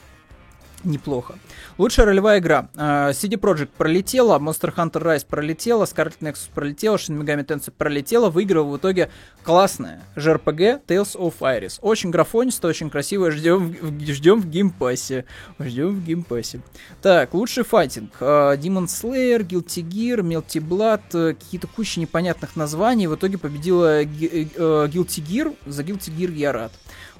неплохо. 0.83 1.35
Лучшая 1.77 2.05
ролевая 2.05 2.39
игра. 2.39 2.69
Э, 2.75 3.11
CD 3.11 3.39
Projekt 3.39 3.69
пролетела, 3.77 4.39
Monster 4.39 4.73
Hunter 4.75 5.01
Rise 5.01 5.25
пролетела, 5.27 5.85
Scarlet 5.85 6.19
Nexus 6.21 6.49
пролетела, 6.53 6.95
Shin 6.95 7.19
Megami 7.19 7.45
Tensei 7.45 7.71
пролетела, 7.71 8.29
выиграла 8.29 8.65
в 8.65 8.77
итоге 8.77 9.09
классная 9.43 10.03
JRPG 10.15 10.85
Tales 10.85 11.15
of 11.15 11.35
Arise. 11.39 11.79
Очень 11.81 12.11
графонисто, 12.11 12.67
очень 12.67 12.89
красиво, 12.89 13.31
ждем, 13.31 13.75
ждем 14.01 14.41
в 14.41 14.49
Game 14.49 14.80
Pass 14.80 15.10
е. 15.10 15.25
Ждем 15.59 15.99
в 15.99 16.03
Game 16.03 16.27
Pass 16.27 16.50
е. 16.50 16.61
Так, 17.01 17.33
лучший 17.33 17.63
файтинг. 17.63 18.11
Uh, 18.19 18.57
Demon 18.57 18.85
Slayer, 18.85 19.45
Guilty 19.45 19.83
Gear, 19.83 20.21
Melty 20.21 20.61
Blood, 20.61 21.01
uh, 21.11 21.33
какие-то 21.33 21.67
куча 21.67 21.99
непонятных 21.99 22.55
названий. 22.55 23.07
В 23.07 23.15
итоге 23.15 23.37
победила 23.37 24.03
uh, 24.03 24.89
Guilty 24.89 25.23
Gear. 25.25 25.55
За 25.65 25.83
Guilty 25.83 26.15
Gear 26.15 26.31
я 26.31 26.51
рад. 26.51 26.71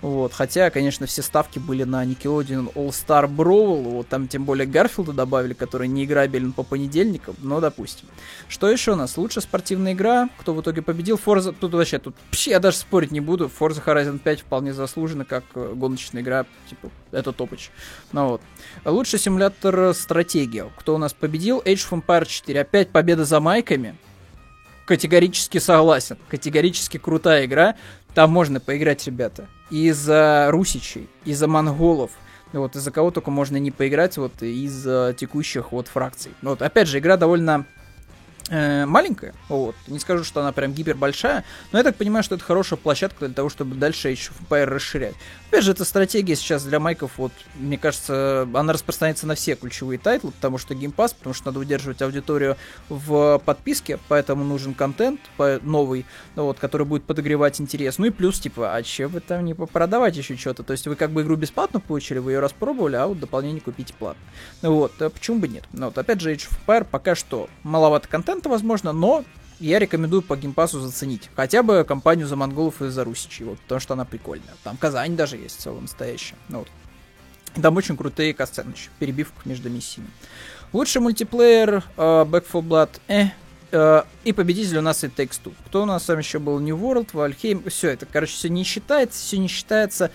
Вот, 0.01 0.34
хотя, 0.34 0.69
конечно, 0.69 1.08
все 1.08 1.21
ставки 1.21 1.58
были 1.58 1.84
на 1.84 2.05
Nickelodeon 2.05 2.73
All-Star 2.73 3.27
Brawl, 3.27 3.81
вот 3.84 4.08
там 4.08 4.27
тем 4.27 4.43
более 4.43 4.67
Гарфилда 4.67 5.13
добавили, 5.13 5.53
который 5.53 5.88
не 5.88 6.03
играбелен 6.03 6.51
по 6.51 6.63
понедельникам, 6.63 7.36
но 7.39 7.60
допустим. 7.60 8.08
Что 8.47 8.69
еще 8.69 8.91
у 8.91 8.95
нас? 8.95 9.17
Лучшая 9.17 9.41
спортивная 9.41 9.93
игра, 9.93 10.29
кто 10.38 10.53
в 10.53 10.62
итоге 10.62 10.81
победил? 10.81 11.19
Forza, 11.23 11.55
тут 11.58 11.73
вообще, 11.73 11.97
тут 11.97 12.15
пш, 12.29 12.47
я 12.47 12.60
даже 12.60 12.77
спорить 12.77 13.12
не 13.12 13.21
буду, 13.21 13.49
Forza 13.60 13.84
Horizon 13.84 14.19
5 14.19 14.41
вполне 14.41 14.73
заслуженно, 14.73 15.25
как 15.25 15.43
э, 15.55 15.73
гоночная 15.73 16.21
игра, 16.21 16.45
типа, 16.69 16.91
это 17.12 17.31
топыч. 17.31 17.71
Ну 18.12 18.27
вот. 18.27 18.41
Лучший 18.84 19.17
симулятор 19.17 19.93
стратегия. 19.93 20.69
Кто 20.77 20.95
у 20.95 20.97
нас 20.97 21.13
победил? 21.13 21.62
Age 21.65 21.89
of 21.89 22.03
Empires 22.05 22.27
4. 22.27 22.62
Опять 22.62 22.89
победа 22.89 23.25
за 23.25 23.39
майками. 23.39 23.95
Категорически 24.86 25.58
согласен. 25.58 26.17
Категорически 26.29 26.97
крутая 26.97 27.45
игра. 27.45 27.75
Там 28.13 28.31
можно 28.31 28.60
поиграть, 28.60 29.05
ребята. 29.08 29.47
Из-за 29.69 30.47
русичей, 30.51 31.10
из-за 31.25 31.47
монголов, 31.47 32.12
вот 32.54 32.75
из-за 32.75 32.91
кого 32.91 33.12
только 33.12 33.32
можно 33.32 33.58
не 33.58 33.71
поиграть, 33.71 34.17
вот 34.17 34.43
из 34.43 34.84
текущих 35.15 35.71
вот 35.71 35.88
фракций. 35.88 36.32
Вот, 36.41 36.62
опять 36.62 36.88
же, 36.88 36.99
игра 36.99 37.17
довольно 37.17 37.65
маленькая, 38.49 39.34
вот, 39.49 39.75
не 39.88 39.99
скажу, 39.99 40.23
что 40.23 40.41
она 40.41 40.51
прям 40.51 40.73
гипер 40.73 40.95
большая, 40.95 41.43
но 41.71 41.79
я 41.79 41.84
так 41.84 41.95
понимаю, 41.95 42.23
что 42.23 42.36
это 42.36 42.43
хорошая 42.43 42.77
площадка 42.77 43.25
для 43.25 43.34
того, 43.34 43.49
чтобы 43.49 43.75
дальше 43.75 44.10
еще 44.10 44.31
Empire 44.49 44.65
расширять. 44.65 45.15
Опять 45.49 45.63
же, 45.63 45.71
эта 45.71 45.86
стратегия 45.86 46.36
сейчас 46.36 46.63
для 46.63 46.79
майков, 46.79 47.17
вот, 47.17 47.31
мне 47.55 47.77
кажется, 47.77 48.47
она 48.53 48.73
распространяется 48.73 49.25
на 49.25 49.36
все 49.36 49.55
ключевые 49.55 49.97
тайтлы, 49.97 50.31
потому 50.31 50.58
что 50.58 50.75
Game 50.75 50.92
Pass, 50.92 51.13
потому 51.13 51.34
что 51.34 51.47
надо 51.47 51.60
удерживать 51.60 52.01
аудиторию 52.01 52.58
в 52.89 53.41
подписке, 53.45 53.97
поэтому 54.10 54.43
нужен 54.43 54.73
контент 54.73 55.21
новый, 55.62 56.05
вот, 56.36 56.60
который 56.60 56.86
будет 56.86 57.05
подогревать 57.05 57.60
интерес. 57.60 57.97
Ну 57.97 58.05
и 58.05 58.10
плюс, 58.12 58.39
типа, 58.39 58.75
а 58.75 58.84
че 58.84 59.08
вы 59.08 59.21
там 59.21 59.43
не 59.43 59.53
продавать 59.53 60.17
еще 60.17 60.36
что-то? 60.38 60.63
То 60.63 60.73
есть 60.73 60.86
вы 60.86 60.95
как 60.95 61.12
бы 61.12 61.23
игру 61.23 61.36
бесплатно 61.36 61.79
получили, 61.79 62.19
вы 62.19 62.34
ее 62.34 62.39
распробовали, 62.39 62.95
а 62.95 63.08
вот 63.08 63.19
дополнение 63.19 63.62
купите 63.62 63.93
платно. 63.93 64.21
Вот, 64.62 65.01
а 65.01 65.10
почему 65.10 65.39
бы 65.39 65.47
нет? 65.47 65.63
Ну 65.71 65.88
вот, 65.88 65.97
опять 65.97 66.21
же, 66.21 66.31
Age 66.34 66.49
of 66.49 66.60
Empire 66.67 66.86
пока 66.89 67.15
что 67.15 67.49
маловато 67.63 68.08
контента, 68.08 68.35
возможно, 68.43 68.91
но 68.93 69.24
я 69.60 69.80
рекомендую 69.80 70.21
по 70.21 70.36
Game 70.36 70.55
Pass 70.55 70.75
у 70.75 70.79
заценить. 70.80 71.30
Хотя 71.36 71.63
бы 71.63 71.84
кампанию 71.88 72.27
за 72.28 72.36
монголов 72.36 72.82
и 72.82 72.89
за 72.89 73.04
русичи, 73.04 73.43
вот, 73.43 73.60
потому 73.60 73.80
что 73.80 73.93
она 73.93 74.06
прикольная. 74.06 74.54
Там 74.63 74.78
Казань 74.78 75.15
даже 75.15 75.38
есть 75.38 75.62
целая 75.62 75.82
настоящая. 75.82 76.36
Ну, 76.50 76.60
вот. 76.60 76.67
Там 77.62 77.78
очень 77.78 77.95
крутые 77.95 78.34
катсцены 78.34 78.73
перебивка 79.00 79.38
между 79.45 79.69
миссиями. 79.69 80.10
Лучший 80.74 81.02
мультиплеер, 81.02 81.84
э, 81.95 82.25
Back 82.26 82.45
4 82.52 82.63
Blood, 82.65 82.89
э, 83.08 83.28
э, 83.71 84.05
и 84.26 84.34
победитель 84.34 84.80
у 84.80 84.82
нас 84.82 85.06
и 85.06 85.08
Takes 85.08 85.39
Two. 85.41 85.54
Кто 85.67 85.84
у 85.84 85.86
нас 85.86 86.04
там 86.04 86.19
еще 86.19 86.39
был? 86.39 86.60
New 86.60 86.76
World, 86.78 87.12
Valheim, 87.13 87.69
все 87.69 87.91
это, 87.91 88.06
короче, 88.06 88.34
все 88.34 88.50
не 88.50 88.65
считается, 88.65 89.21
все 89.21 89.38
не 89.38 89.48
считается 89.48 90.12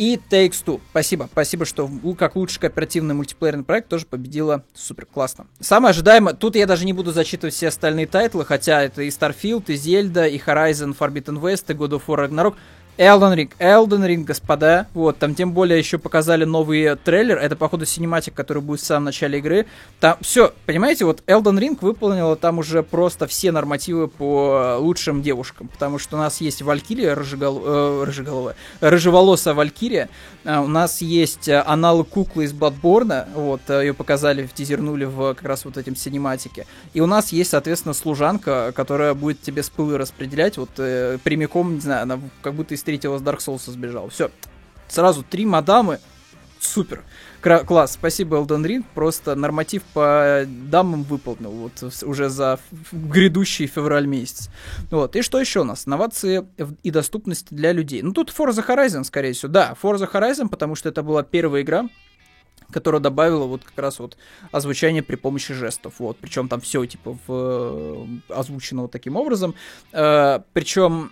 и 0.00 0.16
Takes 0.16 0.64
Two. 0.64 0.80
Спасибо. 0.90 1.28
Спасибо, 1.30 1.66
что 1.66 1.90
как 2.18 2.34
лучший 2.34 2.58
кооперативный 2.58 3.14
мультиплеерный 3.14 3.64
проект 3.64 3.88
тоже 3.88 4.06
победила. 4.06 4.64
Супер, 4.72 5.04
классно. 5.04 5.46
Самое 5.60 5.90
ожидаемое, 5.90 6.32
тут 6.32 6.56
я 6.56 6.66
даже 6.66 6.86
не 6.86 6.94
буду 6.94 7.12
зачитывать 7.12 7.52
все 7.54 7.68
остальные 7.68 8.06
тайтлы, 8.06 8.46
хотя 8.46 8.82
это 8.82 9.02
и 9.02 9.08
Starfield, 9.08 9.64
и 9.66 9.74
Zelda, 9.74 10.26
и 10.26 10.38
Horizon 10.38 10.96
Forbidden 10.98 11.38
West, 11.38 11.66
и 11.68 11.74
God 11.74 11.90
of 11.90 12.02
War 12.06 12.26
Ragnarok. 12.26 12.54
Elden 12.98 13.34
Ring, 13.34 13.50
Elden 13.58 14.06
Ring, 14.06 14.24
господа. 14.24 14.86
Вот, 14.94 15.18
там 15.18 15.34
тем 15.34 15.52
более 15.52 15.78
еще 15.78 15.98
показали 15.98 16.44
новый 16.44 16.96
трейлер. 16.96 17.38
Это, 17.38 17.56
походу, 17.56 17.86
синематик, 17.86 18.34
который 18.34 18.62
будет 18.62 18.80
в 18.80 18.84
самом 18.84 19.04
начале 19.04 19.38
игры. 19.38 19.66
Там 20.00 20.16
все, 20.20 20.52
понимаете, 20.66 21.04
вот 21.04 21.22
Elden 21.26 21.58
Ring 21.58 21.78
выполнила 21.80 22.36
там 22.36 22.58
уже 22.58 22.82
просто 22.82 23.26
все 23.26 23.52
нормативы 23.52 24.08
по 24.08 24.76
лучшим 24.78 25.22
девушкам. 25.22 25.68
Потому 25.68 25.98
что 25.98 26.16
у 26.16 26.18
нас 26.18 26.40
есть 26.40 26.62
Валькирия, 26.62 27.14
рыжегол... 27.14 27.62
э, 27.64 28.04
рыжеголовая, 28.04 28.56
рыжеволосая 28.80 29.54
Валькирия. 29.54 30.08
А 30.44 30.60
у 30.60 30.68
нас 30.68 31.00
есть 31.00 31.48
э, 31.48 31.62
аналог 31.66 32.08
куклы 32.08 32.44
из 32.44 32.52
Bloodborne. 32.52 33.26
Вот, 33.34 33.62
э, 33.68 33.86
ее 33.86 33.94
показали, 33.94 34.48
тизернули 34.52 35.04
в 35.04 35.34
как 35.34 35.44
раз 35.44 35.64
вот 35.64 35.76
этим 35.76 35.96
синематике. 35.96 36.66
И 36.92 37.00
у 37.00 37.06
нас 37.06 37.32
есть, 37.32 37.50
соответственно, 37.50 37.94
служанка, 37.94 38.72
которая 38.74 39.14
будет 39.14 39.40
тебе 39.40 39.62
с 39.62 39.70
пылы 39.70 39.96
распределять. 39.96 40.58
Вот 40.58 40.70
э, 40.78 41.18
прямиком, 41.22 41.74
не 41.74 41.80
знаю, 41.80 42.02
она 42.02 42.20
как 42.42 42.54
будто 42.54 42.74
третьего 42.82 43.18
с 43.18 43.22
Dark 43.22 43.38
Souls 43.38 43.70
сбежал. 43.70 44.08
Все. 44.08 44.30
Сразу 44.88 45.22
три 45.22 45.46
мадамы. 45.46 45.98
Супер. 46.58 47.02
Кра- 47.40 47.64
класс, 47.64 47.92
спасибо, 47.92 48.36
Elden 48.36 48.64
Ring. 48.66 48.84
Просто 48.94 49.34
норматив 49.34 49.82
по 49.94 50.44
дамам 50.46 51.04
выполнил 51.04 51.50
вот 51.52 51.72
уже 52.02 52.28
за 52.28 52.58
грядущий 52.92 53.66
февраль 53.66 54.06
месяц. 54.06 54.50
Вот. 54.90 55.16
И 55.16 55.22
что 55.22 55.40
еще 55.40 55.60
у 55.60 55.64
нас? 55.64 55.88
Инновации 55.88 56.46
и 56.82 56.90
доступность 56.90 57.46
для 57.50 57.72
людей. 57.72 58.02
Ну, 58.02 58.12
тут 58.12 58.30
Forza 58.30 58.66
Horizon, 58.66 59.04
скорее 59.04 59.32
всего. 59.32 59.50
Да, 59.50 59.74
Forza 59.80 60.10
Horizon, 60.12 60.48
потому 60.48 60.74
что 60.74 60.90
это 60.90 61.02
была 61.02 61.22
первая 61.22 61.62
игра, 61.62 61.88
которая 62.70 63.00
добавила 63.00 63.46
вот 63.46 63.64
как 63.64 63.78
раз 63.78 63.98
вот 63.98 64.18
озвучание 64.52 65.02
при 65.02 65.16
помощи 65.16 65.54
жестов, 65.54 65.94
вот, 65.98 66.18
причем 66.20 66.48
там 66.48 66.60
все 66.60 66.84
типа 66.84 67.18
в, 67.26 67.28
э, 67.28 68.06
озвучено 68.28 68.82
вот 68.82 68.92
таким 68.92 69.16
образом, 69.16 69.54
э, 69.92 70.40
причем 70.52 71.10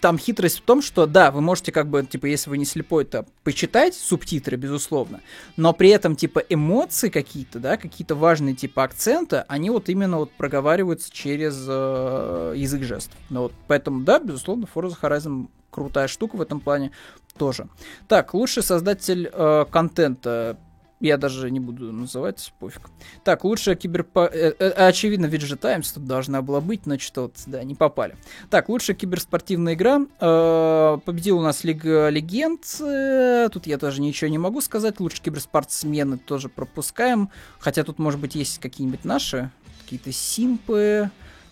там 0.00 0.18
хитрость 0.18 0.58
в 0.58 0.62
том, 0.62 0.82
что 0.82 1.06
да, 1.06 1.30
вы 1.30 1.40
можете 1.40 1.72
как 1.72 1.88
бы, 1.88 2.04
типа, 2.04 2.26
если 2.26 2.50
вы 2.50 2.58
не 2.58 2.64
слепой, 2.64 3.04
то 3.04 3.26
почитать 3.44 3.94
субтитры, 3.94 4.56
безусловно, 4.56 5.20
но 5.56 5.72
при 5.72 5.90
этом, 5.90 6.16
типа, 6.16 6.40
эмоции 6.48 7.08
какие-то, 7.08 7.58
да, 7.58 7.76
какие-то 7.76 8.14
важные, 8.14 8.54
типа, 8.54 8.84
акценты, 8.84 9.44
они 9.48 9.70
вот 9.70 9.88
именно 9.88 10.18
вот 10.18 10.32
проговариваются 10.32 11.12
через 11.12 11.64
э, 11.68 12.54
язык 12.56 12.82
жестов. 12.82 13.16
Ну, 13.30 13.42
вот, 13.42 13.52
поэтому, 13.66 14.04
да, 14.04 14.18
безусловно, 14.18 14.66
Forza 14.72 14.96
Horizon 15.00 15.48
крутая 15.70 16.08
штука 16.08 16.36
в 16.36 16.42
этом 16.42 16.60
плане 16.60 16.92
тоже. 17.36 17.68
Так, 18.08 18.34
лучший 18.34 18.62
создатель 18.62 19.30
э, 19.32 19.64
контента 19.70 20.58
я 21.00 21.16
даже 21.16 21.50
не 21.50 21.60
буду 21.60 21.92
называть, 21.92 22.52
пофиг. 22.58 22.82
Так, 23.22 23.44
лучшая 23.44 23.76
киберпо... 23.76 24.28
Э, 24.32 24.52
э, 24.58 24.68
очевидно, 24.70 25.26
Виджи 25.26 25.56
Таймс 25.56 25.92
тут 25.92 26.04
должна 26.06 26.42
была 26.42 26.60
быть, 26.60 26.82
что-то 27.00 27.22
вот, 27.22 27.34
да, 27.46 27.62
не 27.62 27.74
попали. 27.74 28.16
Так, 28.50 28.68
лучшая 28.68 28.96
киберспортивная 28.96 29.74
игра. 29.74 30.00
Э, 30.20 30.98
победил 31.04 31.38
у 31.38 31.42
нас 31.42 31.62
Лига 31.62 32.08
Легенд. 32.08 32.62
Э, 32.80 33.48
тут 33.52 33.66
я 33.66 33.78
тоже 33.78 34.00
ничего 34.00 34.28
не 34.28 34.38
могу 34.38 34.60
сказать. 34.60 34.98
Лучшие 34.98 35.22
киберспортсмены 35.22 36.18
тоже 36.18 36.48
пропускаем. 36.48 37.30
Хотя 37.60 37.84
тут, 37.84 37.98
может 37.98 38.20
быть, 38.20 38.34
есть 38.34 38.58
какие-нибудь 38.58 39.04
наши, 39.04 39.50
какие-то 39.84 40.10
симпы. 40.10 41.10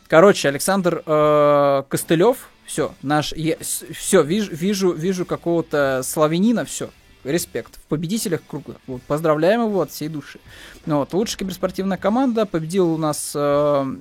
Короче, 0.09 0.49
Александр 0.49 1.03
э, 1.07 1.83
Костылев. 1.89 2.51
Все, 2.65 2.93
наш... 3.03 3.33
Я, 3.33 3.57
все, 3.61 4.23
вижу, 4.23 4.53
вижу, 4.53 4.93
вижу 4.93 5.25
какого-то 5.25 6.03
славянина, 6.03 6.65
все 6.65 6.91
респект. 7.27 7.77
В 7.77 7.83
победителях 7.89 8.41
круга. 8.47 8.77
Вот, 8.87 9.03
поздравляем 9.03 9.67
его 9.67 9.83
от 9.83 9.91
всей 9.91 10.09
души. 10.09 10.39
Ну, 10.87 10.99
вот, 10.99 11.12
лучшая 11.12 11.39
киберспортивная 11.39 11.99
команда. 11.99 12.47
Победил 12.47 12.93
у 12.93 12.97
нас 12.97 13.33
э, 13.35 13.97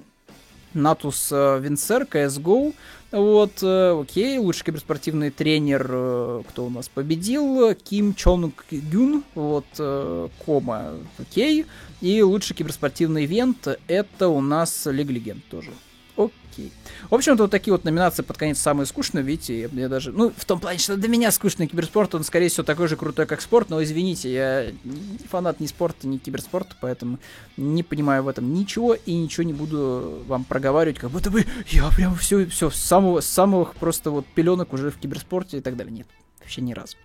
Натус 0.73 1.29
э, 1.31 1.59
Винсер, 1.59 2.03
CSGO. 2.03 2.73
Вот, 3.11 3.63
э, 3.63 3.99
окей, 4.01 4.37
лучший 4.39 4.65
киберспортивный 4.65 5.29
тренер, 5.29 5.87
э, 5.89 6.43
кто 6.49 6.65
у 6.65 6.69
нас 6.69 6.89
победил, 6.89 7.73
Ким 7.75 8.13
Чонг 8.13 8.65
Гюн, 8.69 9.23
вот, 9.35 9.65
э, 9.79 10.27
Кома, 10.45 10.95
окей. 11.17 11.65
И 12.01 12.21
лучший 12.21 12.55
киберспортивный 12.55 13.25
ивент, 13.25 13.67
это 13.87 14.27
у 14.27 14.41
нас 14.41 14.85
Лига 14.85 15.13
Легенд 15.13 15.45
тоже. 15.45 15.71
Окей. 16.17 16.71
В 17.09 17.15
общем-то, 17.15 17.43
вот 17.43 17.51
такие 17.51 17.73
вот 17.73 17.83
номинации 17.83 18.23
под 18.23 18.37
конец 18.37 18.59
самые 18.59 18.85
скучные, 18.85 19.23
видите, 19.23 19.61
я, 19.61 19.69
я 19.73 19.89
даже, 19.89 20.13
ну, 20.13 20.31
в 20.35 20.45
том 20.45 20.59
плане, 20.61 20.79
что 20.79 20.95
для 20.95 21.09
меня 21.09 21.29
скучный 21.31 21.67
киберспорт, 21.67 22.15
он, 22.15 22.23
скорее 22.23 22.47
всего, 22.47 22.63
такой 22.63 22.87
же 22.87 22.95
крутой, 22.95 23.25
как 23.25 23.41
спорт, 23.41 23.69
но, 23.69 23.83
извините, 23.83 24.31
я 24.31 24.71
не 24.85 25.27
фанат 25.29 25.59
ни 25.59 25.65
спорта, 25.67 26.07
ни 26.07 26.17
киберспорта, 26.17 26.75
поэтому 26.79 27.19
не 27.57 27.83
понимаю 27.83 28.23
в 28.23 28.29
этом 28.29 28.53
ничего 28.53 28.93
и 28.93 29.13
ничего 29.13 29.43
не 29.43 29.53
буду 29.53 30.23
вам 30.27 30.45
проговаривать, 30.45 30.99
как 30.99 31.11
будто 31.11 31.29
бы 31.29 31.45
я 31.67 31.89
прям 31.89 32.15
все, 32.15 32.45
все, 32.45 32.69
с 32.69 32.77
самого, 32.77 33.19
с 33.19 33.27
самых 33.27 33.75
просто 33.75 34.11
вот 34.11 34.25
пеленок 34.25 34.71
уже 34.71 34.91
в 34.91 34.97
киберспорте 34.97 35.57
и 35.57 35.61
так 35.61 35.75
далее. 35.75 35.93
Нет, 35.93 36.07
вообще 36.39 36.61
ни 36.61 36.73
разу. 36.73 36.95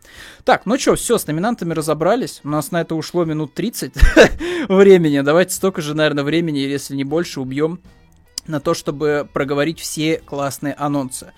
Так, 0.44 0.66
ну 0.66 0.78
что, 0.78 0.94
все, 0.94 1.18
с 1.18 1.26
номинантами 1.26 1.74
разобрались. 1.74 2.40
У 2.44 2.48
нас 2.48 2.70
на 2.70 2.82
это 2.82 2.94
ушло 2.94 3.24
минут 3.24 3.54
30 3.54 3.92
времени. 4.68 5.20
Давайте 5.20 5.54
столько 5.54 5.82
же, 5.82 5.94
наверное, 5.94 6.22
времени, 6.22 6.58
если 6.58 6.94
не 6.94 7.04
больше, 7.04 7.40
убьем 7.40 7.80
на 8.50 8.60
то, 8.60 8.74
чтобы 8.74 9.28
проговорить 9.32 9.80
все 9.80 10.18
классные 10.18 10.74
анонсы. 10.74 11.32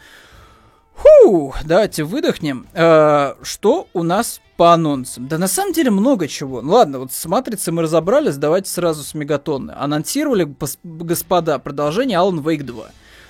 Фу, 0.94 1.54
давайте 1.64 2.04
выдохнем. 2.04 2.66
Э, 2.74 3.34
что 3.42 3.88
у 3.92 4.02
нас 4.02 4.40
по 4.56 4.72
анонсам? 4.72 5.28
Да 5.28 5.38
на 5.38 5.48
самом 5.48 5.72
деле 5.72 5.90
много 5.90 6.28
чего. 6.28 6.62
Ну 6.62 6.72
ладно, 6.72 6.98
вот 6.98 7.12
с 7.12 7.26
Матрицей 7.26 7.72
мы 7.72 7.82
разобрались, 7.82 8.36
давайте 8.36 8.70
сразу 8.70 9.02
с 9.02 9.14
Мегатонны. 9.14 9.72
Анонсировали, 9.72 10.52
господа, 10.82 11.58
продолжение 11.58 12.18
Alan 12.18 12.42
Wake 12.42 12.62
2. 12.62 12.84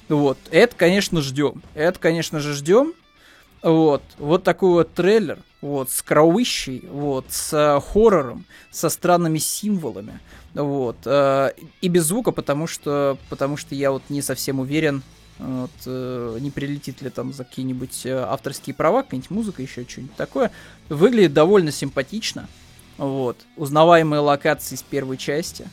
Вот, 0.08 0.38
это, 0.50 0.76
конечно, 0.76 1.20
ждем. 1.22 1.62
Это, 1.74 1.98
конечно 1.98 2.40
же, 2.40 2.52
ждем. 2.52 2.94
Вот, 3.62 4.02
вот 4.18 4.42
такой 4.42 4.70
вот 4.70 4.92
трейлер, 4.94 5.38
вот, 5.60 5.88
с 5.90 6.02
кровищей, 6.02 6.84
вот, 6.90 7.26
с 7.28 7.52
э, 7.52 7.80
хоррором, 7.80 8.44
со 8.70 8.88
странными 8.88 9.38
символами. 9.38 10.18
Вот. 10.54 10.96
Э, 11.04 11.52
и 11.80 11.88
без 11.88 12.04
звука, 12.06 12.32
потому 12.32 12.66
что, 12.66 13.16
потому 13.28 13.56
что 13.56 13.74
я 13.74 13.92
вот 13.92 14.02
не 14.08 14.20
совсем 14.22 14.58
уверен, 14.60 15.02
Вот, 15.38 15.70
э, 15.86 16.38
не 16.40 16.50
прилетит 16.50 17.02
ли 17.02 17.10
там 17.10 17.32
за 17.32 17.44
какие-нибудь 17.44 18.04
э, 18.06 18.16
авторские 18.16 18.74
права, 18.74 19.02
какая-нибудь 19.02 19.30
музыка, 19.30 19.62
еще 19.62 19.84
что-нибудь 19.88 20.14
такое. 20.14 20.50
Выглядит 20.88 21.32
довольно 21.32 21.72
симпатично. 21.72 22.48
Вот. 22.98 23.36
Узнаваемые 23.56 24.20
локации 24.20 24.76
с 24.76 24.82
первой 24.82 25.16
части. 25.16 25.66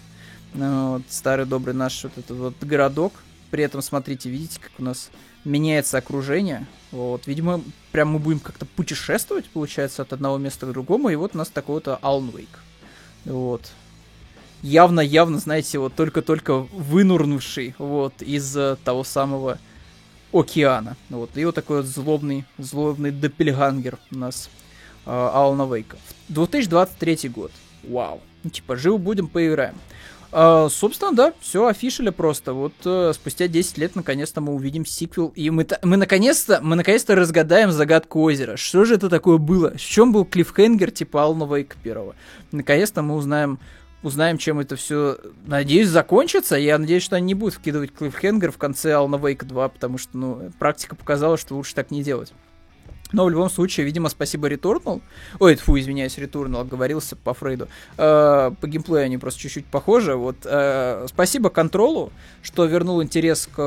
Ну, 0.53 0.93
вот, 0.93 1.01
старый 1.09 1.45
добрый 1.45 1.75
наш 1.75 2.03
вот 2.03 2.17
этот 2.17 2.37
вот 2.37 2.55
городок. 2.61 3.13
При 3.51 3.63
этом, 3.63 3.81
смотрите, 3.81 4.29
видите, 4.29 4.59
как 4.59 4.71
у 4.79 4.83
нас 4.83 5.09
меняется 5.45 5.97
окружение. 5.97 6.65
Вот, 6.91 7.27
видимо, 7.27 7.61
прям 7.91 8.09
мы 8.09 8.19
будем 8.19 8.39
как-то 8.39 8.65
путешествовать, 8.65 9.45
получается, 9.45 10.01
от 10.01 10.13
одного 10.13 10.37
места 10.37 10.65
к 10.65 10.71
другому. 10.71 11.09
И 11.09 11.15
вот 11.15 11.35
у 11.35 11.37
нас 11.37 11.49
такой 11.49 11.75
вот 11.75 11.87
Alan 11.87 12.31
Wake. 12.31 12.47
Вот. 13.25 13.71
Явно-явно, 14.61 15.39
знаете, 15.39 15.79
вот 15.79 15.93
только-только 15.95 16.59
вынурнувший 16.59 17.75
вот 17.77 18.21
из 18.21 18.57
uh, 18.57 18.77
того 18.83 19.03
самого 19.03 19.57
океана. 20.33 20.97
Вот. 21.09 21.37
И 21.37 21.45
вот 21.45 21.55
такой 21.55 21.77
вот 21.77 21.85
злобный, 21.85 22.45
злобный 22.57 23.11
доппельгангер 23.11 23.97
у 24.11 24.17
нас 24.17 24.49
uh, 25.05 25.31
Алана 25.33 25.73
Вейка. 25.73 25.97
2023 26.27 27.29
год. 27.29 27.51
Вау. 27.83 28.21
Ну, 28.43 28.49
типа, 28.49 28.75
живо 28.75 28.97
будем, 28.97 29.27
поиграем. 29.27 29.75
Uh, 30.31 30.69
собственно, 30.69 31.11
да, 31.11 31.33
все 31.39 31.65
офишили 31.65 32.11
просто. 32.11 32.53
Вот 32.53 32.73
uh, 32.83 33.13
спустя 33.13 33.47
10 33.47 33.79
лет 33.79 33.95
наконец-то 33.95 34.41
мы 34.41 34.53
увидим 34.53 34.85
сиквел, 34.85 35.33
и 35.35 35.49
мы, 35.49 35.65
мы 35.81 35.97
наконец-то 35.97 36.59
мы 36.61 36.75
наконец-то 36.75 37.15
разгадаем 37.15 37.71
загадку 37.71 38.21
озера. 38.21 38.55
Что 38.55 38.85
же 38.85 38.95
это 38.95 39.09
такое 39.09 39.37
было? 39.37 39.71
В 39.75 39.81
чем 39.81 40.11
был 40.11 40.25
клиффхенгер 40.25 40.91
типа 40.91 41.23
Алана 41.23 41.51
Вейка 41.51 41.77
первого? 41.81 42.15
Наконец-то 42.51 43.01
мы 43.01 43.15
узнаем 43.15 43.59
узнаем, 44.03 44.37
чем 44.37 44.59
это 44.59 44.75
все, 44.75 45.17
надеюсь, 45.45 45.89
закончится. 45.89 46.55
Я 46.55 46.77
надеюсь, 46.77 47.03
что 47.03 47.15
они 47.15 47.27
не 47.27 47.33
будут 47.33 47.55
вкидывать 47.55 47.91
клиффхенгер 47.93 48.51
в 48.51 48.57
конце 48.57 48.93
Алана 48.93 49.17
Вейка 49.17 49.45
2, 49.45 49.69
потому 49.69 49.97
что, 49.97 50.17
ну, 50.17 50.51
практика 50.57 50.95
показала, 50.95 51.37
что 51.37 51.55
лучше 51.55 51.75
так 51.75 51.91
не 51.91 52.03
делать. 52.03 52.33
Но 53.11 53.25
в 53.25 53.29
любом 53.29 53.49
случае, 53.49 53.85
видимо, 53.85 54.09
спасибо 54.09 54.49
Returnal. 54.49 55.01
Ой, 55.39 55.55
фу, 55.55 55.79
извиняюсь, 55.79 56.17
Returnal, 56.17 56.61
оговорился 56.61 57.15
по 57.15 57.33
Фрейду. 57.33 57.67
Э, 57.97 58.51
по 58.59 58.67
геймплею 58.67 59.05
они 59.05 59.17
просто 59.17 59.39
чуть-чуть 59.39 59.65
похожи. 59.65 60.15
Вот, 60.15 60.37
э, 60.45 61.07
спасибо 61.09 61.49
Контролу, 61.49 62.11
что 62.43 62.65
вернул 62.65 63.01
интерес 63.01 63.47
к 63.47 63.59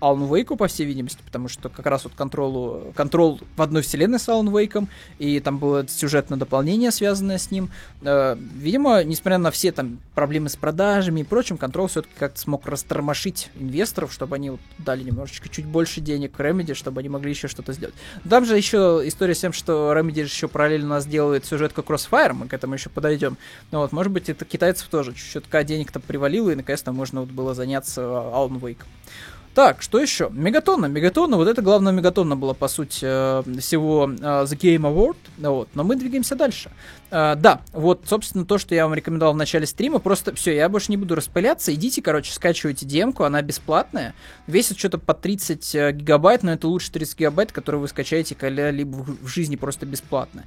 Alan 0.00 0.28
Wake, 0.28 0.56
по 0.56 0.66
всей 0.66 0.86
видимости, 0.86 1.20
потому 1.24 1.48
что 1.48 1.68
как 1.68 1.86
раз 1.86 2.04
вот 2.04 2.14
Контролу, 2.14 2.92
Контрол 2.96 3.40
в 3.56 3.62
одной 3.62 3.82
вселенной 3.82 4.18
с 4.18 4.28
Alan 4.28 4.50
Wake, 4.50 4.88
и 5.18 5.38
там 5.38 5.58
было 5.58 5.86
сюжетное 5.86 6.38
дополнение, 6.38 6.90
связанное 6.90 7.38
с 7.38 7.52
ним. 7.52 7.70
Э, 8.02 8.36
видимо, 8.56 9.04
несмотря 9.04 9.38
на 9.38 9.52
все 9.52 9.70
там 9.70 10.00
проблемы 10.16 10.48
с 10.48 10.56
продажами 10.56 11.20
и 11.20 11.24
прочим, 11.24 11.58
Контрол 11.58 11.86
все-таки 11.86 12.14
как-то 12.18 12.40
смог 12.40 12.66
растормошить 12.66 13.50
инвесторов, 13.54 14.12
чтобы 14.12 14.34
они 14.34 14.50
вот 14.50 14.60
дали 14.78 15.04
немножечко 15.04 15.48
чуть 15.48 15.66
больше 15.66 16.00
денег 16.00 16.32
Remedy, 16.38 16.74
чтобы 16.74 17.00
они 17.00 17.08
могли 17.08 17.30
еще 17.30 17.46
что-то 17.46 17.72
сделать. 17.72 17.94
Там 18.28 18.44
же 18.44 18.56
еще 18.56 18.79
история 19.06 19.34
с 19.34 19.40
тем, 19.40 19.52
что 19.52 19.92
Remedy 19.92 20.22
еще 20.22 20.48
параллельно 20.48 20.86
у 20.86 20.90
нас 20.90 21.06
делает 21.06 21.44
сюжетку 21.44 21.82
Crossfire, 21.82 22.32
мы 22.32 22.48
к 22.48 22.54
этому 22.54 22.74
еще 22.74 22.90
подойдем. 22.90 23.36
Ну 23.70 23.78
вот, 23.78 23.92
может 23.92 24.12
быть, 24.12 24.28
это 24.28 24.44
китайцев 24.44 24.88
тоже 24.88 25.12
чуть-чуть 25.12 25.44
денег-то 25.66 26.00
привалило, 26.00 26.50
и 26.50 26.54
наконец-то 26.54 26.92
можно 26.92 27.20
вот 27.20 27.30
было 27.30 27.54
заняться 27.54 28.00
Alan 28.02 28.60
Wake. 28.60 28.84
Так, 29.54 29.82
что 29.82 29.98
еще? 29.98 30.30
Мегатонна. 30.30 30.86
Мегатонна, 30.86 31.36
вот 31.36 31.48
это 31.48 31.60
главное 31.60 31.92
Мегатонна 31.92 32.36
была, 32.36 32.54
по 32.54 32.68
сути, 32.68 33.00
э, 33.02 33.42
всего 33.58 34.08
э, 34.08 34.14
The 34.14 34.56
Game 34.56 34.82
Award. 34.82 35.16
Вот, 35.38 35.68
но 35.74 35.82
мы 35.82 35.96
двигаемся 35.96 36.36
дальше. 36.36 36.70
Uh, 37.10 37.34
да, 37.34 37.60
вот, 37.72 38.02
собственно, 38.06 38.44
то, 38.44 38.56
что 38.56 38.72
я 38.72 38.84
вам 38.84 38.94
рекомендовал 38.94 39.34
в 39.34 39.36
начале 39.36 39.66
стрима, 39.66 39.98
просто 39.98 40.32
все, 40.32 40.54
я 40.54 40.68
больше 40.68 40.92
не 40.92 40.96
буду 40.96 41.16
распыляться, 41.16 41.74
идите, 41.74 42.02
короче, 42.02 42.32
скачивайте 42.32 42.86
демку, 42.86 43.24
она 43.24 43.42
бесплатная, 43.42 44.14
весит 44.46 44.78
что-то 44.78 44.98
по 44.98 45.12
30 45.12 45.96
гигабайт, 45.96 46.44
но 46.44 46.52
это 46.52 46.68
лучше 46.68 46.92
30 46.92 47.18
гигабайт, 47.18 47.50
которые 47.50 47.80
вы 47.80 47.88
скачаете 47.88 48.36
когда-либо 48.36 48.94
в 48.94 49.26
жизни 49.26 49.56
просто 49.56 49.86
бесплатно 49.86 50.44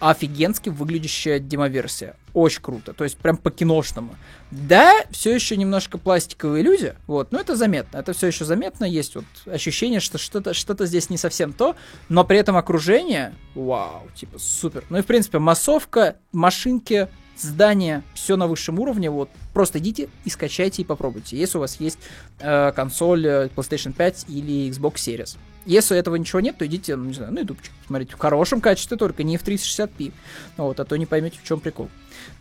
офигенски 0.00 0.70
выглядящая 0.70 1.38
демоверсия. 1.38 2.16
Очень 2.32 2.62
круто. 2.62 2.92
То 2.92 3.04
есть 3.04 3.16
прям 3.18 3.36
по-киношному. 3.36 4.16
Да, 4.50 4.92
все 5.10 5.34
еще 5.34 5.56
немножко 5.56 5.98
пластиковая 5.98 6.60
иллюзия, 6.60 6.96
вот, 7.06 7.32
но 7.32 7.40
это 7.40 7.56
заметно. 7.56 7.98
Это 7.98 8.12
все 8.12 8.28
еще 8.28 8.44
заметно. 8.44 8.84
Есть 8.84 9.14
вот 9.14 9.24
ощущение, 9.46 10.00
что 10.00 10.18
что-то 10.18 10.54
что 10.54 10.86
здесь 10.86 11.10
не 11.10 11.16
совсем 11.16 11.52
то, 11.52 11.76
но 12.08 12.24
при 12.24 12.38
этом 12.38 12.56
окружение, 12.56 13.34
вау, 13.54 14.08
типа 14.14 14.38
супер. 14.38 14.84
Ну 14.90 14.98
и 14.98 15.02
в 15.02 15.06
принципе 15.06 15.38
массовка, 15.38 16.16
машинки, 16.32 17.08
здание, 17.42 18.02
все 18.14 18.36
на 18.36 18.46
высшем 18.46 18.78
уровне. 18.78 19.10
Вот 19.10 19.30
просто 19.52 19.78
идите 19.78 20.08
и 20.24 20.30
скачайте 20.30 20.82
и 20.82 20.84
попробуйте, 20.84 21.36
если 21.36 21.58
у 21.58 21.60
вас 21.60 21.80
есть 21.80 21.98
э, 22.38 22.72
консоль 22.72 23.26
э, 23.26 23.48
PlayStation 23.54 23.92
5 23.92 24.26
или 24.28 24.70
Xbox 24.70 24.94
Series. 24.94 25.36
Если 25.66 25.96
этого 25.96 26.16
ничего 26.16 26.40
нет, 26.40 26.56
то 26.56 26.66
идите, 26.66 26.96
ну, 26.96 27.04
не 27.04 27.12
знаю, 27.12 27.32
на 27.32 27.40
YouTube 27.40 27.58
смотрите 27.86 28.16
в 28.16 28.18
хорошем 28.18 28.60
качестве 28.60 28.96
только, 28.96 29.22
не 29.22 29.36
в 29.36 29.44
360p. 29.44 30.12
Ну, 30.56 30.64
вот, 30.64 30.80
а 30.80 30.84
то 30.84 30.96
не 30.96 31.06
поймете, 31.06 31.38
в 31.42 31.46
чем 31.46 31.60
прикол. 31.60 31.88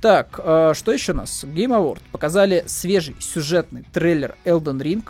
Так, 0.01 0.39
э, 0.41 0.73
что 0.75 0.91
еще 0.91 1.11
у 1.11 1.15
нас? 1.15 1.43
Game 1.43 1.77
Award 1.77 2.01
показали 2.11 2.63
свежий 2.67 3.15
сюжетный 3.19 3.85
трейлер 3.91 4.35
Elden 4.45 4.81
Ring. 4.81 5.03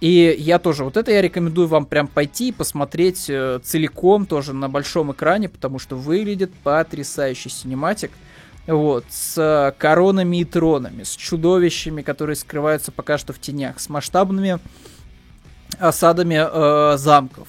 И 0.00 0.36
я 0.38 0.58
тоже, 0.58 0.84
вот 0.84 0.98
это 0.98 1.10
я 1.10 1.22
рекомендую 1.22 1.68
вам 1.68 1.86
прям 1.86 2.06
пойти 2.06 2.48
и 2.48 2.52
посмотреть 2.52 3.30
э, 3.30 3.60
целиком 3.64 4.26
тоже 4.26 4.52
на 4.52 4.68
большом 4.68 5.12
экране, 5.12 5.48
потому 5.48 5.78
что 5.78 5.96
выглядит 5.96 6.52
потрясающий 6.62 7.48
синематик. 7.48 8.10
Вот, 8.66 9.04
с 9.10 9.74
коронами 9.78 10.38
и 10.38 10.44
тронами, 10.44 11.04
с 11.04 11.14
чудовищами, 11.14 12.02
которые 12.02 12.34
скрываются 12.34 12.90
пока 12.90 13.16
что 13.16 13.32
в 13.32 13.38
тенях, 13.38 13.78
с 13.78 13.88
масштабными 13.88 14.58
осадами 15.78 16.40
э, 16.40 16.96
замков. 16.96 17.48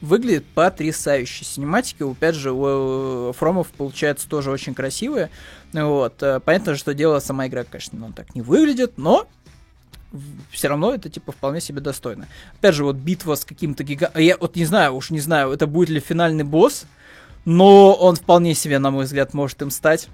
Выглядит 0.00 0.44
потрясающе. 0.46 1.44
Синематики, 1.44 2.02
опять 2.02 2.34
же, 2.34 2.52
у 2.52 3.32
Фромов 3.32 3.68
получается 3.68 4.28
тоже 4.28 4.50
очень 4.50 4.74
красивые. 4.74 5.30
Вот. 5.72 6.22
Э, 6.22 6.40
понятно, 6.40 6.76
что 6.76 6.94
дело 6.94 7.20
сама 7.20 7.46
игра, 7.46 7.64
конечно, 7.64 8.04
он 8.04 8.12
так 8.12 8.34
не 8.34 8.42
выглядит, 8.42 8.98
но 8.98 9.26
все 10.50 10.68
равно 10.68 10.94
это 10.94 11.08
типа 11.08 11.32
вполне 11.32 11.60
себе 11.60 11.80
достойно. 11.80 12.26
Опять 12.58 12.74
же, 12.74 12.84
вот 12.84 12.96
битва 12.96 13.34
с 13.34 13.44
каким-то 13.44 13.84
гигантом. 13.84 14.20
Я 14.20 14.36
вот 14.36 14.56
не 14.56 14.64
знаю, 14.64 14.94
уж 14.94 15.10
не 15.10 15.20
знаю, 15.20 15.52
это 15.52 15.66
будет 15.66 15.90
ли 15.90 16.00
финальный 16.00 16.44
босс, 16.44 16.86
но 17.44 17.94
он 17.94 18.16
вполне 18.16 18.54
себе, 18.54 18.78
на 18.78 18.90
мой 18.90 19.04
взгляд, 19.04 19.34
может 19.34 19.60
им 19.62 19.70
стать 19.70 20.08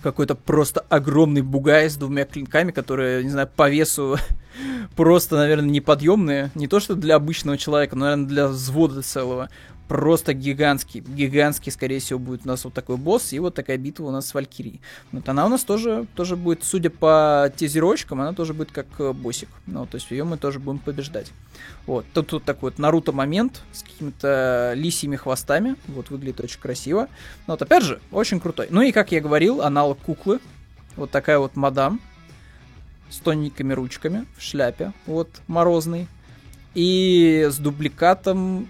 какой-то 0.00 0.34
просто 0.34 0.80
огромный 0.88 1.42
бугай 1.42 1.88
с 1.88 1.96
двумя 1.96 2.24
клинками, 2.24 2.70
которые, 2.70 3.22
не 3.22 3.30
знаю, 3.30 3.48
по 3.54 3.70
весу 3.70 4.16
просто, 4.96 5.36
наверное, 5.36 5.70
неподъемные. 5.70 6.50
Не 6.54 6.66
то, 6.66 6.80
что 6.80 6.94
для 6.94 7.16
обычного 7.16 7.58
человека, 7.58 7.96
но, 7.96 8.06
наверное, 8.06 8.28
для 8.28 8.48
взвода 8.48 9.02
целого 9.02 9.48
просто 9.90 10.34
гигантский, 10.34 11.00
гигантский, 11.00 11.72
скорее 11.72 11.98
всего, 11.98 12.20
будет 12.20 12.42
у 12.44 12.48
нас 12.48 12.62
вот 12.62 12.72
такой 12.72 12.96
босс, 12.96 13.32
и 13.32 13.40
вот 13.40 13.56
такая 13.56 13.76
битва 13.76 14.06
у 14.06 14.10
нас 14.12 14.28
с 14.28 14.34
Валькирией. 14.34 14.80
Вот 15.10 15.28
она 15.28 15.44
у 15.44 15.48
нас 15.48 15.64
тоже, 15.64 16.06
тоже 16.14 16.36
будет, 16.36 16.62
судя 16.62 16.90
по 16.90 17.52
тизерочкам, 17.56 18.20
она 18.20 18.32
тоже 18.32 18.54
будет 18.54 18.70
как 18.70 18.86
э, 19.00 19.12
боссик. 19.12 19.48
Ну, 19.66 19.86
то 19.86 19.96
есть 19.96 20.08
ее 20.12 20.22
мы 20.22 20.36
тоже 20.36 20.60
будем 20.60 20.78
побеждать. 20.78 21.32
Вот, 21.86 22.06
тут, 22.14 22.28
тут 22.28 22.44
такой 22.44 22.70
вот 22.70 22.78
Наруто 22.78 23.10
момент 23.10 23.62
с 23.72 23.82
какими-то 23.82 24.74
лисьими 24.76 25.16
хвостами, 25.16 25.74
вот, 25.88 26.10
выглядит 26.10 26.38
очень 26.38 26.60
красиво. 26.60 27.08
Но 27.48 27.54
вот, 27.54 27.62
опять 27.62 27.82
же, 27.82 27.98
очень 28.12 28.38
крутой. 28.38 28.68
Ну 28.70 28.82
и, 28.82 28.92
как 28.92 29.10
я 29.10 29.20
говорил, 29.20 29.60
аналог 29.60 29.98
куклы, 29.98 30.38
вот 30.94 31.10
такая 31.10 31.40
вот 31.40 31.56
мадам, 31.56 32.00
с 33.08 33.16
тоненькими 33.16 33.72
ручками 33.72 34.24
в 34.38 34.42
шляпе, 34.42 34.92
вот, 35.06 35.40
морозный, 35.48 36.06
и 36.76 37.48
с 37.50 37.58
дубликатом 37.58 38.68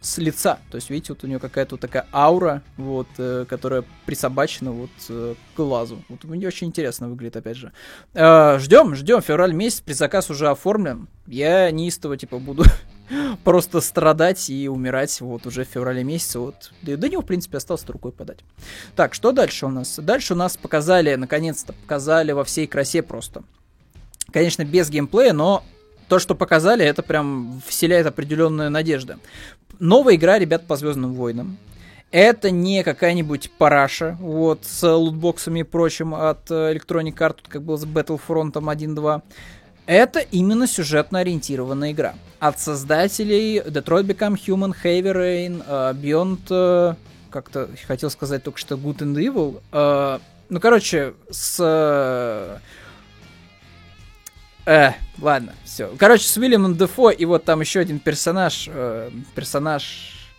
с 0.00 0.18
лица. 0.18 0.58
То 0.70 0.76
есть, 0.76 0.90
видите, 0.90 1.12
вот 1.12 1.24
у 1.24 1.26
нее 1.26 1.38
какая-то 1.38 1.74
вот 1.74 1.80
такая 1.80 2.06
аура, 2.12 2.62
вот, 2.76 3.08
э, 3.18 3.44
которая 3.48 3.84
присобачена 4.06 4.72
вот 4.72 4.90
э, 5.08 5.34
к 5.54 5.56
глазу. 5.56 6.02
Вот 6.08 6.24
мне 6.24 6.46
очень 6.46 6.68
интересно 6.68 7.08
выглядит, 7.08 7.36
опять 7.36 7.56
же. 7.56 7.72
Э, 8.14 8.58
ждем, 8.58 8.94
ждем, 8.94 9.20
февраль 9.20 9.52
месяц, 9.52 9.80
предзаказ 9.80 10.30
уже 10.30 10.48
оформлен. 10.48 11.08
Я 11.26 11.70
неистово, 11.70 12.16
типа, 12.16 12.38
буду 12.38 12.64
просто 13.44 13.82
страдать 13.82 14.48
и 14.48 14.68
умирать 14.68 15.20
вот 15.20 15.46
уже 15.46 15.64
в 15.64 15.68
феврале 15.68 16.02
месяце. 16.02 16.38
Вот. 16.38 16.72
Да, 16.80 16.96
до 16.96 17.08
него, 17.08 17.20
в 17.20 17.26
принципе, 17.26 17.58
осталось 17.58 17.84
рукой 17.86 18.12
подать. 18.12 18.38
Так, 18.96 19.12
что 19.12 19.32
дальше 19.32 19.66
у 19.66 19.70
нас? 19.70 19.98
Дальше 19.98 20.32
у 20.32 20.36
нас 20.36 20.56
показали, 20.56 21.14
наконец-то, 21.14 21.74
показали 21.74 22.32
во 22.32 22.44
всей 22.44 22.66
красе 22.66 23.02
просто. 23.02 23.42
Конечно, 24.32 24.64
без 24.64 24.88
геймплея, 24.88 25.34
но 25.34 25.62
то, 26.08 26.18
что 26.18 26.34
показали, 26.34 26.84
это 26.84 27.02
прям 27.02 27.60
вселяет 27.66 28.06
определенную 28.06 28.70
надежду 28.70 29.16
новая 29.80 30.14
игра, 30.14 30.38
ребят, 30.38 30.66
по 30.66 30.76
Звездным 30.76 31.14
войнам. 31.14 31.58
Это 32.12 32.50
не 32.50 32.82
какая-нибудь 32.82 33.50
параша, 33.56 34.16
вот, 34.20 34.64
с 34.64 34.88
лутбоксами 34.88 35.60
и 35.60 35.62
прочим 35.62 36.14
от 36.14 36.50
э, 36.50 36.74
Electronic 36.74 37.14
Arts, 37.14 37.38
как 37.48 37.62
было 37.62 37.76
с 37.76 37.84
Battlefront 37.84 38.52
1.2. 38.52 39.22
Это 39.86 40.20
именно 40.20 40.66
сюжетно 40.66 41.20
ориентированная 41.20 41.92
игра. 41.92 42.14
От 42.38 42.60
создателей 42.60 43.58
Detroit 43.58 44.06
Become 44.06 44.36
Human, 44.46 44.74
Heavy 44.82 45.12
Rain, 45.12 45.64
uh, 45.66 45.94
Beyond... 45.94 46.38
Uh, 46.48 46.96
как-то 47.30 47.68
хотел 47.86 48.10
сказать 48.10 48.42
только 48.42 48.58
что 48.58 48.74
Good 48.74 48.98
and 48.98 49.14
Evil. 49.14 50.20
Ну, 50.48 50.58
короче, 50.58 51.14
с... 51.30 52.60
Э, 54.70 54.92
ладно, 55.20 55.52
все. 55.64 55.90
Короче, 55.98 56.28
с 56.28 56.36
Уильямом 56.36 56.76
Дефо 56.76 57.10
и 57.10 57.24
вот 57.24 57.44
там 57.44 57.60
еще 57.60 57.80
один 57.80 57.98
персонаж, 57.98 58.68
э, 58.72 59.10
персонаж 59.34 60.30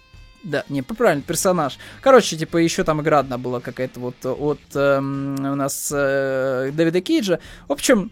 да, 0.41 0.63
не, 0.69 0.81
правильно, 0.81 1.21
персонаж. 1.21 1.77
Короче, 1.99 2.37
типа, 2.37 2.55
еще 2.55 2.85
там 2.85 3.01
игра 3.01 3.19
одна 3.19 3.37
была 3.37 3.59
какая-то 3.59 3.99
вот 3.99 4.15
от 4.25 4.61
эм, 4.73 5.35
у 5.35 5.55
нас 5.55 5.91
э, 5.93 6.71
Дэвида 6.71 7.01
Кейджа. 7.01 7.39
В 7.67 7.73
общем, 7.73 8.09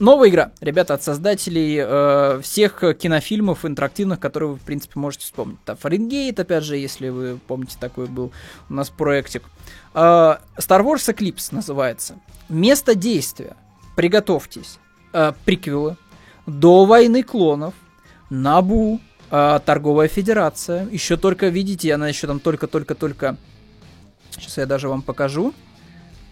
новая 0.00 0.30
игра, 0.30 0.50
ребята, 0.60 0.94
от 0.94 1.04
создателей 1.04 1.78
э, 1.80 2.40
всех 2.42 2.82
кинофильмов 2.98 3.64
интерактивных, 3.64 4.18
которые 4.18 4.50
вы, 4.50 4.56
в 4.56 4.62
принципе, 4.62 4.98
можете 4.98 5.26
вспомнить. 5.26 5.62
Там 5.64 5.76
Фаренгейт, 5.76 6.40
опять 6.40 6.64
же, 6.64 6.76
если 6.76 7.08
вы 7.08 7.38
помните, 7.46 7.76
такой 7.78 8.06
был 8.06 8.32
у 8.68 8.74
нас 8.74 8.90
проектик. 8.90 9.44
Э, 9.94 10.38
Star 10.58 10.82
Wars 10.82 11.08
Eclipse 11.14 11.54
называется. 11.54 12.16
Место 12.48 12.96
действия. 12.96 13.54
Приготовьтесь. 13.94 14.80
Э, 15.12 15.32
приквелы. 15.44 15.96
До 16.46 16.84
войны 16.84 17.22
клонов. 17.22 17.74
Набу, 18.28 19.00
а, 19.30 19.58
торговая 19.58 20.08
федерация. 20.08 20.88
Еще 20.90 21.16
только, 21.16 21.48
видите, 21.48 21.92
она 21.94 22.08
еще 22.08 22.26
там 22.26 22.40
только-только-только... 22.40 23.36
Сейчас 24.30 24.58
я 24.58 24.66
даже 24.66 24.88
вам 24.88 25.02
покажу. 25.02 25.52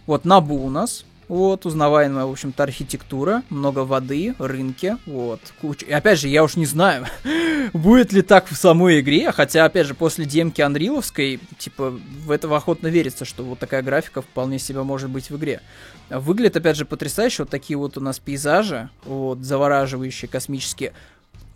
Вот 0.07 0.25
Набу 0.25 0.65
у 0.65 0.71
нас. 0.71 1.05
Вот, 1.29 1.67
узнаваемая, 1.67 2.25
в 2.25 2.31
общем-то, 2.31 2.63
архитектура, 2.63 3.43
много 3.51 3.81
воды, 3.81 4.35
рынки, 4.39 4.97
вот, 5.05 5.41
куча. 5.61 5.85
И 5.85 5.93
опять 5.93 6.19
же, 6.19 6.29
я 6.29 6.43
уж 6.43 6.57
не 6.57 6.65
знаю, 6.65 7.07
будет 7.75 8.15
ли 8.15 8.23
так 8.23 8.51
в 8.51 8.57
самой 8.57 9.01
игре, 9.01 9.31
хотя, 9.31 9.67
опять 9.67 9.87
же, 9.87 9.95
после 9.95 10.25
демки 10.25 10.63
Анриловской, 10.63 11.39
типа, 11.59 11.91
в 12.25 12.31
это 12.31 12.55
охотно 12.57 12.87
верится, 12.87 13.27
что 13.27 13.43
вот 13.45 13.59
такая 13.59 13.83
графика 13.83 14.23
вполне 14.23 14.59
себе 14.59 14.83
может 14.83 15.11
быть 15.11 15.29
в 15.29 15.37
игре. 15.37 15.61
Выглядит, 16.09 16.57
опять 16.57 16.77
же, 16.77 16.87
потрясающе, 16.87 17.43
вот 17.43 17.51
такие 17.51 17.77
вот 17.77 17.99
у 17.99 18.01
нас 18.01 18.19
пейзажи, 18.19 18.89
вот, 19.05 19.41
завораживающие, 19.41 20.31
космические. 20.31 20.95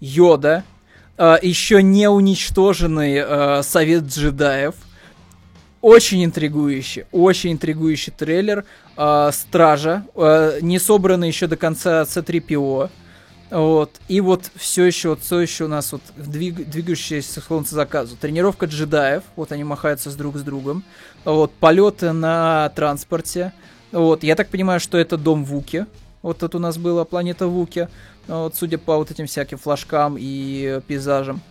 Йода, 0.00 0.64
э, 1.16 1.36
еще 1.40 1.82
не 1.82 2.08
уничтоженный 2.08 3.22
э, 3.24 3.62
совет 3.62 4.04
джедаев. 4.04 4.74
Очень 5.80 6.24
интригующий, 6.24 7.06
очень 7.10 7.52
интригующий 7.52 8.12
трейлер. 8.12 8.64
Э, 8.96 9.30
Стража, 9.32 10.04
э, 10.14 10.58
не 10.60 10.78
собранный 10.78 11.28
еще 11.28 11.46
до 11.46 11.56
конца 11.56 12.02
C3PO. 12.02 12.90
Вот. 13.50 14.00
И 14.08 14.20
вот 14.20 14.50
все 14.54 14.84
еще, 14.84 15.10
вот 15.10 15.20
все 15.20 15.40
еще 15.40 15.64
у 15.64 15.68
нас 15.68 15.92
вот 15.92 16.02
двиг, 16.16 16.68
двигающиеся 16.70 17.40
солнце 17.40 17.74
заказу. 17.74 18.16
Тренировка 18.16 18.66
джедаев, 18.66 19.22
вот 19.36 19.52
они 19.52 19.64
махаются 19.64 20.10
с 20.10 20.14
друг 20.14 20.36
с 20.36 20.42
другом. 20.42 20.84
Вот, 21.24 21.52
полеты 21.52 22.12
на 22.12 22.70
транспорте. 22.70 23.52
Вот, 23.92 24.22
я 24.24 24.36
так 24.36 24.48
понимаю, 24.48 24.80
что 24.80 24.96
это 24.96 25.18
дом 25.18 25.44
Вуки. 25.44 25.86
Вот 26.22 26.42
это 26.42 26.56
у 26.56 26.60
нас 26.60 26.78
была 26.78 27.04
планета 27.04 27.46
Вуки. 27.46 27.88
Вот, 28.26 28.56
судя 28.56 28.78
по 28.78 28.96
вот 28.96 29.10
этим 29.10 29.26
всяким 29.26 29.58
флажкам 29.58 30.16
и 30.18 30.80
пейзажам. 30.86 31.42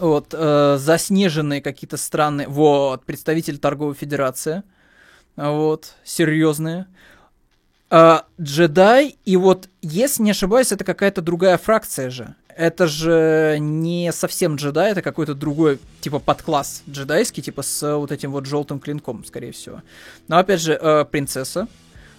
Вот, 0.00 0.28
э, 0.32 0.76
заснеженные 0.78 1.60
какие-то 1.60 1.96
странные... 1.96 2.48
Вот, 2.48 3.04
представитель 3.04 3.58
торговой 3.58 3.94
федерации. 3.94 4.62
Вот, 5.38 5.94
серьезные. 6.02 6.86
Э, 7.90 8.22
джедай, 8.40 9.16
и 9.24 9.36
вот, 9.36 9.68
если 9.82 10.24
не 10.24 10.32
ошибаюсь, 10.32 10.72
это 10.72 10.84
какая-то 10.84 11.22
другая 11.22 11.56
фракция 11.58 12.10
же. 12.10 12.34
Это 12.56 12.88
же 12.88 13.58
не 13.60 14.10
совсем 14.12 14.56
джедай, 14.56 14.90
это 14.90 15.00
какой-то 15.00 15.34
другой, 15.34 15.78
типа, 16.00 16.18
подкласс 16.18 16.82
джедайский, 16.90 17.40
типа, 17.40 17.62
с 17.62 17.96
вот 17.96 18.10
этим 18.10 18.32
вот 18.32 18.46
желтым 18.46 18.80
клинком, 18.80 19.24
скорее 19.24 19.52
всего. 19.52 19.82
Но, 20.26 20.38
опять 20.38 20.60
же, 20.60 20.72
э, 20.72 21.04
принцесса, 21.04 21.68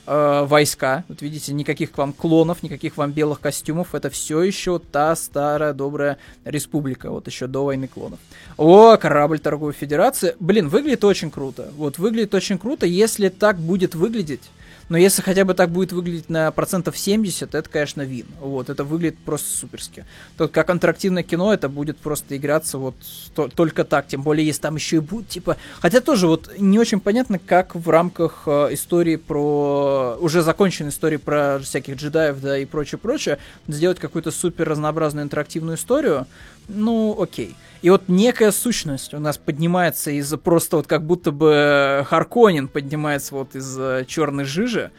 э, 0.10 0.46
войска. 0.46 1.04
Вот 1.08 1.22
видите, 1.22 1.54
никаких 1.54 1.92
к 1.92 1.98
вам 1.98 2.14
клонов, 2.14 2.64
никаких 2.64 2.98
вам 2.98 3.12
белых 3.12 3.40
костюмов. 3.40 3.94
Это 3.94 4.10
все 4.10 4.42
еще 4.42 4.80
та 4.80 5.16
старая 5.16 5.74
добрая 5.74 6.18
республика, 6.44 7.12
вот 7.12 7.28
еще 7.28 7.48
до 7.48 7.66
войны 7.66 7.88
клонов. 7.88 8.20
О, 8.58 8.98
корабль 8.98 9.40
торговой 9.40 9.74
федерации. 9.74 10.36
Блин, 10.40 10.68
выглядит 10.68 11.04
очень 11.04 11.30
круто. 11.30 11.72
Вот 11.78 12.00
выглядит 12.00 12.34
очень 12.34 12.58
круто, 12.58 12.86
если 12.86 13.30
так 13.30 13.58
будет 13.58 13.96
выглядеть 13.96 14.50
но 14.90 14.98
если 14.98 15.22
хотя 15.22 15.46
бы 15.46 15.54
так 15.54 15.70
будет 15.70 15.92
выглядеть 15.92 16.30
на 16.30 16.52
процентов 16.52 16.98
70, 16.98 17.54
это, 17.54 17.70
конечно, 17.70 18.02
вин. 18.02 18.26
Вот, 18.40 18.70
это 18.70 18.84
выглядит 18.84 19.20
просто 19.20 19.56
суперски. 19.56 20.06
Тут 20.38 20.52
как 20.52 20.72
интерактивное 20.72 21.22
кино, 21.22 21.54
это 21.54 21.70
будет 21.70 21.98
просто 21.98 22.36
играться 22.36 22.80
вот 22.80 22.96
то, 23.36 23.48
только 23.48 23.84
так. 23.84 24.08
Тем 24.08 24.24
более, 24.24 24.46
если 24.46 24.62
там 24.62 24.76
еще 24.76 24.98
и 24.98 25.00
будет, 25.00 25.30
типа... 25.30 25.58
Хотя 25.80 26.02
тоже 26.02 26.28
вот 26.28 26.52
не 26.58 26.80
очень 26.80 27.00
понятно, 27.00 27.38
как 27.38 27.76
в 27.76 27.88
рамках 27.90 28.44
э, 28.48 28.70
истории 28.72 29.16
про... 29.16 30.18
Уже 30.20 30.42
законченной 30.42 30.90
истории 30.90 31.18
про 31.18 31.60
всяких 31.60 31.96
джедаев, 31.96 32.42
да, 32.42 32.58
и 32.58 32.66
прочее-прочее, 32.66 33.38
сделать 33.68 34.00
какую-то 34.00 34.32
супер 34.32 34.68
разнообразную 34.68 35.24
интерактивную 35.24 35.78
историю, 35.78 36.26
ну, 36.70 37.20
окей. 37.20 37.56
И 37.82 37.90
вот 37.90 38.04
некая 38.08 38.52
сущность 38.52 39.14
у 39.14 39.20
нас 39.20 39.38
поднимается 39.38 40.12
из 40.12 40.32
просто 40.38 40.78
вот 40.78 40.88
как 40.88 41.06
будто 41.06 41.32
бы 41.32 42.06
Харконин 42.08 42.68
поднимается 42.68 43.36
вот 43.36 43.56
из 43.56 43.78
э, 43.78 44.06
черной 44.08 44.44
жижи. 44.44 44.92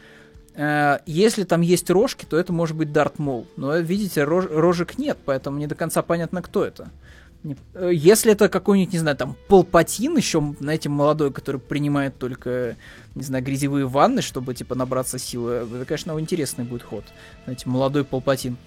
Э, 0.55 0.97
если 1.05 1.43
там 1.43 1.61
есть 1.61 1.89
рожки, 1.89 2.25
то 2.25 2.37
это 2.37 2.51
может 2.51 2.75
быть 2.75 2.91
Дарт 2.91 3.19
Мол. 3.19 3.47
Но 3.55 3.77
видите, 3.77 4.23
рож, 4.23 4.45
рожек 4.49 4.97
нет, 4.97 5.17
поэтому 5.23 5.59
не 5.59 5.67
до 5.67 5.75
конца 5.75 6.01
понятно, 6.01 6.41
кто 6.41 6.65
это. 6.65 6.89
Э, 7.73 7.91
если 7.93 8.31
это 8.31 8.49
какой-нибудь, 8.49 8.93
не 8.93 8.99
знаю, 8.99 9.15
там, 9.15 9.37
Полпатин 9.47 10.17
еще, 10.17 10.55
знаете, 10.59 10.89
молодой, 10.89 11.31
который 11.31 11.61
принимает 11.61 12.17
только, 12.17 12.77
не 13.13 13.23
знаю, 13.23 13.43
грязевые 13.43 13.85
ванны, 13.85 14.23
чтобы, 14.23 14.55
типа, 14.55 14.73
набраться 14.73 15.19
силы, 15.19 15.51
это, 15.51 15.85
конечно, 15.85 16.19
интересный 16.19 16.65
будет 16.65 16.83
ход. 16.83 17.05
Знаете, 17.45 17.69
молодой 17.69 18.03
Полпатин 18.03 18.57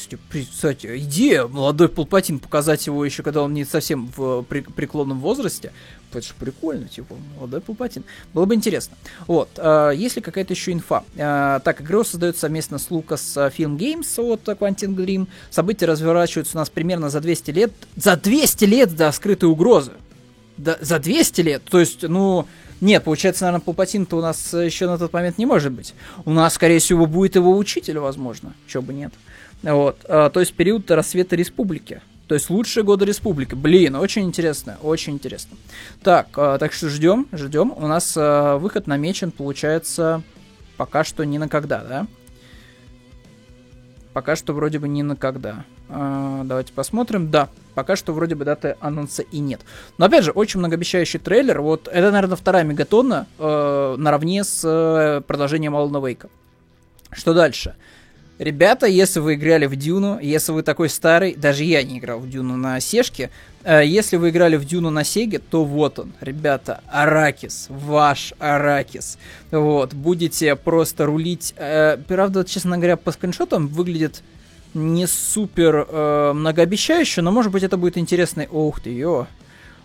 кстати, 0.00 0.18
кстати, 0.50 0.98
идея 0.98 1.46
молодой 1.46 1.88
Палпатин 1.88 2.38
показать 2.38 2.86
его 2.86 3.04
еще, 3.04 3.22
когда 3.22 3.42
он 3.42 3.52
не 3.52 3.64
совсем 3.64 4.10
в 4.16 4.42
при, 4.42 4.60
преклонном 4.60 5.20
возрасте. 5.20 5.72
Это 6.10 6.22
же 6.22 6.34
прикольно, 6.38 6.88
типа, 6.88 7.14
молодой 7.36 7.60
Палпатин. 7.60 8.04
Было 8.34 8.44
бы 8.44 8.54
интересно. 8.54 8.96
Вот, 9.26 9.50
э, 9.56 9.92
есть 9.94 10.16
ли 10.16 10.22
какая-то 10.22 10.54
еще 10.54 10.72
инфа? 10.72 11.04
Э, 11.14 11.60
так, 11.62 11.82
игру 11.82 12.02
создают 12.02 12.36
совместно 12.36 12.78
с 12.78 12.88
Lucas 12.88 13.52
Film 13.56 13.76
Games 13.76 14.20
от 14.20 14.42
Quantic 14.42 14.94
Dream. 14.94 15.28
События 15.50 15.86
разворачиваются 15.86 16.56
у 16.56 16.60
нас 16.60 16.70
примерно 16.70 17.10
за 17.10 17.20
200 17.20 17.50
лет. 17.52 17.72
За 17.94 18.16
200 18.16 18.64
лет 18.64 18.96
до 18.96 19.12
скрытой 19.12 19.48
угрозы! 19.48 19.92
Да, 20.56 20.76
за 20.80 20.98
200 20.98 21.40
лет? 21.42 21.62
То 21.64 21.78
есть, 21.80 22.02
ну... 22.02 22.46
Нет, 22.80 23.04
получается, 23.04 23.44
наверное, 23.44 23.62
Палпатин-то 23.62 24.16
у 24.16 24.20
нас 24.22 24.54
еще 24.54 24.86
на 24.86 24.96
тот 24.96 25.12
момент 25.12 25.36
не 25.36 25.44
может 25.44 25.70
быть. 25.70 25.94
У 26.24 26.30
нас, 26.30 26.54
скорее 26.54 26.78
всего, 26.78 27.06
будет 27.06 27.34
его 27.34 27.56
учитель, 27.56 27.98
возможно. 27.98 28.54
Чего 28.66 28.82
бы 28.82 28.94
нет. 28.94 29.12
Вот, 29.62 29.98
а, 30.08 30.30
то 30.30 30.40
есть 30.40 30.54
период 30.54 30.90
рассвета 30.90 31.36
республики. 31.36 32.00
То 32.28 32.34
есть 32.34 32.48
лучшие 32.48 32.84
годы 32.84 33.04
республики. 33.04 33.54
Блин, 33.54 33.96
очень 33.96 34.22
интересно, 34.22 34.78
очень 34.82 35.14
интересно. 35.14 35.56
Так, 36.02 36.28
а, 36.36 36.58
так 36.58 36.72
что 36.72 36.88
ждем, 36.88 37.26
ждем. 37.32 37.72
У 37.76 37.86
нас 37.86 38.14
а, 38.16 38.56
выход 38.58 38.86
намечен, 38.86 39.30
получается, 39.32 40.22
пока 40.76 41.04
что 41.04 41.24
ни 41.24 41.38
на 41.38 41.48
когда, 41.48 41.82
да? 41.82 42.06
Пока 44.12 44.34
что 44.34 44.52
вроде 44.52 44.78
бы 44.78 44.88
ни 44.88 45.02
на 45.02 45.14
когда. 45.14 45.64
Давайте 45.88 46.72
посмотрим. 46.72 47.30
Да, 47.30 47.48
пока 47.74 47.96
что 47.96 48.12
вроде 48.12 48.34
бы 48.34 48.44
даты 48.44 48.76
анонса 48.80 49.22
и 49.22 49.38
нет. 49.38 49.60
Но 49.98 50.06
опять 50.06 50.24
же, 50.24 50.32
очень 50.32 50.58
многообещающий 50.58 51.18
трейлер. 51.20 51.60
Вот 51.60 51.88
это, 51.88 52.10
наверное, 52.10 52.36
вторая 52.36 52.64
мегатонна 52.64 53.26
э, 53.38 53.94
наравне 53.96 54.44
с 54.44 54.62
э, 54.64 55.20
продолжением 55.22 55.76
Алана 55.76 56.04
Вейка. 56.04 56.28
Что 57.12 57.34
дальше? 57.34 57.74
Ребята, 58.40 58.86
если 58.86 59.20
вы 59.20 59.34
играли 59.34 59.66
в 59.66 59.76
Дюну, 59.76 60.18
если 60.18 60.52
вы 60.52 60.62
такой 60.62 60.88
старый, 60.88 61.34
даже 61.34 61.62
я 61.62 61.82
не 61.82 61.98
играл 61.98 62.20
в 62.20 62.30
Дюну 62.30 62.56
на 62.56 62.80
Сешке, 62.80 63.28
э, 63.64 63.82
если 63.84 64.16
вы 64.16 64.30
играли 64.30 64.56
в 64.56 64.64
Дюну 64.64 64.88
на 64.88 65.04
Сеге, 65.04 65.40
то 65.40 65.62
вот 65.62 65.98
он, 65.98 66.14
ребята, 66.22 66.80
Аракис, 66.86 67.66
ваш 67.68 68.32
Аракис. 68.38 69.18
Вот, 69.50 69.92
будете 69.92 70.56
просто 70.56 71.04
рулить. 71.04 71.52
Э, 71.58 71.98
правда, 72.08 72.42
честно 72.46 72.78
говоря, 72.78 72.96
по 72.96 73.12
скриншотам 73.12 73.68
выглядит 73.68 74.22
не 74.72 75.06
супер 75.06 75.86
э, 75.86 76.32
многообещающе, 76.32 77.20
но 77.20 77.32
может 77.32 77.52
быть 77.52 77.62
это 77.62 77.76
будет 77.76 77.98
интересно. 77.98 78.46
Ух 78.50 78.80
ты, 78.80 78.88
ё. 78.88 79.26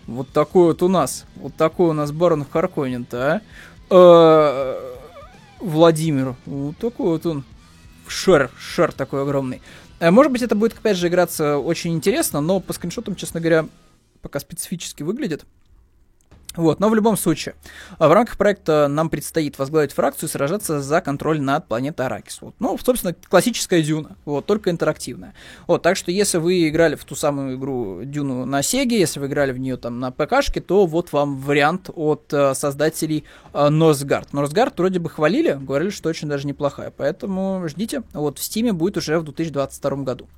Вот 0.06 0.30
такой 0.30 0.68
вот 0.68 0.82
у 0.82 0.88
нас. 0.88 1.26
Вот 1.34 1.54
такой 1.56 1.90
у 1.90 1.92
нас 1.92 2.10
Барон 2.10 2.46
Харконин-то, 2.50 3.42
а. 3.90 4.92
Владимир. 5.60 6.36
Вот 6.46 6.78
такой 6.78 7.06
вот 7.06 7.26
он 7.26 7.44
шер, 8.08 8.50
шер 8.58 8.92
такой 8.92 9.22
огромный. 9.22 9.62
Э, 9.98 10.10
может 10.10 10.32
быть, 10.32 10.42
это 10.42 10.54
будет, 10.54 10.74
опять 10.78 10.96
же, 10.96 11.08
играться 11.08 11.58
очень 11.58 11.94
интересно, 11.94 12.40
но 12.40 12.60
по 12.60 12.72
скриншотам, 12.72 13.16
честно 13.16 13.40
говоря, 13.40 13.66
пока 14.22 14.40
специфически 14.40 15.02
выглядит. 15.02 15.44
Вот, 16.56 16.80
но 16.80 16.88
в 16.88 16.94
любом 16.94 17.16
случае, 17.16 17.54
в 17.98 18.12
рамках 18.12 18.36
проекта 18.36 18.88
нам 18.88 19.10
предстоит 19.10 19.58
возглавить 19.58 19.92
фракцию 19.92 20.28
и 20.28 20.32
сражаться 20.32 20.80
за 20.80 21.00
контроль 21.00 21.40
над 21.40 21.68
планетой 21.68 22.06
Аракис. 22.06 22.38
Вот. 22.40 22.54
Ну, 22.58 22.76
собственно, 22.78 23.14
классическая 23.28 23.82
Дюна, 23.82 24.16
вот, 24.24 24.46
только 24.46 24.70
интерактивная. 24.70 25.34
Вот, 25.66 25.82
так 25.82 25.96
что 25.96 26.10
если 26.10 26.38
вы 26.38 26.68
играли 26.68 26.94
в 26.94 27.04
ту 27.04 27.14
самую 27.14 27.56
игру 27.56 28.02
Дюну 28.04 28.44
на 28.46 28.62
Сеге, 28.62 28.98
если 28.98 29.20
вы 29.20 29.26
играли 29.26 29.52
в 29.52 29.58
нее 29.58 29.76
там 29.76 30.00
на 30.00 30.10
ПКшке, 30.10 30.60
то 30.60 30.86
вот 30.86 31.12
вам 31.12 31.38
вариант 31.38 31.90
от 31.94 32.32
э, 32.32 32.54
создателей 32.54 33.24
э. 33.52 33.68
Норсгард 33.68 34.78
вроде 34.78 34.98
бы 34.98 35.10
хвалили, 35.10 35.58
говорили, 35.60 35.90
что 35.90 36.08
очень 36.08 36.28
даже 36.28 36.46
неплохая, 36.46 36.92
поэтому 36.96 37.68
ждите. 37.68 38.02
Вот, 38.12 38.38
в 38.38 38.42
Стиме 38.42 38.72
будет 38.72 38.96
уже 38.96 39.18
в 39.18 39.24
2022 39.24 39.96
году. 39.96 40.28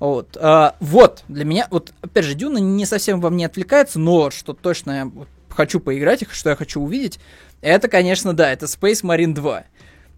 Вот, 0.00 0.36
э, 0.36 0.70
вот, 0.80 1.24
для 1.28 1.44
меня, 1.44 1.68
вот, 1.70 1.92
опять 2.00 2.24
же, 2.24 2.34
Дюна 2.34 2.58
не 2.58 2.86
совсем 2.86 3.20
во 3.20 3.30
мне 3.30 3.46
отвлекается, 3.46 3.98
но 3.98 4.30
что 4.30 4.52
точно 4.52 4.90
я 4.92 5.26
хочу 5.56 5.80
поиграть, 5.80 6.24
что 6.30 6.50
я 6.50 6.56
хочу 6.56 6.80
увидеть, 6.80 7.18
это, 7.60 7.88
конечно, 7.88 8.32
да, 8.32 8.52
это 8.52 8.66
Space 8.66 9.02
Marine 9.02 9.34
2. 9.34 9.64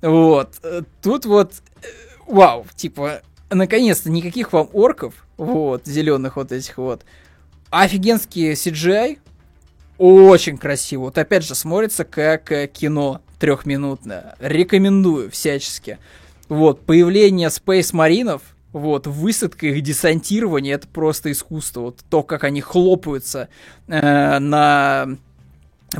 Вот. 0.02 0.54
Э, 0.62 0.82
тут 1.02 1.24
вот, 1.24 1.54
э, 1.82 1.86
вау, 2.26 2.66
типа, 2.74 3.22
наконец-то 3.50 4.10
никаких 4.10 4.52
вам 4.52 4.68
орков, 4.72 5.26
вот, 5.36 5.86
зеленых 5.86 6.36
вот 6.36 6.52
этих 6.52 6.78
вот. 6.78 7.04
Офигенский 7.70 8.52
CGI, 8.52 9.18
очень 9.98 10.58
красиво. 10.58 11.02
Вот 11.02 11.18
опять 11.18 11.44
же 11.44 11.54
смотрится 11.54 12.04
как 12.04 12.52
э, 12.52 12.68
кино 12.68 13.20
трехминутное. 13.38 14.36
Рекомендую 14.40 15.30
всячески. 15.30 15.98
Вот, 16.48 16.80
появление 16.86 17.48
Space 17.48 17.90
Маринов, 17.92 18.42
вот, 18.72 19.06
высадка 19.06 19.66
их, 19.66 19.82
десантирование, 19.82 20.74
это 20.74 20.88
просто 20.88 21.30
искусство. 21.32 21.80
Вот 21.80 22.00
то, 22.08 22.22
как 22.22 22.44
они 22.44 22.60
хлопаются 22.60 23.48
э, 23.86 24.38
на 24.38 25.18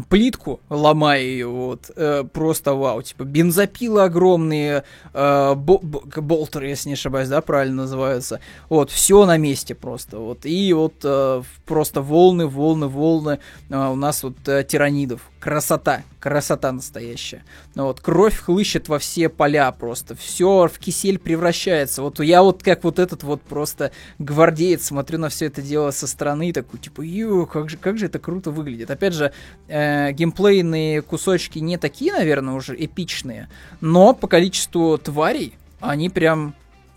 плитку, 0.09 0.61
ломая 0.69 1.23
ее, 1.23 1.47
вот, 1.47 1.91
э, 1.97 2.25
просто 2.31 2.75
вау, 2.75 3.03
типа, 3.03 3.25
бензопилы 3.25 4.03
огромные, 4.03 4.85
э, 5.15 5.55
бо- 5.55 5.81
болтеры, 5.81 6.69
если 6.69 6.91
не 6.91 6.95
ошибаюсь, 6.95 7.29
да, 7.29 7.41
правильно 7.41 7.83
называются, 7.83 8.41
вот, 8.69 8.91
все 8.91 9.25
на 9.25 9.39
месте 9.39 9.75
просто, 9.75 10.19
вот, 10.19 10.45
и 10.45 10.73
вот 10.73 10.95
э, 11.05 11.43
просто 11.65 12.03
волны, 12.03 12.47
волны, 12.47 12.87
волны 12.87 13.39
э, 13.71 13.89
у 13.89 13.95
нас 13.97 14.23
вот 14.23 14.37
э, 14.47 14.63
тиранидов, 14.65 15.23
красота, 15.41 16.03
красота 16.21 16.73
настоящая. 16.73 17.45
Ну, 17.75 17.85
вот, 17.85 18.01
кровь 18.01 18.37
хлыщет 18.37 18.89
во 18.89 18.99
все 18.99 19.29
поля 19.29 19.71
просто, 19.73 20.15
все 20.15 20.69
в 20.69 20.79
кисель 20.79 21.19
превращается. 21.19 22.03
Вот 22.03 22.21
я 22.21 22.43
вот 22.43 22.63
как 22.63 22.85
вот 22.85 22.99
этот 22.99 23.23
вот 23.23 23.41
просто 23.41 23.93
гвардеец 24.19 24.87
смотрю 24.87 25.19
на 25.19 25.29
все 25.29 25.47
это 25.47 25.63
дело 25.63 25.93
со 25.93 26.07
стороны 26.07 26.53
такой, 26.53 26.81
типа, 26.81 27.03
ю, 27.03 27.47
как 27.47 27.71
же, 27.71 27.77
как 27.77 27.99
же 27.99 28.07
это 28.07 28.19
круто 28.19 28.51
выглядит. 28.51 28.91
Опять 28.91 29.15
же, 29.15 29.33
э, 29.69 29.78
геймплейные 30.13 31.03
кусочки 31.03 31.59
не 31.59 31.77
такие, 31.77 32.13
наверное, 32.13 32.55
уже 32.55 32.75
эпичные, 32.75 33.49
но 33.81 34.15
по 34.15 34.27
количеству 34.27 34.99
тварей 34.99 35.55
они 35.81 36.11
прям 36.11 36.55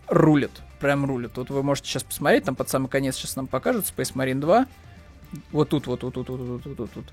рулят. 0.07 0.51
Прям 0.79 1.05
рулят. 1.05 1.33
Вот 1.35 1.49
вы 1.49 1.63
можете 1.63 1.89
сейчас 1.89 2.03
посмотреть, 2.03 2.45
там 2.45 2.55
под 2.55 2.69
самый 2.69 2.87
конец 2.87 3.15
сейчас 3.15 3.35
нам 3.35 3.47
покажут 3.47 3.85
Space 3.85 4.13
Marine 4.15 4.39
2. 4.39 4.65
Вот 5.51 5.69
тут, 5.69 5.87
вот 5.87 5.99
тут, 5.99 6.15
вот 6.17 6.27
тут, 6.27 6.39
вот 6.39 6.63
тут, 6.63 6.79
вот 6.79 6.91
тут. 6.91 7.05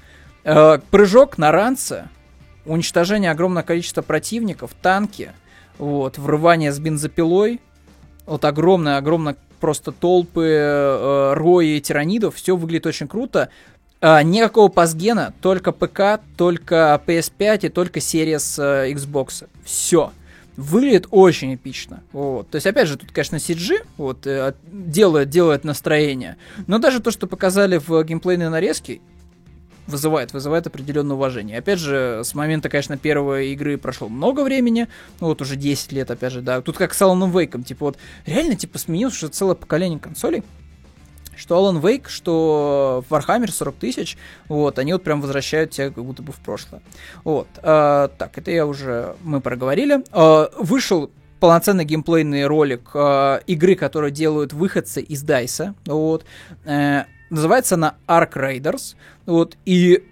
Э, 0.44 0.78
прыжок 0.90 1.38
на 1.38 1.52
ранце, 1.52 2.08
уничтожение 2.64 3.30
огромного 3.30 3.64
количества 3.64 4.02
противников, 4.02 4.72
танки, 4.80 5.32
вот, 5.78 6.18
врывание 6.18 6.72
с 6.72 6.78
бензопилой, 6.78 7.60
вот 8.26 8.44
огромное-огромное 8.44 9.36
просто 9.60 9.92
толпы, 9.92 10.46
э, 10.46 11.32
рои 11.34 11.80
тиранидов, 11.80 12.36
все 12.36 12.56
выглядит 12.56 12.86
очень 12.86 13.08
круто. 13.08 13.50
А, 14.00 14.22
никакого 14.22 14.68
пасгена, 14.68 15.34
только 15.40 15.72
ПК, 15.72 16.20
только 16.36 17.00
PS5 17.04 17.66
и 17.66 17.68
только 17.68 18.00
серия 18.00 18.38
с 18.38 18.58
э, 18.58 18.92
Xbox. 18.92 19.48
Все. 19.64 20.12
Выглядит 20.56 21.06
очень 21.10 21.54
эпично. 21.54 22.02
Вот. 22.12 22.48
То 22.48 22.56
есть, 22.56 22.66
опять 22.66 22.86
же, 22.86 22.96
тут, 22.96 23.10
конечно, 23.10 23.36
CG 23.36 23.84
вот, 23.96 24.26
э, 24.26 24.54
делает, 24.70 25.30
делает 25.30 25.64
настроение. 25.64 26.36
Но 26.68 26.78
даже 26.78 27.00
то, 27.00 27.10
что 27.10 27.26
показали 27.26 27.78
в 27.84 28.04
геймплейной 28.04 28.48
нарезке, 28.50 29.00
вызывает, 29.88 30.32
вызывает 30.32 30.66
определенное 30.66 31.16
уважение. 31.16 31.58
Опять 31.58 31.80
же, 31.80 32.20
с 32.22 32.34
момента, 32.34 32.68
конечно, 32.68 32.96
первой 32.96 33.52
игры 33.52 33.78
прошло 33.78 34.08
много 34.08 34.44
времени, 34.44 34.86
ну 35.20 35.28
вот 35.28 35.40
уже 35.40 35.56
10 35.56 35.92
лет, 35.92 36.10
опять 36.10 36.32
же, 36.32 36.42
да. 36.42 36.60
Тут 36.60 36.76
как 36.76 36.94
с 36.94 37.02
Alan 37.02 37.32
Wake, 37.32 37.64
типа 37.64 37.86
вот 37.86 37.98
реально, 38.26 38.54
типа, 38.54 38.78
сменилось 38.78 39.16
уже 39.16 39.28
целое 39.28 39.54
поколение 39.54 39.98
консолей, 39.98 40.42
что 41.38 41.56
Alan 41.56 41.80
Wake, 41.80 42.08
что 42.08 43.04
Warhammer 43.08 43.50
40 43.50 43.74
тысяч, 43.76 44.18
вот, 44.48 44.78
они 44.78 44.92
вот 44.92 45.04
прям 45.04 45.20
возвращают 45.20 45.70
тебя 45.70 45.90
как 45.90 46.04
будто 46.04 46.22
бы 46.22 46.32
в 46.32 46.38
прошлое. 46.40 46.82
Вот, 47.24 47.48
э, 47.56 48.08
так, 48.18 48.36
это 48.36 48.50
я 48.50 48.66
уже, 48.66 49.16
мы 49.22 49.40
проговорили. 49.40 50.02
Э, 50.12 50.48
вышел 50.58 51.10
полноценный 51.40 51.84
геймплейный 51.84 52.46
ролик 52.46 52.90
э, 52.94 53.40
игры, 53.46 53.76
которую 53.76 54.10
делают 54.10 54.52
выходцы 54.52 55.00
из 55.00 55.22
Дайса, 55.22 55.74
вот, 55.86 56.24
э, 56.64 57.04
Называется 57.30 57.74
она 57.74 57.96
Ark 58.06 58.32
Raiders. 58.34 58.96
Вот, 59.26 59.56
и 59.64 60.04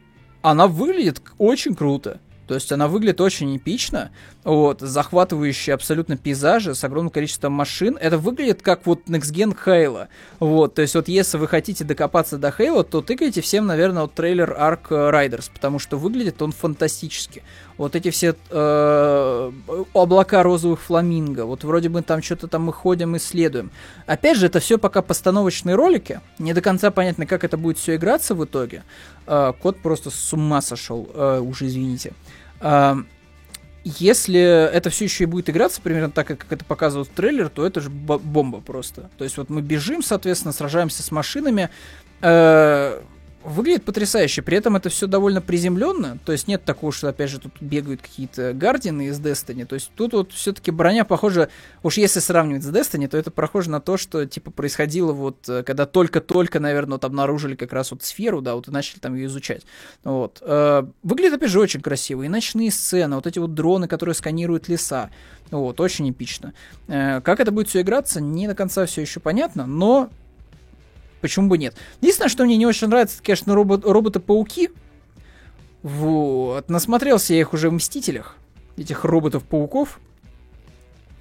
она 0.43 0.67
выглядит 0.67 1.23
очень 1.39 1.75
круто. 1.75 2.21
То 2.47 2.55
есть 2.55 2.71
она 2.71 2.87
выглядит 2.87 3.21
очень 3.21 3.57
эпично, 3.57 4.13
вот, 4.47 4.81
захватывающие 4.81 5.75
абсолютно 5.75 6.17
пейзажи 6.17 6.77
с 6.77 6.85
огромным 6.85 7.11
количеством 7.11 7.53
машин. 7.53 7.99
Это 8.01 8.17
выглядит 8.17 8.63
как 8.63 8.87
вот 8.87 9.01
Next 9.09 9.33
Gen 9.35 9.57
Halo. 9.67 10.07
Вот, 10.39 10.75
то 10.75 10.83
есть 10.83 10.95
вот 10.95 11.09
если 11.09 11.37
вы 11.37 11.49
хотите 11.49 11.83
докопаться 11.83 12.39
до 12.39 12.55
Halo, 12.57 12.85
то 12.85 13.01
тыкайте 13.01 13.41
всем, 13.41 13.67
наверное, 13.67 14.03
вот 14.03 14.15
трейлер 14.15 14.53
Ark 14.53 14.89
Riders, 14.91 15.51
потому 15.53 15.81
что 15.81 15.97
выглядит 15.97 16.41
он 16.43 16.53
фантастически. 16.53 17.43
Вот 17.77 17.97
эти 17.97 18.11
все 18.11 18.37
э, 18.51 19.53
облака 19.93 20.45
розовых 20.45 20.81
фламинго, 20.81 21.45
вот 21.45 21.65
вроде 21.65 21.89
бы 21.89 22.03
там 22.03 22.23
что-то 22.23 22.47
там 22.47 22.63
мы 22.63 22.73
ходим, 22.73 23.17
исследуем. 23.17 23.73
Опять 24.07 24.37
же, 24.37 24.47
это 24.47 24.61
все 24.61 24.79
пока 24.79 25.03
постановочные 25.03 25.75
ролики, 25.75 26.21
не 26.39 26.53
до 26.55 26.61
конца 26.61 26.93
понятно, 26.93 27.27
как 27.27 27.43
это 27.43 27.57
будет 27.57 27.79
все 27.79 27.97
играться 27.97 28.37
в 28.37 28.45
итоге. 28.45 28.85
Э, 29.27 29.53
кот 29.61 29.81
просто 29.81 30.11
с 30.11 30.33
ума 30.33 30.63
сошел, 30.63 31.09
э, 31.13 31.41
уже 31.41 31.67
извините. 31.67 32.13
Э, 32.61 32.95
если 33.87 34.41
это 34.41 34.91
все 34.91 35.05
еще 35.05 35.25
и 35.25 35.27
будет 35.27 35.49
играться 35.49 35.81
примерно 35.81 36.11
так, 36.11 36.27
как 36.27 36.47
это 36.51 36.65
показывают 36.65 37.09
в 37.09 37.13
трейлер, 37.13 37.49
то 37.49 37.65
это 37.65 37.81
же 37.81 37.89
бомба 37.89 38.61
просто. 38.61 39.11
То 39.17 39.23
есть 39.23 39.37
вот 39.37 39.49
мы 39.49 39.63
бежим, 39.63 40.03
соответственно, 40.03 40.53
сражаемся 40.53 41.05
с 41.05 41.13
машинами. 41.13 41.71
Э, 42.21 43.01
выглядит 43.47 43.85
потрясающе. 43.85 44.43
При 44.43 44.57
этом 44.57 44.77
это 44.77 44.89
все 44.89 45.07
довольно 45.07 45.41
приземленно. 45.41 46.19
То 46.25 46.33
есть 46.33 46.49
нет 46.49 46.65
такого, 46.65 46.93
что 46.93 47.09
опять 47.09 47.31
же 47.31 47.39
тут 47.39 47.53
бегают 47.61 48.03
какие-то 48.03 48.53
гардины 48.53 49.07
из 49.07 49.21
Destiny. 49.21 49.65
То 49.65 49.75
есть 49.75 49.91
тут 49.95 50.13
вот 50.13 50.33
все-таки 50.33 50.71
броня 50.71 51.05
похожа, 51.05 51.49
уж 51.83 51.97
если 51.97 52.21
сравнивать 52.21 52.65
с 52.65 52.69
Destiny, 52.69 53.09
то 53.09 53.17
это 53.17 53.31
похоже 53.31 53.71
на 53.71 53.81
то, 53.81 53.97
что 53.97 54.27
типа 54.27 54.51
происходило 54.51 55.13
вот, 55.13 55.49
э, 55.49 55.63
когда 55.63 55.87
только-только, 55.87 56.59
наверное, 56.59 56.95
вот 56.95 57.05
обнаружили 57.05 57.55
как 57.55 57.73
раз 57.73 57.93
вот 57.93 58.03
сферу, 58.03 58.41
да, 58.43 58.57
вот 58.57 58.69
и 58.69 58.71
начали 58.71 58.99
там 58.99 59.15
ее 59.15 59.27
изучать. 59.27 59.63
Вот. 60.03 60.43
Э, 60.43 60.85
выглядит 61.03 61.35
опять 61.35 61.51
же 61.51 61.61
очень 61.61 61.81
красиво. 61.81 62.25
И 62.25 62.29
ночные 62.29 62.71
сцены, 62.71 63.17
вот 63.17 63.27
эти 63.27 63.39
вот 63.39 63.55
дроны, 63.55 63.87
которые 63.87 64.15
сканируют 64.15 64.69
леса. 64.69 65.11
Вот, 65.51 65.81
очень 65.81 66.11
эпично. 66.11 66.53
Э, 66.89 67.21
как 67.21 67.39
это 67.39 67.53
будет 67.53 67.69
все 67.69 67.83
играться, 67.83 68.21
не 68.21 68.49
до 68.49 68.55
конца 68.57 68.87
все 68.87 69.03
еще 69.03 69.21
понятно, 69.21 69.67
но 69.67 70.11
Почему 71.27 71.49
бы 71.49 71.59
нет? 71.59 71.75
Единственное, 72.01 72.29
что 72.29 72.45
мне 72.45 72.57
не 72.57 72.67
очень 72.67 72.87
нравится, 72.87 73.17
это, 73.17 73.25
конечно, 73.25 73.53
робот, 73.53 73.85
роботы-пауки. 73.85 74.71
Вот. 75.83 76.69
Насмотрелся 76.69 77.35
я 77.35 77.41
их 77.41 77.53
уже 77.53 77.69
в 77.69 77.73
Мстителях. 77.73 78.37
Этих 78.77 79.05
роботов-пауков. 79.05 79.99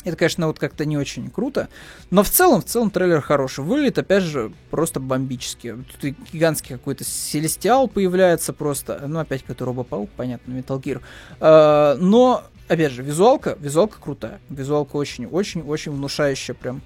Это, 0.03 0.15
конечно, 0.15 0.45
вот 0.45 0.59
как-то 0.59 0.85
не 0.85 0.95
очень 0.95 1.31
круто. 1.31 1.69
Но 2.11 2.21
в 2.21 2.29
целом, 2.29 2.61
в 2.61 2.65
целом 2.65 2.91
трейлер 2.91 3.19
хороший. 3.19 3.63
Выглядит, 3.63 3.97
опять 3.97 4.21
же, 4.21 4.53
просто 4.69 4.99
бомбически. 4.99 5.75
Тут 5.99 6.13
гигантский 6.31 6.75
какой-то 6.75 7.03
Селестиал 7.03 7.87
появляется 7.87 8.53
просто. 8.53 9.05
Ну, 9.07 9.17
опять 9.17 9.41
какой-то 9.41 9.65
робопаук, 9.65 10.11
понятно, 10.11 10.51
Metal 10.51 10.79
Gear. 10.79 11.01
А, 11.39 11.95
но, 11.95 12.43
опять 12.67 12.91
же, 12.91 13.01
визуалка, 13.01 13.57
визуалка 13.59 13.99
крутая. 13.99 14.39
Визуалка 14.49 14.97
очень-очень-очень 14.97 15.93
внушающая 15.93 16.53
прям 16.53 16.83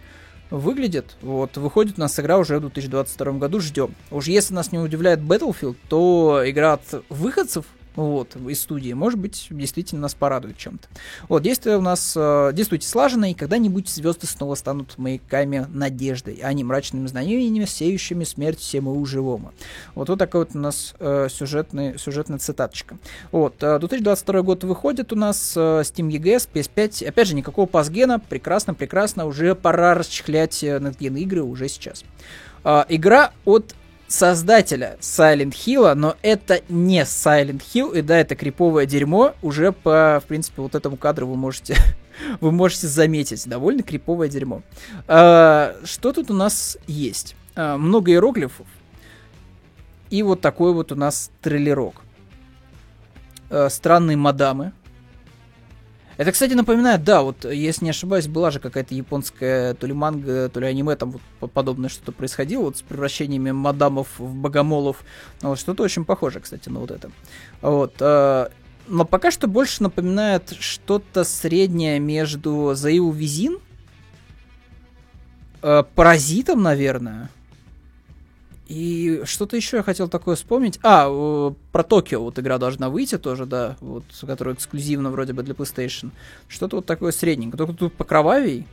выглядит. 0.50 1.16
Вот, 1.22 1.58
выходит 1.58 1.98
у 1.98 2.02
нас 2.02 2.20
игра 2.20 2.38
уже 2.38 2.58
в 2.58 2.62
2022 2.62 3.34
году, 3.34 3.60
ждем. 3.60 3.96
Уж 4.12 4.28
если 4.28 4.54
нас 4.54 4.72
не 4.72 4.80
удивляет 4.80 5.20
Battlefield, 5.20 5.76
то 5.88 6.42
игра 6.46 6.74
от 6.74 7.04
выходцев 7.10 7.66
вот, 7.96 8.36
из 8.36 8.62
студии, 8.62 8.94
может 8.94 9.20
быть, 9.20 9.48
действительно 9.50 10.02
нас 10.02 10.14
порадует 10.14 10.58
чем-то. 10.58 10.88
Вот, 11.28 11.44
действие 11.44 11.78
у 11.78 11.82
нас, 11.82 12.14
э, 12.16 12.52
действуйте 12.54 12.88
слаженно, 12.88 13.32
и 13.32 13.34
когда-нибудь 13.34 13.90
звезды 13.90 14.28
снова 14.28 14.56
станут 14.56 14.98
маяками 14.98 15.66
надежды, 15.70 16.40
а 16.42 16.54
не 16.54 16.64
мрачными 16.64 17.08
знаниями, 17.08 17.66
сеющими 17.66 18.24
смерть 18.24 18.60
всему 18.60 19.04
живому. 19.06 19.54
Вот, 19.96 20.10
вот 20.10 20.20
такая 20.20 20.44
вот 20.44 20.56
у 20.56 20.60
нас 20.60 20.96
э, 21.00 21.28
сюжетный, 21.30 21.98
сюжетная 21.98 22.40
цитаточка. 22.40 22.98
Вот, 23.32 23.56
э, 23.62 23.80
2022 23.80 24.42
год 24.44 24.64
выходит 24.64 25.12
у 25.12 25.16
нас 25.16 25.54
э, 25.56 25.60
Steam 25.60 26.10
EGS, 26.10 26.50
PS5, 26.54 27.08
опять 27.08 27.28
же, 27.28 27.36
никакого 27.36 27.66
пасгена, 27.66 28.20
прекрасно, 28.20 28.74
прекрасно, 28.74 29.26
уже 29.26 29.56
пора 29.56 29.96
расчехлять 29.96 30.64
э, 30.64 30.80
надген 30.80 31.16
игры 31.18 31.42
уже 31.42 31.68
сейчас. 31.68 32.04
Э, 32.64 32.86
игра 32.90 33.32
от 33.46 33.76
создателя 34.10 34.98
Silent 35.00 35.54
Hill, 35.54 35.94
но 35.94 36.18
это 36.22 36.62
не 36.68 37.02
Silent 37.04 37.62
Hill, 37.74 37.98
и 37.98 38.02
да, 38.02 38.18
это 38.18 38.36
криповое 38.36 38.86
дерьмо. 38.86 39.36
Уже 39.42 39.72
по, 39.72 40.20
в 40.22 40.28
принципе, 40.28 40.62
вот 40.62 40.76
этому 40.76 40.98
кадру 40.98 41.28
вы 41.28 41.38
можете, 41.38 41.78
вы 42.42 42.52
можете 42.52 42.88
заметить. 42.88 43.48
Довольно 43.48 43.84
криповое 43.84 44.28
дерьмо. 44.28 44.64
А, 45.08 45.76
что 45.86 46.12
тут 46.12 46.32
у 46.32 46.34
нас 46.34 46.78
есть? 46.88 47.36
А, 47.56 47.78
много 47.78 48.12
иероглифов. 48.12 48.68
И 50.10 50.24
вот 50.24 50.42
такой 50.42 50.74
вот 50.74 50.92
у 50.92 50.96
нас 50.96 51.32
трейлерок. 51.42 52.02
А, 53.50 53.70
странные 53.70 54.18
мадамы. 54.18 54.74
Это, 56.20 56.34
кстати, 56.34 56.52
напоминает, 56.52 57.06
да, 57.06 57.22
вот, 57.22 57.46
если 57.46 57.86
не 57.86 57.92
ошибаюсь, 57.92 58.28
была 58.28 58.52
же 58.52 58.60
какая-то 58.60 58.94
японская 58.94 59.74
то 59.74 59.88
ли 59.88 59.94
манга, 59.94 60.50
то 60.50 60.60
ли 60.60 60.68
аниме, 60.68 60.98
там 60.98 61.16
вот 61.40 61.52
подобное 61.54 61.88
что-то 61.88 62.12
происходило, 62.12 62.64
вот 62.64 62.76
с 62.76 62.82
превращениями 62.82 63.52
мадамов 63.52 64.20
в 64.20 64.36
богомолов. 64.36 65.06
Ну, 65.42 65.48
вот 65.52 65.60
что-то 65.60 65.82
очень 65.82 66.04
похоже, 66.04 66.42
кстати, 66.42 66.68
на 66.68 66.82
вот 66.82 66.92
это. 66.92 67.10
Вот. 67.62 67.94
Э, 68.02 68.50
но 68.90 69.06
пока 69.06 69.32
что 69.32 69.48
больше 69.48 69.82
напоминает 69.82 70.54
что-то 70.60 71.24
среднее 71.24 72.00
между 72.00 72.74
Заил 72.76 73.12
Визин, 73.12 73.58
э, 75.62 75.84
Паразитом, 75.96 76.62
наверное, 76.62 77.30
и 78.70 79.24
что-то 79.26 79.56
еще 79.56 79.78
я 79.78 79.84
хотел 79.84 80.08
такое 80.08 80.36
вспомнить. 80.36 80.80
А, 80.84 81.10
про 81.72 81.84
Токио 81.84 82.22
вот 82.22 82.38
игра 82.38 82.60
должна 82.60 82.90
выйти 82.90 83.18
тоже, 83.18 83.48
да, 83.48 83.78
вот, 83.82 84.04
которая 84.22 84.54
эксклюзивна 84.54 85.10
вроде 85.10 85.34
бы 85.34 85.42
для 85.42 85.56
PlayStation. 85.56 86.12
Что-то 86.48 86.76
вот 86.76 86.86
такое 86.86 87.12
средненькое. 87.12 87.58
Только 87.58 87.74
тут 87.74 87.94
покровавей, 87.96 88.68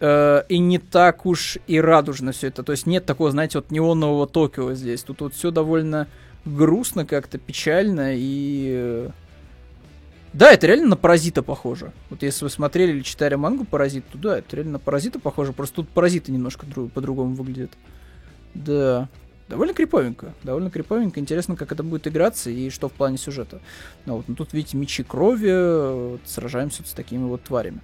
э, 0.00 0.42
и 0.50 0.58
не 0.58 0.78
так 0.78 1.24
уж 1.24 1.56
и 1.66 1.80
радужно 1.80 2.32
все 2.32 2.48
это. 2.48 2.62
То 2.62 2.72
есть 2.72 2.84
нет 2.84 3.06
такого, 3.06 3.30
знаете, 3.30 3.56
вот 3.56 3.70
неонового 3.70 4.26
Токио 4.26 4.74
здесь. 4.74 5.02
Тут 5.02 5.22
вот 5.22 5.32
все 5.32 5.50
довольно 5.50 6.08
грустно 6.44 7.06
как-то, 7.06 7.38
печально 7.38 8.14
и... 8.14 8.68
Э, 8.70 9.10
да, 10.34 10.52
это 10.52 10.66
реально 10.66 10.88
на 10.88 10.96
Паразита 10.96 11.42
похоже. 11.42 11.92
Вот 12.10 12.22
если 12.22 12.44
вы 12.44 12.50
смотрели 12.50 12.92
или 12.92 13.00
читали 13.00 13.34
мангу 13.36 13.64
Паразит, 13.64 14.04
то 14.12 14.18
да, 14.18 14.38
это 14.38 14.56
реально 14.56 14.72
на 14.72 14.78
Паразита 14.78 15.18
похоже. 15.18 15.54
Просто 15.54 15.76
тут 15.76 15.88
Паразиты 15.88 16.32
немножко 16.32 16.66
друг, 16.66 16.92
по-другому 16.92 17.34
выглядят. 17.34 17.70
Да. 18.54 19.08
Довольно 19.52 19.74
криповенько, 19.74 20.32
довольно 20.42 20.70
криповенько. 20.70 21.20
Интересно, 21.20 21.56
как 21.56 21.72
это 21.72 21.82
будет 21.82 22.06
играться 22.08 22.48
и 22.48 22.70
что 22.70 22.88
в 22.88 22.92
плане 22.92 23.18
сюжета. 23.18 23.60
Ну, 24.06 24.16
вот, 24.16 24.24
ну, 24.26 24.34
тут, 24.34 24.54
видите, 24.54 24.78
мечи 24.78 25.02
крови, 25.02 26.12
вот, 26.12 26.22
сражаемся 26.24 26.82
с 26.86 26.92
такими 26.92 27.26
вот 27.26 27.42
тварями. 27.42 27.82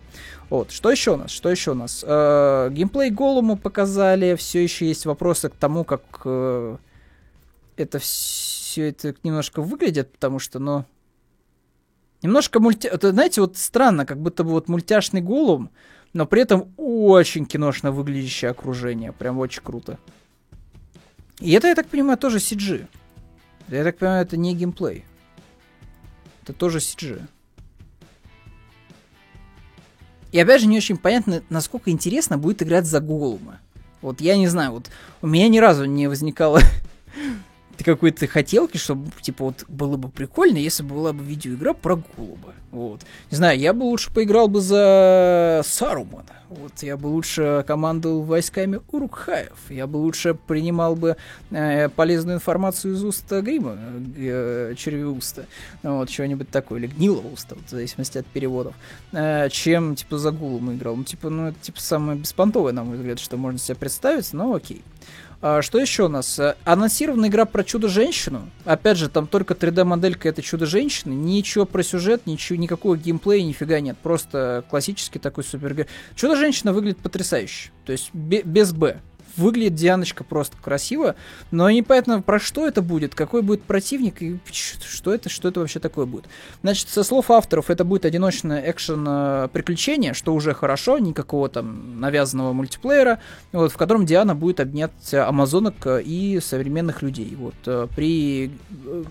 Вот, 0.49 0.71
что 0.71 0.91
еще 0.91 1.13
у 1.13 1.17
нас? 1.19 1.31
Что 1.31 1.51
еще 1.51 1.73
у 1.73 1.75
нас? 1.75 2.03
Э, 2.09 2.71
геймплей 2.73 3.11
голому 3.11 3.59
показали, 3.59 4.35
все 4.37 4.63
еще 4.63 4.87
есть 4.87 5.05
вопросы 5.05 5.51
к 5.51 5.57
тому, 5.57 5.85
как 5.85 6.23
э, 6.25 6.79
это 7.77 7.99
все 7.99 8.89
это 8.89 9.15
немножко 9.23 9.61
выглядит, 9.61 10.11
потому 10.11 10.39
что, 10.39 10.61
ну, 10.61 10.87
немножко 12.23 12.61
мульти... 12.61 12.87
Это, 12.87 13.13
знаете, 13.13 13.43
вот 13.43 13.59
странно, 13.59 14.07
как 14.07 14.19
будто 14.23 14.43
бы 14.43 14.53
вот 14.53 14.69
мультяшный 14.69 15.21
голум, 15.21 15.69
но 16.15 16.25
при 16.25 16.41
этом 16.41 16.73
очень 16.79 17.45
киношно 17.45 17.93
выглядящее 17.93 18.53
окружение. 18.53 19.13
Прям 19.13 19.39
очень 19.39 19.63
круто. 19.63 19.99
И 21.41 21.53
это, 21.53 21.69
я 21.69 21.75
так 21.75 21.89
понимаю, 21.89 22.19
тоже 22.19 22.39
CG. 22.39 22.87
Я 23.69 23.85
так 23.85 23.99
понимаю, 23.99 24.23
это 24.23 24.37
не 24.37 24.55
геймплей. 24.55 25.05
Это 26.43 26.53
тоже 26.53 26.79
CG. 26.79 27.23
И 30.33 30.39
опять 30.39 30.61
же, 30.61 30.67
не 30.67 30.77
очень 30.77 30.97
понятно, 30.97 31.43
насколько 31.49 31.91
интересно 31.91 32.39
будет 32.39 32.63
играть 32.63 32.87
за 32.87 33.01
Голума. 33.01 33.61
Вот 34.01 34.21
я 34.21 34.37
не 34.37 34.47
знаю, 34.47 34.73
вот 34.73 34.91
у 35.23 35.27
меня 35.27 35.49
ни 35.49 35.59
разу 35.59 35.85
не 35.85 36.07
возникало 36.07 36.61
какой-то 37.85 38.27
хотелки, 38.27 38.77
чтобы, 38.77 39.11
типа, 39.21 39.47
вот 39.47 39.65
было 39.69 39.97
бы 39.97 40.09
прикольно, 40.09 40.59
если 40.59 40.83
бы 40.83 40.95
была 40.95 41.13
бы 41.13 41.25
видеоигра 41.25 41.73
про 41.73 41.97
голуба. 41.97 42.55
Вот. 42.71 43.01
Не 43.31 43.37
знаю, 43.37 43.59
я 43.59 43.73
бы 43.73 43.85
лучше 43.85 44.13
поиграл 44.13 44.49
бы 44.49 44.61
за 44.61 45.63
Сарумана. 45.65 46.38
Вот, 46.51 46.83
я 46.83 46.97
бы 46.97 47.09
лучше 47.09 47.63
командовал 47.67 48.23
войсками 48.23 48.81
Урукхаев. 48.91 49.71
Я 49.71 49.87
бы 49.87 49.99
лучше 49.99 50.35
принимал 50.35 50.97
бы 50.97 51.17
э, 51.51 51.91
полезную 51.91 52.37
информацию 52.37 52.95
из 52.95 53.05
уста 53.05 53.43
Грима, 53.43 53.77
э, 54.17 54.73
червеуста. 54.75 55.45
Вот, 55.83 56.09
чего-нибудь 56.09 56.49
такое. 56.49 56.81
Или 56.81 56.87
гнилого 56.87 57.29
уста, 57.29 57.55
вот, 57.55 57.67
в 57.67 57.71
зависимости 57.71 58.17
от 58.17 58.27
переводов. 58.27 58.75
Э, 59.13 59.51
чем, 59.51 59.95
типа, 59.95 60.17
за 60.17 60.31
Гулом 60.31 60.73
играл. 60.73 60.97
Ну, 60.97 61.05
типа, 61.05 61.29
ну, 61.29 61.49
это, 61.49 61.59
типа, 61.61 61.81
самое 61.83 62.19
беспонтовое, 62.19 62.73
на 62.73 62.83
мой 62.83 62.97
взгляд, 62.97 63.19
что 63.19 63.37
можно 63.37 63.59
себе 63.59 63.75
представить, 63.75 64.33
но 64.33 64.55
окей. 64.55 64.83
А, 65.41 65.63
что 65.63 65.79
еще 65.79 66.07
у 66.07 66.09
нас? 66.09 66.41
Анонсирована 66.65 67.27
игра 67.27 67.45
про 67.45 67.63
Чудо-женщину. 67.63 68.51
Опять 68.65 68.97
же, 68.99 69.09
там 69.09 69.27
только 69.27 69.55
3D-моделька 69.55 70.29
это 70.29 70.43
Чудо-женщины. 70.43 71.13
Ничего 71.13 71.65
про 71.65 71.83
сюжет, 71.83 72.27
ничего, 72.27 72.59
никакого 72.59 72.97
геймплея, 72.97 73.45
нифига 73.45 73.79
нет. 73.79 73.97
Просто 74.03 74.65
классический 74.69 75.21
такой 75.21 75.45
супер... 75.45 75.87
Чудо-женщина 76.17 76.73
выглядит 76.73 76.99
потрясающе. 76.99 77.71
То 77.87 77.93
есть 77.93 78.13
без 78.13 78.73
Б. 78.73 79.01
Выглядит 79.39 79.75
Дианочка 79.75 80.25
просто 80.25 80.57
красиво, 80.61 81.15
но 81.51 81.71
непонятно, 81.71 82.21
про 82.21 82.39
что 82.39 82.67
это 82.67 82.83
будет, 82.83 83.15
какой 83.15 83.43
будет 83.43 83.63
противник 83.63 84.21
и 84.21 84.39
что 84.51 85.15
это, 85.15 85.29
что 85.29 85.49
это 85.49 85.61
вообще 85.61 85.79
такое 85.79 86.07
будет. 86.07 86.27
Значит, 86.63 86.89
со 86.89 87.05
слов 87.05 87.31
авторов, 87.31 87.71
это 87.71 87.85
будет 87.85 88.05
одиночное 88.05 88.71
экшен 88.71 89.07
э, 89.09 90.13
что 90.13 90.35
уже 90.35 90.55
хорошо, 90.55 90.99
никакого 90.99 91.49
там 91.49 92.01
навязанного 92.01 92.53
мультиплеера, 92.53 93.21
вот, 93.53 93.73
в 93.73 93.77
котором 93.77 94.07
Диана 94.07 94.35
будет 94.35 94.61
обнять 94.61 95.15
амазонок 95.15 95.75
и 96.05 96.41
современных 96.43 97.03
людей. 97.03 97.37
Вот, 97.39 97.55
э, 97.67 97.87
при, 97.95 98.47
э, 98.47 98.51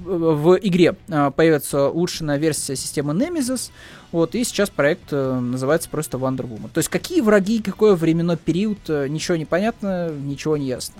в 0.05 0.59
игре 0.61 0.95
появится 1.35 1.87
улучшенная 1.87 2.37
версия 2.37 2.75
системы 2.75 3.13
Nemesis, 3.13 3.71
вот, 4.11 4.35
и 4.35 4.43
сейчас 4.43 4.69
проект 4.69 5.11
э, 5.11 5.39
называется 5.39 5.89
просто 5.89 6.17
Wonder 6.17 6.47
Woman. 6.47 6.69
То 6.73 6.79
есть 6.79 6.89
какие 6.89 7.21
враги, 7.21 7.61
какой 7.61 7.95
временной 7.95 8.37
период, 8.37 8.77
э, 8.87 9.07
ничего 9.07 9.35
не 9.37 9.45
понятно, 9.45 10.09
ничего 10.09 10.55
не 10.57 10.67
ясно. 10.67 10.95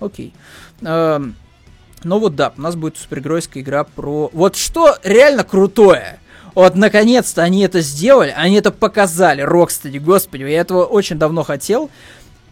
Окей. 0.00 0.32
Э, 0.80 1.20
ну 2.02 2.18
вот 2.18 2.36
да, 2.36 2.52
у 2.56 2.60
нас 2.60 2.76
будет 2.76 2.96
супергеройская 2.96 3.62
игра 3.62 3.84
про... 3.84 4.30
Вот 4.32 4.56
что 4.56 4.96
реально 5.02 5.44
крутое! 5.44 6.20
Вот, 6.54 6.74
наконец-то 6.74 7.42
они 7.42 7.62
это 7.62 7.82
сделали, 7.82 8.32
они 8.34 8.56
это 8.56 8.70
показали, 8.70 9.42
Рокстеди, 9.42 9.98
господи, 9.98 10.44
я 10.44 10.60
этого 10.60 10.84
очень 10.84 11.18
давно 11.18 11.42
хотел. 11.42 11.90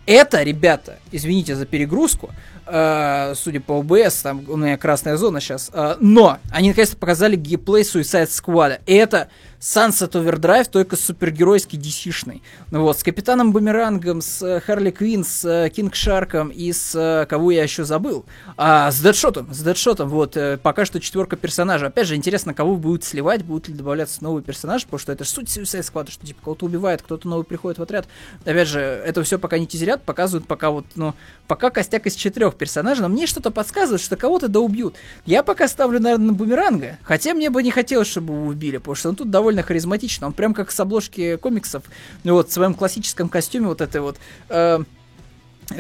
Это, 0.05 0.43
ребята, 0.43 0.99
извините 1.11 1.57
за 1.57 1.65
перегрузку, 1.65 2.31
э, 2.67 3.33
судя 3.35 3.61
по 3.61 3.81
OBS, 3.81 4.23
там 4.23 4.45
у 4.49 4.57
меня 4.57 4.77
красная 4.77 5.17
зона 5.17 5.41
сейчас, 5.41 5.71
э, 5.73 5.97
но 6.01 6.39
они 6.51 6.69
наконец-то 6.69 6.99
показали 6.99 7.37
геймплей 7.37 7.83
Suicide 7.83 8.29
Squad. 8.29 8.81
И 8.85 8.93
это 8.93 9.29
Sunset 9.65 10.11
Overdrive, 10.11 10.69
только 10.71 10.95
супергеройский 10.95 11.79
DC-шный. 11.79 12.43
Ну 12.71 12.83
вот, 12.83 12.99
с 12.99 13.03
Капитаном 13.03 13.51
Бумерангом, 13.51 14.21
с 14.21 14.43
э, 14.43 14.61
Харли 14.61 14.91
Квин, 14.91 15.25
с 15.25 15.43
э, 15.43 15.71
Кинг 15.71 15.95
Шарком 15.95 16.51
и 16.51 16.71
с... 16.71 16.95
Э, 16.95 17.25
кого 17.25 17.51
я 17.51 17.63
еще 17.63 17.85
забыл? 17.85 18.27
А, 18.59 18.91
с 18.91 19.01
Дэдшотом, 19.01 19.55
с 19.55 19.63
Дэдшотом, 19.63 20.11
вот, 20.11 20.37
пока 20.63 20.85
что 20.85 21.01
четверка 21.01 21.37
персонажей. 21.37 21.89
Опять 21.89 22.09
же, 22.09 22.15
интересно, 22.15 22.53
кого 22.53 22.77
будут 22.77 23.05
сливать, 23.05 23.43
будут 23.43 23.69
ли 23.69 23.75
добавляться 23.75 24.23
новые 24.23 24.45
персонажи, 24.45 24.85
потому 24.85 24.99
что 24.99 25.13
это 25.13 25.25
суть 25.25 25.49
Suicide 25.49 25.81
Squad, 25.81 26.11
что 26.11 26.27
типа 26.27 26.43
кого-то 26.45 26.67
убивает, 26.67 27.01
кто-то 27.01 27.27
новый 27.27 27.47
приходит 27.47 27.79
в 27.79 27.83
отряд. 27.83 28.07
Опять 28.45 28.69
же, 28.69 28.81
это 28.81 29.23
все 29.23 29.39
пока 29.39 29.59
не 29.59 29.67
тизерят, 29.67 30.03
показывают 30.03 30.47
пока 30.47 30.69
вот, 30.69 30.85
ну, 30.95 31.15
пока 31.49 31.71
костяк 31.71 32.07
из 32.07 32.17
четырех 32.17 32.57
персонажей, 32.57 33.01
но 33.01 33.09
мне 33.09 33.27
что-то 33.27 33.51
подсказывает, 33.51 34.03
что 34.03 34.17
кого-то 34.17 34.49
да 34.49 34.61
убьют. 34.61 34.97
Я 35.25 35.43
пока 35.43 35.69
ставлю, 35.69 36.01
наверное, 36.01 36.27
на 36.27 36.33
Бумеранга, 36.35 36.99
хотя 37.03 37.33
мне 37.33 37.49
бы 37.49 37.63
не 37.63 37.71
хотелось, 37.71 38.09
чтобы 38.09 38.35
его 38.35 38.47
убили, 38.47 38.77
потому 38.77 38.95
что 38.95 39.09
он 39.09 39.17
тут 39.17 39.31
довольно 39.31 39.54
харизматично. 39.63 40.27
Он 40.27 40.33
прям 40.33 40.55
как 40.55 40.71
с 40.71 40.81
обложки 40.81 41.37
комиксов, 41.37 41.85
вот 42.25 42.49
в 42.49 42.53
своем 42.53 42.75
классическом 42.75 43.29
костюме 43.29 43.69
вот 43.69 43.81
этой 43.81 44.01
вот... 44.01 44.17
Э, 44.49 44.83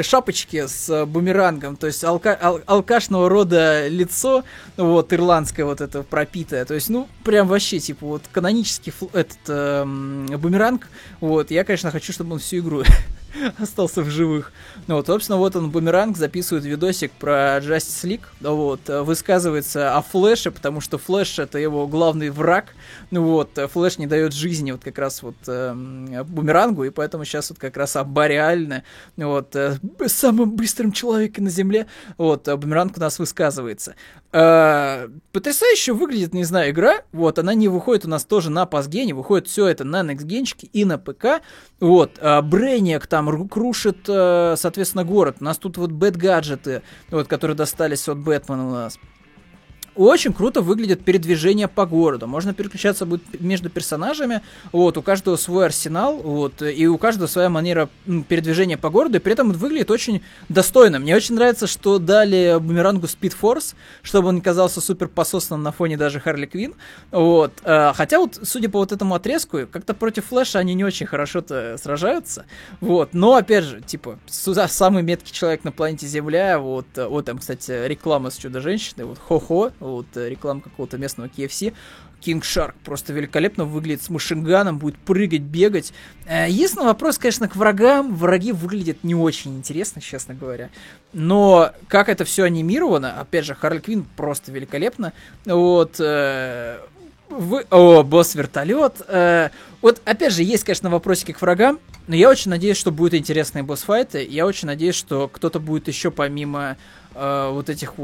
шапочки 0.00 0.66
с 0.66 1.06
бумерангом, 1.06 1.76
то 1.76 1.86
есть 1.86 2.02
алка 2.04 2.38
ал 2.40 2.60
алкашного 2.66 3.28
рода 3.28 3.86
лицо, 3.88 4.44
вот, 4.76 5.12
ирландское 5.12 5.66
вот 5.66 5.80
это 5.80 6.02
пропитое, 6.02 6.64
то 6.64 6.74
есть, 6.74 6.88
ну, 6.88 7.08
прям 7.22 7.48
вообще, 7.48 7.78
типа, 7.78 8.06
вот, 8.06 8.22
канонический 8.32 8.92
этот 9.12 9.38
э, 9.48 9.84
бумеранг, 9.84 10.88
вот, 11.20 11.50
я, 11.50 11.64
конечно, 11.64 11.90
хочу, 11.90 12.12
чтобы 12.12 12.34
он 12.34 12.38
всю 12.38 12.58
игру 12.58 12.82
остался 13.58 14.02
в 14.02 14.10
живых. 14.10 14.52
Ну 14.86 14.96
вот, 14.96 15.06
собственно, 15.06 15.38
вот 15.38 15.56
он, 15.56 15.70
Бумеранг, 15.70 16.16
записывает 16.16 16.64
видосик 16.64 17.12
про 17.12 17.58
Justice 17.58 18.04
League, 18.04 18.24
вот, 18.40 18.80
высказывается 18.88 19.96
о 19.96 20.02
Флэше, 20.02 20.50
потому 20.50 20.80
что 20.80 20.98
Флэш 20.98 21.38
это 21.38 21.58
его 21.58 21.86
главный 21.86 22.30
враг, 22.30 22.74
ну 23.10 23.22
вот, 23.22 23.58
Флэш 23.72 23.98
не 23.98 24.06
дает 24.06 24.32
жизни 24.32 24.72
вот 24.72 24.82
как 24.82 24.98
раз 24.98 25.22
вот 25.22 25.36
э, 25.46 26.22
Бумерангу, 26.24 26.84
и 26.84 26.90
поэтому 26.90 27.24
сейчас 27.24 27.50
вот 27.50 27.58
как 27.58 27.76
раз 27.76 27.96
обореально, 27.96 28.84
вот, 29.16 29.54
э, 29.56 29.78
самым 30.06 30.52
быстрым 30.52 30.92
человеком 30.92 31.44
на 31.44 31.50
Земле, 31.50 31.86
вот, 32.18 32.48
Бумеранг 32.48 32.96
у 32.96 33.00
нас 33.00 33.18
высказывается. 33.18 33.94
Э, 34.36 35.10
потрясающе 35.30 35.92
выглядит, 35.92 36.34
не 36.34 36.42
знаю, 36.42 36.72
игра. 36.72 37.02
Вот, 37.12 37.38
она 37.38 37.54
не 37.54 37.68
выходит 37.68 38.04
у 38.04 38.08
нас 38.08 38.24
тоже 38.24 38.50
на 38.50 38.66
пасгене, 38.66 39.14
выходит 39.14 39.46
все 39.46 39.68
это 39.68 39.84
на 39.84 40.00
Next 40.00 40.68
и 40.72 40.84
на 40.84 40.98
ПК. 40.98 41.40
Вот, 41.78 42.18
э, 42.20 42.42
Брейниак 42.42 43.06
там 43.06 43.48
крушит, 43.48 44.08
э, 44.08 44.56
соответственно, 44.58 45.04
город. 45.04 45.36
У 45.38 45.44
нас 45.44 45.56
тут 45.58 45.76
вот 45.76 45.92
бэт-гаджеты, 45.92 46.82
вот, 47.12 47.28
которые 47.28 47.56
достались 47.56 48.08
от 48.08 48.18
Бэтмена 48.18 48.66
у 48.66 48.72
нас. 48.72 48.98
Очень 49.96 50.32
круто 50.32 50.60
выглядит 50.60 51.04
передвижение 51.04 51.68
по 51.68 51.86
городу. 51.86 52.26
Можно 52.26 52.52
переключаться 52.52 53.06
будет 53.06 53.22
между 53.40 53.70
персонажами. 53.70 54.40
Вот, 54.72 54.98
у 54.98 55.02
каждого 55.02 55.36
свой 55.36 55.66
арсенал, 55.66 56.16
вот, 56.16 56.62
и 56.62 56.86
у 56.88 56.98
каждого 56.98 57.28
своя 57.28 57.48
манера 57.48 57.88
передвижения 58.28 58.76
по 58.76 58.90
городу, 58.90 59.16
и 59.18 59.20
при 59.20 59.32
этом 59.32 59.52
выглядит 59.52 59.90
очень 59.90 60.22
достойно. 60.48 60.98
Мне 60.98 61.14
очень 61.14 61.36
нравится, 61.36 61.66
что 61.66 61.98
дали 61.98 62.58
бумерангу 62.58 63.06
Speed 63.06 63.34
Force, 63.40 63.74
чтобы 64.02 64.28
он 64.28 64.36
не 64.36 64.40
казался 64.40 64.80
супер 64.80 65.08
пососным 65.08 65.62
на 65.62 65.70
фоне 65.70 65.96
даже 65.96 66.18
Харли 66.18 66.46
Квин. 66.46 66.74
Вот. 67.12 67.52
Э, 67.62 67.92
хотя 67.94 68.18
вот, 68.18 68.40
судя 68.42 68.68
по 68.68 68.78
вот 68.78 68.90
этому 68.90 69.14
отрезку, 69.14 69.60
как-то 69.70 69.94
против 69.94 70.26
Флэша 70.26 70.58
они 70.58 70.74
не 70.74 70.84
очень 70.84 71.06
хорошо-то 71.06 71.76
сражаются. 71.80 72.46
Вот. 72.80 73.14
Но, 73.14 73.34
опять 73.34 73.64
же, 73.64 73.80
типа, 73.80 74.18
самый 74.26 75.02
меткий 75.02 75.32
человек 75.32 75.62
на 75.64 75.70
планете 75.72 76.06
Земля, 76.06 76.58
вот, 76.58 76.86
э, 76.96 77.06
вот 77.06 77.26
там, 77.26 77.38
кстати, 77.38 77.86
реклама 77.86 78.30
с 78.30 78.36
Чудо-женщиной, 78.36 79.04
вот, 79.04 79.18
хо-хо, 79.18 79.70
вот 79.88 80.06
э, 80.16 80.28
реклама 80.28 80.60
какого-то 80.60 80.98
местного 80.98 81.28
KFC. 81.28 81.72
King 82.24 82.40
Shark 82.40 82.74
просто 82.84 83.12
великолепно 83.12 83.64
выглядит 83.64 84.02
с 84.02 84.08
машинганом, 84.08 84.78
будет 84.78 84.96
прыгать, 84.98 85.42
бегать. 85.42 85.92
Э, 86.26 86.48
единственный 86.48 86.86
вопрос, 86.86 87.18
конечно, 87.18 87.48
к 87.48 87.56
врагам. 87.56 88.14
Враги 88.14 88.52
выглядят 88.52 89.04
не 89.04 89.14
очень 89.14 89.56
интересно, 89.56 90.00
честно 90.00 90.34
говоря. 90.34 90.70
Но 91.12 91.72
как 91.88 92.08
это 92.08 92.24
все 92.24 92.44
анимировано, 92.44 93.20
опять 93.20 93.44
же, 93.44 93.54
Харли 93.54 93.78
Квин 93.78 94.06
просто 94.16 94.52
великолепно. 94.52 95.12
Вот, 95.44 95.96
э, 95.98 96.78
вы... 97.28 97.66
О, 97.70 98.02
босс-вертолет. 98.02 99.02
Э, 99.08 99.50
вот, 99.82 100.00
опять 100.04 100.32
же, 100.32 100.42
есть, 100.42 100.64
конечно, 100.64 100.90
вопросики 100.90 101.32
к 101.32 101.40
врагам, 101.40 101.78
но 102.06 102.14
я 102.14 102.30
очень 102.30 102.50
надеюсь, 102.50 102.76
что 102.76 102.90
будут 102.90 103.14
интересные 103.14 103.62
босс-файты. 103.62 104.24
Я 104.24 104.46
очень 104.46 104.66
надеюсь, 104.66 104.94
что 104.94 105.28
кто-то 105.28 105.58
будет 105.58 105.88
еще 105.88 106.10
помимо 106.10 106.76
э, 107.14 107.48
вот 107.52 107.68
этих 107.68 107.98